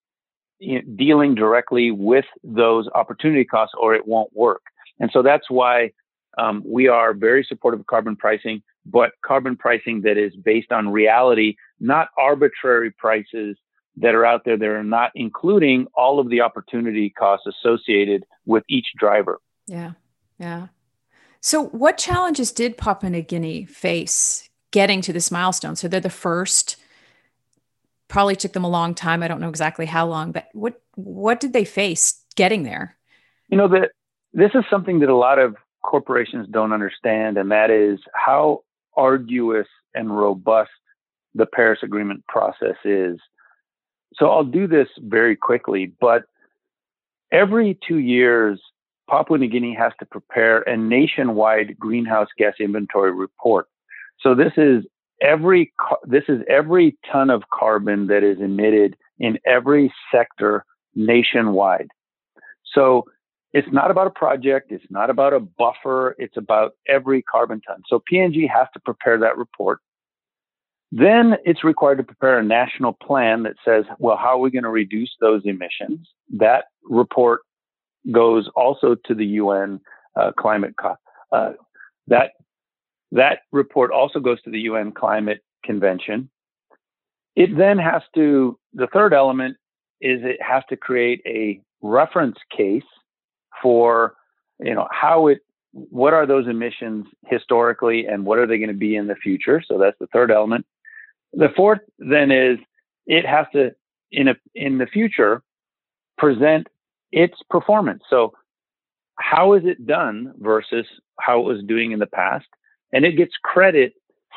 dealing 0.96 1.34
directly 1.34 1.90
with 1.90 2.26
those 2.42 2.88
opportunity 2.94 3.44
costs 3.44 3.74
or 3.78 3.94
it 3.94 4.06
won't 4.06 4.34
work. 4.34 4.62
And 5.00 5.10
so 5.12 5.22
that's 5.22 5.50
why 5.50 5.92
um, 6.38 6.62
we 6.64 6.88
are 6.88 7.12
very 7.12 7.44
supportive 7.44 7.80
of 7.80 7.86
carbon 7.86 8.16
pricing 8.16 8.62
but 8.86 9.12
carbon 9.24 9.56
pricing 9.56 10.02
that 10.02 10.18
is 10.18 10.34
based 10.36 10.72
on 10.72 10.90
reality, 10.90 11.56
not 11.80 12.08
arbitrary 12.18 12.90
prices 12.90 13.56
that 13.96 14.14
are 14.14 14.24
out 14.24 14.44
there 14.44 14.56
that 14.56 14.68
are 14.68 14.84
not 14.84 15.12
including 15.14 15.86
all 15.94 16.18
of 16.18 16.28
the 16.28 16.40
opportunity 16.40 17.10
costs 17.10 17.46
associated 17.46 18.24
with 18.44 18.64
each 18.68 18.86
driver. 18.98 19.40
Yeah. 19.66 19.92
Yeah. 20.38 20.68
So, 21.40 21.66
what 21.66 21.98
challenges 21.98 22.52
did 22.52 22.76
Papua 22.76 23.10
New 23.10 23.22
Guinea 23.22 23.66
face 23.66 24.48
getting 24.70 25.00
to 25.02 25.12
this 25.12 25.30
milestone? 25.30 25.76
So, 25.76 25.88
they're 25.88 26.00
the 26.00 26.10
first. 26.10 26.76
Probably 28.08 28.36
took 28.36 28.52
them 28.52 28.64
a 28.64 28.70
long 28.70 28.94
time. 28.94 29.22
I 29.22 29.28
don't 29.28 29.40
know 29.40 29.48
exactly 29.48 29.86
how 29.86 30.06
long, 30.06 30.32
but 30.32 30.48
what 30.52 30.80
what 30.94 31.40
did 31.40 31.52
they 31.52 31.64
face 31.64 32.22
getting 32.36 32.62
there? 32.62 32.96
You 33.48 33.56
know 33.56 33.68
that 33.68 33.90
this 34.32 34.50
is 34.54 34.64
something 34.70 35.00
that 35.00 35.08
a 35.08 35.16
lot 35.16 35.38
of 35.38 35.56
corporations 35.82 36.48
don't 36.50 36.72
understand, 36.72 37.36
and 37.38 37.50
that 37.50 37.70
is 37.70 38.00
how 38.14 38.64
arduous 38.96 39.66
and 39.94 40.16
robust 40.16 40.70
the 41.34 41.46
Paris 41.46 41.80
Agreement 41.82 42.26
process 42.26 42.76
is. 42.84 43.18
So 44.18 44.30
I'll 44.30 44.44
do 44.44 44.66
this 44.66 44.88
very 44.98 45.36
quickly, 45.36 45.92
but 46.00 46.24
every 47.32 47.78
two 47.86 47.98
years, 47.98 48.60
Papua 49.08 49.38
New 49.38 49.48
Guinea 49.48 49.74
has 49.74 49.92
to 49.98 50.06
prepare 50.06 50.62
a 50.62 50.76
nationwide 50.76 51.78
greenhouse 51.78 52.28
gas 52.38 52.54
inventory 52.60 53.12
report. 53.12 53.68
So 54.20 54.34
this 54.34 54.52
is 54.56 54.84
every 55.20 55.72
this 56.04 56.24
is 56.28 56.40
every 56.48 56.96
ton 57.10 57.30
of 57.30 57.42
carbon 57.52 58.06
that 58.06 58.22
is 58.22 58.38
emitted 58.40 58.96
in 59.18 59.38
every 59.46 59.92
sector 60.12 60.64
nationwide. 60.94 61.88
So 62.74 63.04
it's 63.52 63.68
not 63.70 63.90
about 63.90 64.06
a 64.08 64.10
project. 64.10 64.72
It's 64.72 64.84
not 64.90 65.10
about 65.10 65.32
a 65.32 65.40
buffer. 65.40 66.16
It's 66.18 66.36
about 66.36 66.72
every 66.88 67.22
carbon 67.22 67.60
ton. 67.60 67.82
So 67.88 68.02
PNG 68.10 68.48
has 68.50 68.66
to 68.74 68.80
prepare 68.80 69.18
that 69.18 69.36
report. 69.36 69.80
Then 70.96 71.34
it's 71.44 71.64
required 71.64 71.98
to 71.98 72.04
prepare 72.04 72.38
a 72.38 72.44
national 72.44 72.92
plan 72.92 73.42
that 73.42 73.56
says, 73.64 73.84
well, 73.98 74.16
how 74.16 74.36
are 74.36 74.38
we 74.38 74.52
going 74.52 74.62
to 74.62 74.70
reduce 74.70 75.10
those 75.20 75.42
emissions? 75.44 76.06
That 76.30 76.66
report 76.84 77.40
goes 78.12 78.48
also 78.54 78.94
to 79.06 79.14
the 79.14 79.26
UN 79.26 79.80
uh, 80.14 80.30
climate. 80.38 80.74
Co- 80.80 80.94
uh, 81.32 81.54
that 82.06 82.30
that 83.10 83.40
report 83.50 83.90
also 83.90 84.20
goes 84.20 84.40
to 84.42 84.50
the 84.50 84.60
UN 84.60 84.92
climate 84.92 85.40
convention. 85.64 86.30
It 87.34 87.56
then 87.58 87.76
has 87.78 88.02
to. 88.14 88.56
The 88.72 88.86
third 88.92 89.12
element 89.12 89.56
is 90.00 90.20
it 90.22 90.40
has 90.40 90.62
to 90.68 90.76
create 90.76 91.22
a 91.26 91.60
reference 91.82 92.36
case 92.56 92.84
for 93.60 94.14
you 94.60 94.76
know 94.76 94.86
how 94.92 95.26
it 95.26 95.40
what 95.72 96.14
are 96.14 96.24
those 96.24 96.46
emissions 96.46 97.04
historically 97.26 98.06
and 98.06 98.24
what 98.24 98.38
are 98.38 98.46
they 98.46 98.58
going 98.58 98.68
to 98.68 98.74
be 98.74 98.94
in 98.94 99.08
the 99.08 99.16
future 99.16 99.60
so 99.66 99.76
that's 99.76 99.98
the 99.98 100.06
third 100.12 100.30
element 100.30 100.64
the 101.36 101.48
fourth 101.56 101.80
then 101.98 102.30
is 102.30 102.58
it 103.06 103.26
has 103.26 103.46
to 103.52 103.70
in 104.10 104.28
a 104.28 104.34
in 104.54 104.78
the 104.78 104.86
future 104.86 105.42
present 106.18 106.68
its 107.12 107.34
performance 107.50 108.02
so 108.08 108.32
how 109.16 109.54
is 109.54 109.62
it 109.64 109.86
done 109.86 110.32
versus 110.38 110.86
how 111.20 111.40
it 111.40 111.44
was 111.44 111.62
doing 111.66 111.92
in 111.92 111.98
the 111.98 112.06
past 112.06 112.46
and 112.92 113.04
it 113.04 113.16
gets 113.16 113.32
credit 113.42 113.92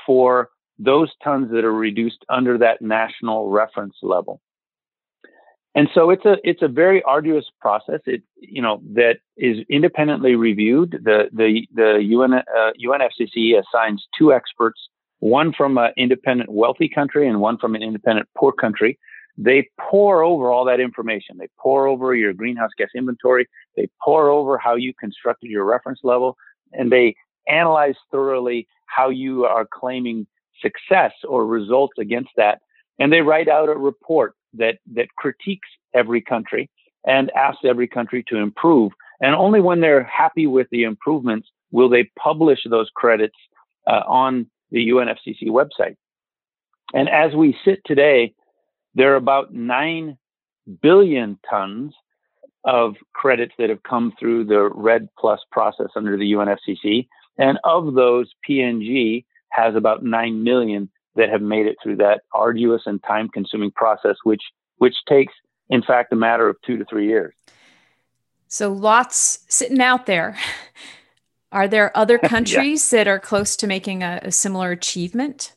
for 0.06 0.50
those 0.80 1.10
tons 1.24 1.52
that 1.52 1.66
are 1.66 1.74
reduced 1.74 2.24
under 2.30 2.58
that 2.58 2.82
national 2.82 3.50
reference 3.50 3.96
level 4.02 4.42
and 5.78 5.88
so 5.94 6.10
it's 6.10 6.26
a 6.26 6.38
it's 6.44 6.64
a 6.64 6.68
very 6.68 7.04
arduous 7.04 7.46
process. 7.62 8.00
It 8.08 8.24
you 8.40 8.64
know 8.64 8.82
that 8.96 9.18
is 9.38 9.58
independently 9.70 10.34
reviewed. 10.34 11.00
The 11.04 11.30
the 11.32 11.68
the 11.72 12.00
UN 12.02 12.34
uh, 12.34 12.72
UNFCCC 12.84 13.62
assigns 13.62 14.08
two 14.18 14.34
experts, 14.34 14.90
one 15.20 15.54
from 15.54 15.78
an 15.78 15.92
independent 15.98 16.52
wealthy 16.52 16.90
country 16.90 17.28
and 17.28 17.40
one 17.40 17.58
from 17.58 17.76
an 17.76 17.84
independent 17.84 18.28
poor 18.38 18.52
country. 18.52 18.98
They 19.38 19.70
pore 19.80 20.24
over 20.24 20.52
all 20.52 20.66
that 20.66 20.80
information. 20.80 21.38
They 21.38 21.48
pore 21.60 21.88
over 21.88 22.16
your 22.16 22.34
greenhouse 22.34 22.72
gas 22.78 22.90
inventory. 22.96 23.48
They 23.76 23.88
pore 24.04 24.30
over 24.30 24.58
how 24.58 24.76
you 24.76 24.94
constructed 25.00 25.52
your 25.52 25.64
reference 25.64 26.00
level, 26.04 26.38
and 26.74 26.92
they 26.92 27.16
analyze 27.48 27.96
thoroughly 28.12 28.68
how 28.88 29.10
you 29.10 29.46
are 29.46 29.68
claiming 29.72 30.26
success 30.62 31.12
or 31.28 31.46
results 31.46 31.94
against 32.00 32.32
that. 32.36 32.60
And 33.00 33.14
they 33.14 33.22
write 33.22 33.48
out 33.48 33.70
a 33.70 33.76
report 33.76 34.34
that 34.54 34.80
that 34.94 35.10
critiques 35.18 35.70
every 35.94 36.22
country 36.22 36.70
and 37.06 37.32
asks 37.36 37.62
every 37.64 37.88
country 37.88 38.24
to 38.28 38.38
improve. 38.38 38.92
And 39.22 39.36
only 39.36 39.62
when 39.62 39.82
they're 39.82 40.04
happy 40.04 40.48
with 40.48 40.68
the 40.72 40.84
improvements 40.84 41.48
will 41.72 41.90
they 41.90 42.10
publish 42.20 42.60
those 42.70 42.90
credits 42.96 43.36
uh, 43.86 44.02
on 44.08 44.48
the 44.72 44.90
UNFCCC 44.90 45.48
website. 45.48 45.96
And 46.94 47.10
as 47.10 47.34
we 47.34 47.58
sit 47.66 47.82
today, 47.86 48.34
there 48.96 49.14
are 49.14 49.18
about 49.18 49.54
9 49.54 50.18
billion 50.82 51.40
tons 51.50 51.94
of 52.64 52.96
credits 53.14 53.54
that 53.58 53.70
have 53.70 53.84
come 53.84 54.14
through 54.20 54.46
the 54.46 54.70
REDD 54.74 55.08
Plus 55.18 55.40
process 55.52 55.88
under 55.96 56.18
the 56.18 56.34
UNFCCC. 56.34 57.08
And 57.38 57.60
of 57.64 57.94
those, 57.94 58.32
PNG 58.48 59.26
has 59.52 59.76
about 59.76 60.04
9 60.04 60.44
million 60.44 60.90
that 61.16 61.30
have 61.30 61.42
made 61.42 61.66
it 61.66 61.78
through 61.82 61.98
that 61.98 62.22
arduous 62.34 62.84
and 62.86 63.02
time 63.04 63.30
consuming 63.30 63.72
process, 63.72 64.16
which, 64.24 64.42
which 64.78 64.96
takes, 65.08 65.34
in 65.70 65.82
fact, 65.82 66.12
a 66.14 66.16
matter 66.16 66.48
of 66.50 66.58
two 66.66 66.78
to 66.78 66.86
three 66.86 67.08
years. 67.08 67.34
So 68.48 68.72
lots 68.72 69.40
sitting 69.48 69.82
out 69.82 70.06
there. 70.06 70.38
Are 71.52 71.68
there 71.68 71.96
other 71.96 72.18
countries 72.36 72.92
yeah. 72.92 73.00
that 73.00 73.08
are 73.08 73.20
close 73.20 73.56
to 73.58 73.68
making 73.68 74.04
a, 74.04 74.20
a 74.24 74.32
similar 74.32 74.72
achievement? 74.72 75.56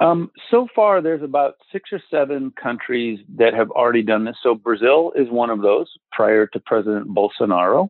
Um, 0.00 0.32
so 0.50 0.66
far, 0.74 1.00
there's 1.00 1.22
about 1.22 1.54
six 1.70 1.90
or 1.92 2.00
seven 2.10 2.52
countries 2.60 3.20
that 3.36 3.54
have 3.54 3.70
already 3.70 4.02
done 4.02 4.24
this. 4.24 4.36
So 4.42 4.54
Brazil 4.54 5.12
is 5.14 5.28
one 5.30 5.48
of 5.48 5.60
those 5.60 5.88
prior 6.10 6.46
to 6.48 6.60
President 6.60 7.06
Bolsonaro. 7.08 7.88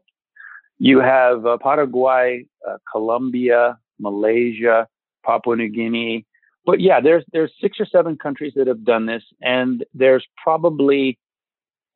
You 0.79 1.01
have 1.01 1.47
uh, 1.47 1.57
Paraguay, 1.57 2.45
uh, 2.69 2.77
Colombia, 2.91 3.79
Malaysia, 3.99 4.89
Papua 5.25 5.57
New 5.57 5.69
Guinea. 5.69 6.27
But 6.67 6.81
yeah, 6.81 7.01
there's 7.01 7.25
there's 7.33 7.53
six 7.61 7.81
or 7.81 7.87
seven 7.87 8.19
countries 8.19 8.53
that 8.57 8.67
have 8.67 8.85
done 8.85 9.07
this, 9.07 9.23
and 9.41 9.85
there's 9.95 10.27
probably, 10.43 11.19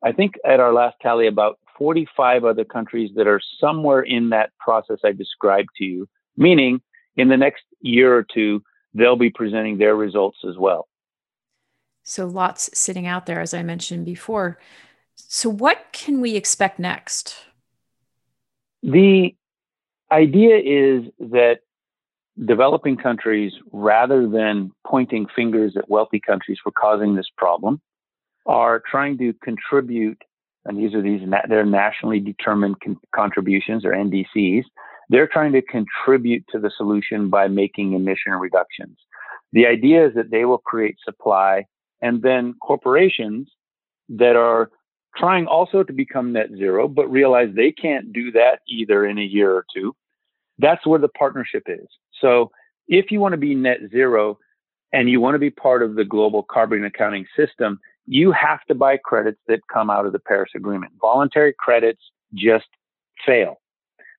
I 0.03 0.13
think, 0.13 0.35
at 0.45 0.61
our 0.61 0.73
last 0.73 0.97
tally, 1.03 1.27
about 1.27 1.59
45 1.79 2.45
other 2.45 2.65
countries 2.65 3.11
that 3.17 3.27
are 3.27 3.41
somewhere 3.61 4.03
in 4.03 4.31
that 4.31 4.51
process 4.59 4.99
I 5.05 5.13
described 5.13 5.69
to 5.79 5.85
you. 5.85 6.09
Meaning, 6.37 6.81
in 7.17 7.29
the 7.29 7.37
next 7.37 7.65
year 7.81 8.15
or 8.15 8.23
two, 8.23 8.63
they'll 8.95 9.17
be 9.17 9.31
presenting 9.31 9.79
their 9.79 9.97
results 9.97 10.39
as 10.49 10.57
well. 10.57 10.89
So 12.03 12.27
lots 12.27 12.71
sitting 12.79 13.07
out 13.07 13.27
there, 13.27 13.41
as 13.41 13.53
I 13.53 13.63
mentioned 13.63 14.05
before. 14.05 14.59
So 15.17 15.49
what 15.49 15.87
can 15.93 16.21
we 16.21 16.37
expect 16.37 16.79
next? 16.79 17.37
The 18.83 19.35
idea 20.13 20.57
is 20.59 21.11
that 21.19 21.61
developing 22.45 22.97
countries, 22.97 23.53
rather 23.73 24.29
than 24.29 24.71
pointing 24.87 25.27
fingers 25.35 25.77
at 25.77 25.89
wealthy 25.89 26.21
countries 26.21 26.59
for 26.63 26.71
causing 26.71 27.15
this 27.17 27.29
problem, 27.37 27.81
are 28.45 28.83
trying 28.89 29.19
to 29.19 29.33
contribute, 29.43 30.23
and 30.67 30.79
these 30.79 30.95
are 30.95 31.03
these 31.03 31.21
they're 31.49 31.65
nationally 31.65 32.21
determined 32.21 32.77
con- 32.83 32.99
contributions 33.15 33.85
or 33.85 33.93
NDCs. 33.93 34.65
They're 35.09 35.29
trying 35.29 35.53
to 35.53 35.63
contribute 35.63 36.45
to 36.51 36.59
the 36.59 36.71
solution 36.77 37.31
by 37.31 37.49
making 37.49 37.93
emission 37.93 38.33
reductions. 38.33 38.99
The 39.53 39.67
idea 39.67 40.07
is 40.07 40.15
that 40.15 40.31
they 40.31 40.45
will 40.45 40.59
create 40.59 40.97
supply, 41.05 41.65
and 42.03 42.23
then 42.23 42.55
corporations 42.61 43.49
that 44.09 44.37
are 44.37 44.71
trying 45.17 45.47
also 45.47 45.83
to 45.83 45.93
become 45.93 46.33
net 46.33 46.49
zero, 46.57 46.89
but 46.89 47.11
realize 47.11 47.49
they 47.55 47.73
can't 47.73 48.13
do 48.13 48.31
that 48.33 48.61
either 48.69 49.07
in 49.07 49.19
a 49.19 49.23
year 49.23 49.53
or 49.53 49.65
two. 49.75 49.95
That's 50.59 50.87
where 50.87 50.99
the 50.99 51.09
partnership 51.09 51.65
is. 51.67 51.87
So 52.21 52.51
if 52.89 53.11
you 53.11 53.21
want 53.21 53.33
to 53.33 53.39
be 53.39 53.55
net 53.55 53.79
zero 53.91 54.39
and 54.93 55.09
you 55.09 55.21
want 55.21 55.35
to 55.35 55.39
be 55.39 55.51
part 55.51 55.83
of 55.83 55.95
the 55.95 56.05
global 56.05 56.43
carbon 56.43 56.85
accounting 56.85 57.27
system, 57.37 57.81
you 58.07 58.33
have 58.33 58.65
to 58.69 58.75
buy 58.75 58.97
credits 58.97 59.41
that 59.49 59.61
come 59.73 59.91
out 59.91 60.07
of 60.07 60.13
the 60.13 60.19
Paris 60.19 60.51
Agreement. 60.55 60.93
Voluntary 61.01 61.55
credits 61.59 62.01
just 62.35 62.67
fail. 63.25 63.61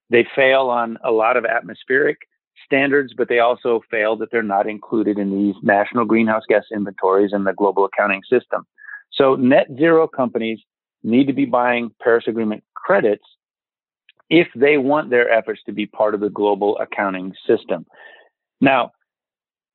They 0.09 0.25
fail 0.35 0.69
on 0.69 0.97
a 1.03 1.11
lot 1.11 1.37
of 1.37 1.45
atmospheric 1.45 2.17
standards, 2.65 3.13
but 3.15 3.29
they 3.29 3.39
also 3.39 3.81
fail 3.89 4.15
that 4.17 4.29
they're 4.31 4.43
not 4.43 4.67
included 4.67 5.17
in 5.17 5.31
these 5.31 5.55
national 5.61 6.05
greenhouse 6.05 6.43
gas 6.47 6.63
inventories 6.73 7.31
and 7.33 7.45
the 7.45 7.53
global 7.53 7.85
accounting 7.85 8.21
system. 8.29 8.65
So 9.13 9.35
net 9.35 9.67
zero 9.77 10.07
companies 10.07 10.59
need 11.03 11.27
to 11.27 11.33
be 11.33 11.45
buying 11.45 11.91
Paris 12.01 12.25
Agreement 12.27 12.63
credits 12.75 13.23
if 14.29 14.47
they 14.55 14.77
want 14.77 15.09
their 15.09 15.31
efforts 15.31 15.61
to 15.65 15.71
be 15.71 15.85
part 15.85 16.13
of 16.13 16.19
the 16.19 16.29
global 16.29 16.77
accounting 16.79 17.33
system. 17.45 17.85
Now, 18.59 18.91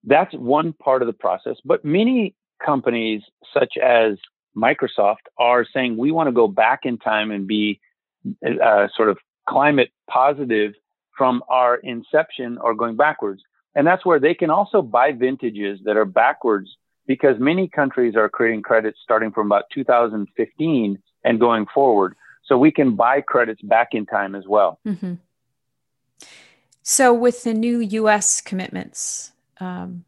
that's 0.05 0.35
one 0.35 0.73
part 0.75 1.01
of 1.01 1.07
the 1.07 1.13
process, 1.13 1.57
but 1.65 1.85
many 1.85 2.35
companies, 2.65 3.23
such 3.53 3.75
as 3.83 4.19
Microsoft, 4.57 5.27
are 5.39 5.65
saying 5.73 5.97
we 5.97 6.11
want 6.11 6.29
to 6.29 6.33
go 6.33 6.49
back 6.49 6.81
in 6.85 6.99
time 6.99 7.31
and 7.31 7.47
be 7.47 7.81
uh, 8.47 8.89
sort 8.97 9.09
of 9.09 9.19
climate 9.49 9.91
positive 10.09 10.73
from 11.17 11.43
our 11.49 11.77
inception 11.77 12.59
or 12.59 12.75
going 12.75 12.97
backwards. 12.97 13.43
And 13.75 13.87
that's 13.87 14.05
where 14.05 14.21
they 14.21 14.35
can 14.35 14.51
also 14.51 14.83
buy 14.83 15.13
vintages 15.13 15.81
that 15.85 15.97
are 15.97 16.05
backwards 16.05 16.69
because 17.07 17.37
many 17.39 17.69
countries 17.69 18.15
are 18.17 18.29
creating 18.29 18.63
credits 18.63 18.99
starting 19.03 19.33
from 19.33 19.47
about 19.47 19.65
2015 19.73 20.99
and 21.25 21.41
going 21.41 21.67
forward. 21.75 22.15
So 22.45 22.59
we 22.59 22.71
can 22.71 22.97
buy 22.97 23.21
credits 23.21 23.63
back 23.63 23.89
in 23.93 24.07
time 24.07 24.35
as 24.35 24.45
well. 24.47 24.79
Mm-hmm. 24.87 25.15
So, 26.85 27.15
with 27.15 27.45
the 27.45 27.55
new 27.55 27.79
US 27.79 28.41
commitments 28.41 29.33
um, 29.61 30.05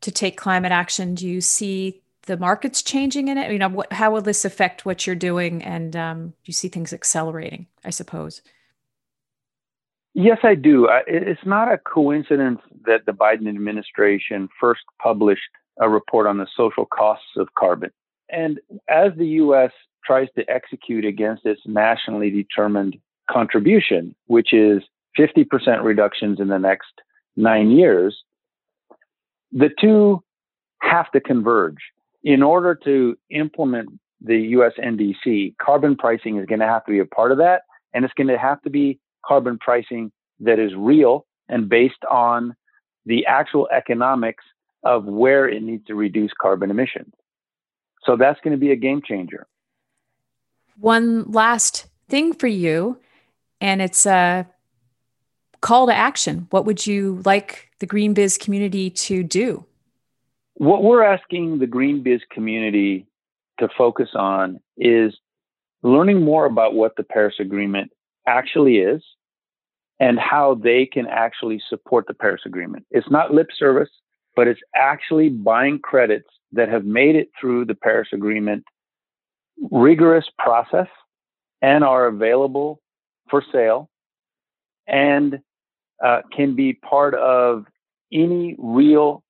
to 0.00 0.10
take 0.10 0.36
climate 0.36 0.72
action, 0.72 1.14
do 1.14 1.26
you 1.26 1.40
see 1.40 2.00
the 2.26 2.36
markets 2.36 2.82
changing 2.82 3.28
in 3.28 3.38
it? 3.38 3.50
You 3.52 3.58
know, 3.58 3.68
what, 3.68 3.92
how 3.92 4.10
will 4.10 4.22
this 4.22 4.44
affect 4.44 4.84
what 4.84 5.06
you're 5.06 5.16
doing? 5.16 5.62
And 5.62 5.96
um, 5.96 6.28
do 6.28 6.34
you 6.44 6.52
see 6.52 6.68
things 6.68 6.92
accelerating, 6.92 7.66
I 7.84 7.90
suppose? 7.90 8.42
Yes, 10.14 10.38
I 10.42 10.54
do. 10.54 10.88
It's 11.06 11.46
not 11.46 11.72
a 11.72 11.78
coincidence 11.78 12.60
that 12.86 13.06
the 13.06 13.12
Biden 13.12 13.48
administration 13.48 14.48
first 14.60 14.80
published 15.00 15.42
a 15.80 15.88
report 15.88 16.26
on 16.26 16.38
the 16.38 16.46
social 16.56 16.86
costs 16.86 17.36
of 17.36 17.54
carbon. 17.54 17.90
And 18.30 18.58
as 18.88 19.12
the 19.16 19.26
U.S 19.26 19.70
tries 20.08 20.28
to 20.36 20.50
execute 20.50 21.04
against 21.04 21.44
its 21.44 21.60
nationally 21.66 22.30
determined 22.30 22.96
contribution, 23.30 24.14
which 24.26 24.52
is 24.52 24.82
50% 25.18 25.84
reductions 25.84 26.40
in 26.40 26.48
the 26.48 26.58
next 26.58 26.92
nine 27.36 27.70
years, 27.70 28.22
the 29.52 29.70
two 29.80 30.22
have 30.82 31.10
to 31.12 31.20
converge. 31.20 31.78
In 32.22 32.42
order 32.42 32.74
to 32.84 33.16
implement 33.30 33.90
the 34.20 34.38
US 34.38 34.72
NDC, 34.78 35.56
carbon 35.58 35.96
pricing 35.96 36.38
is 36.38 36.46
going 36.46 36.60
to 36.60 36.66
have 36.66 36.84
to 36.86 36.92
be 36.92 36.98
a 36.98 37.06
part 37.06 37.32
of 37.32 37.38
that. 37.38 37.62
And 37.94 38.04
it's 38.04 38.14
going 38.14 38.28
to 38.28 38.38
have 38.38 38.60
to 38.62 38.70
be 38.70 38.98
carbon 39.24 39.58
pricing 39.58 40.12
that 40.40 40.58
is 40.58 40.72
real 40.76 41.26
and 41.48 41.68
based 41.68 42.04
on 42.10 42.54
the 43.06 43.26
actual 43.26 43.68
economics 43.74 44.44
of 44.84 45.04
where 45.04 45.48
it 45.48 45.62
needs 45.62 45.84
to 45.86 45.94
reduce 45.94 46.30
carbon 46.40 46.70
emissions. 46.70 47.12
So 48.04 48.16
that's 48.16 48.38
going 48.40 48.52
to 48.52 48.58
be 48.58 48.72
a 48.72 48.76
game 48.76 49.02
changer 49.04 49.46
one 50.78 51.30
last 51.30 51.86
thing 52.08 52.32
for 52.32 52.46
you, 52.46 52.98
and 53.60 53.82
it's 53.82 54.06
a 54.06 54.46
call 55.60 55.86
to 55.86 55.94
action. 55.94 56.46
What 56.50 56.64
would 56.64 56.86
you 56.86 57.22
like 57.24 57.70
the 57.78 57.86
GreenBiz 57.86 58.38
community 58.38 58.90
to 58.90 59.22
do? 59.22 59.64
What 60.54 60.82
we're 60.82 61.04
asking 61.04 61.58
the 61.58 61.66
GreenBiz 61.66 62.20
community 62.30 63.06
to 63.58 63.68
focus 63.76 64.10
on 64.14 64.60
is 64.76 65.16
learning 65.82 66.22
more 66.22 66.46
about 66.46 66.74
what 66.74 66.96
the 66.96 67.04
Paris 67.04 67.36
Agreement 67.38 67.90
actually 68.26 68.78
is 68.78 69.02
and 70.00 70.18
how 70.18 70.54
they 70.54 70.86
can 70.86 71.06
actually 71.06 71.60
support 71.68 72.06
the 72.06 72.14
Paris 72.14 72.42
Agreement. 72.46 72.86
It's 72.90 73.10
not 73.10 73.32
lip 73.32 73.48
service, 73.56 73.90
but 74.36 74.46
it's 74.46 74.60
actually 74.74 75.28
buying 75.28 75.78
credits 75.80 76.28
that 76.52 76.68
have 76.68 76.84
made 76.84 77.16
it 77.16 77.30
through 77.40 77.64
the 77.64 77.74
Paris 77.74 78.08
Agreement 78.12 78.64
rigorous 79.70 80.26
process 80.38 80.86
and 81.60 81.82
are 81.82 82.06
available 82.06 82.80
for 83.28 83.42
sale 83.52 83.90
and 84.86 85.40
uh, 86.04 86.22
can 86.34 86.54
be 86.54 86.72
part 86.74 87.14
of 87.14 87.66
any 88.12 88.56
real 88.58 89.22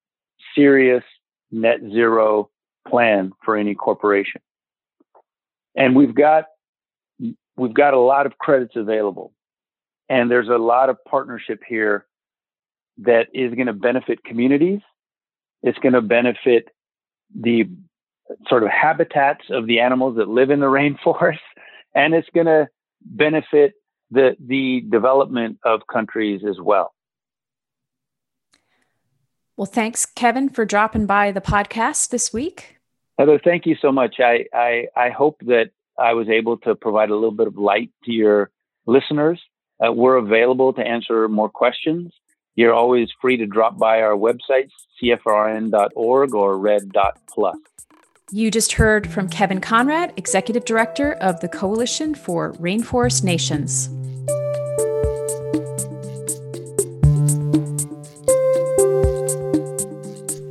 serious 0.55 1.05
net 1.51 1.81
zero 1.81 2.51
plan 2.87 3.33
for 3.45 3.57
any 3.57 3.75
corporation. 3.75 4.41
And 5.75 5.97
we've 5.97 6.15
got 6.15 6.45
we've 7.57 7.75
got 7.75 7.95
a 7.95 7.99
lot 7.99 8.27
of 8.27 8.39
credits 8.39 8.77
available. 8.77 9.33
And 10.09 10.31
there's 10.31 10.49
a 10.49 10.57
lot 10.57 10.89
of 10.89 10.97
partnership 11.05 11.61
here 11.67 12.07
that 12.99 13.29
is 13.35 13.55
going 13.55 13.67
to 13.67 13.73
benefit 13.73 14.25
communities. 14.25 14.81
It's 15.63 15.79
going 15.79 15.93
to 15.93 16.01
benefit 16.01 16.69
the 17.35 17.65
sort 18.49 18.63
of 18.63 18.71
habitats 18.71 19.45
of 19.51 19.67
the 19.67 19.81
animals 19.81 20.17
that 20.17 20.29
live 20.29 20.51
in 20.51 20.61
the 20.61 20.67
rainforest, 20.67 21.39
and 21.95 22.15
it's 22.15 22.29
going 22.35 22.47
to 22.47 22.69
benefit 23.03 23.75
the 24.11 24.37
the 24.39 24.85
development 24.89 25.59
of 25.65 25.87
countries 25.87 26.43
as 26.49 26.61
well. 26.61 26.95
Well, 29.57 29.67
thanks, 29.67 30.07
Kevin, 30.07 30.49
for 30.49 30.65
dropping 30.65 31.07
by 31.07 31.33
the 31.33 31.41
podcast 31.41 32.11
this 32.11 32.33
week. 32.33 32.77
Heather, 33.19 33.41
thank 33.43 33.67
you 33.67 33.75
so 33.83 33.91
much. 33.91 34.21
I, 34.21 34.45
I, 34.55 34.87
I 34.95 35.11
hope 35.11 35.41
that 35.47 35.71
I 35.99 36.13
was 36.13 36.29
able 36.29 36.59
to 36.59 36.77
provide 36.77 37.11
a 37.11 37.15
little 37.15 37.33
bit 37.33 37.49
of 37.49 37.59
light 37.59 37.91
to 38.05 38.13
your 38.13 38.51
listeners. 38.87 39.43
Uh, 39.85 39.93
we're 39.93 40.17
available 40.17 40.73
to 40.75 40.81
answer 40.81 41.29
more 41.29 41.49
questions. 41.49 42.13
You're 42.55 42.73
always 42.73 43.09
free 43.21 43.37
to 43.39 43.47
drop 43.47 43.79
by 43.79 44.01
our 44.03 44.17
websites, 44.17 44.71
cfrn.org 45.03 46.35
or 46.35 46.59
redd.plus. 46.59 47.57
You 48.31 48.51
just 48.51 48.73
heard 48.73 49.11
from 49.11 49.31
Kevin 49.31 49.59
Conrad, 49.59 50.13
Executive 50.19 50.67
Director 50.67 51.15
of 51.15 51.41
the 51.41 51.49
Coalition 51.49 52.15
for 52.15 52.53
Rainforest 52.55 53.25
Nations. 53.25 53.89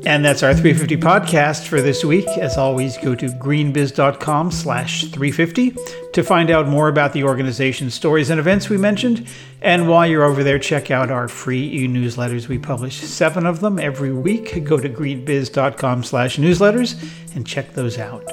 And 0.08 0.24
that's 0.24 0.42
our 0.42 0.54
350 0.54 0.96
podcast 1.06 1.68
for 1.68 1.82
this 1.82 2.06
week. 2.06 2.30
As 2.38 2.58
always, 2.58 2.96
go 2.96 3.14
to 3.14 3.26
greenbiz.com 3.26 4.52
slash 4.52 5.02
350 5.02 5.76
to 6.14 6.24
find 6.24 6.50
out 6.50 6.66
more 6.66 6.88
about 6.88 7.12
the 7.12 7.26
organization's 7.26 7.94
stories 7.94 8.30
and 8.30 8.40
events 8.40 8.70
we 8.70 8.78
mentioned. 8.78 9.28
And 9.62 9.90
while 9.90 10.08
you're 10.08 10.24
over 10.24 10.46
there, 10.46 10.60
check 10.60 10.92
out 10.92 11.12
our 11.12 11.28
free 11.28 11.84
e-newsletters. 11.84 12.48
We 12.48 12.58
publish 12.58 13.02
seven 13.02 13.46
of 13.46 13.60
them 13.60 13.80
every 13.80 14.14
week. 14.14 14.64
Go 14.64 14.80
to 14.80 14.88
greenbiz.com 14.88 16.06
slash 16.06 16.38
newsletters 16.38 16.96
and 17.36 17.46
check 17.46 17.74
those 17.74 17.98
out. 17.98 18.24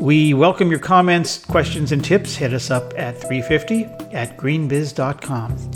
We 0.00 0.32
welcome 0.32 0.70
your 0.70 0.80
comments, 0.80 1.44
questions, 1.44 1.92
and 1.92 2.02
tips. 2.02 2.34
Hit 2.34 2.54
us 2.54 2.70
up 2.70 2.94
at 2.96 3.20
350 3.20 3.84
at 4.14 4.38
greenbiz.com. 4.38 5.70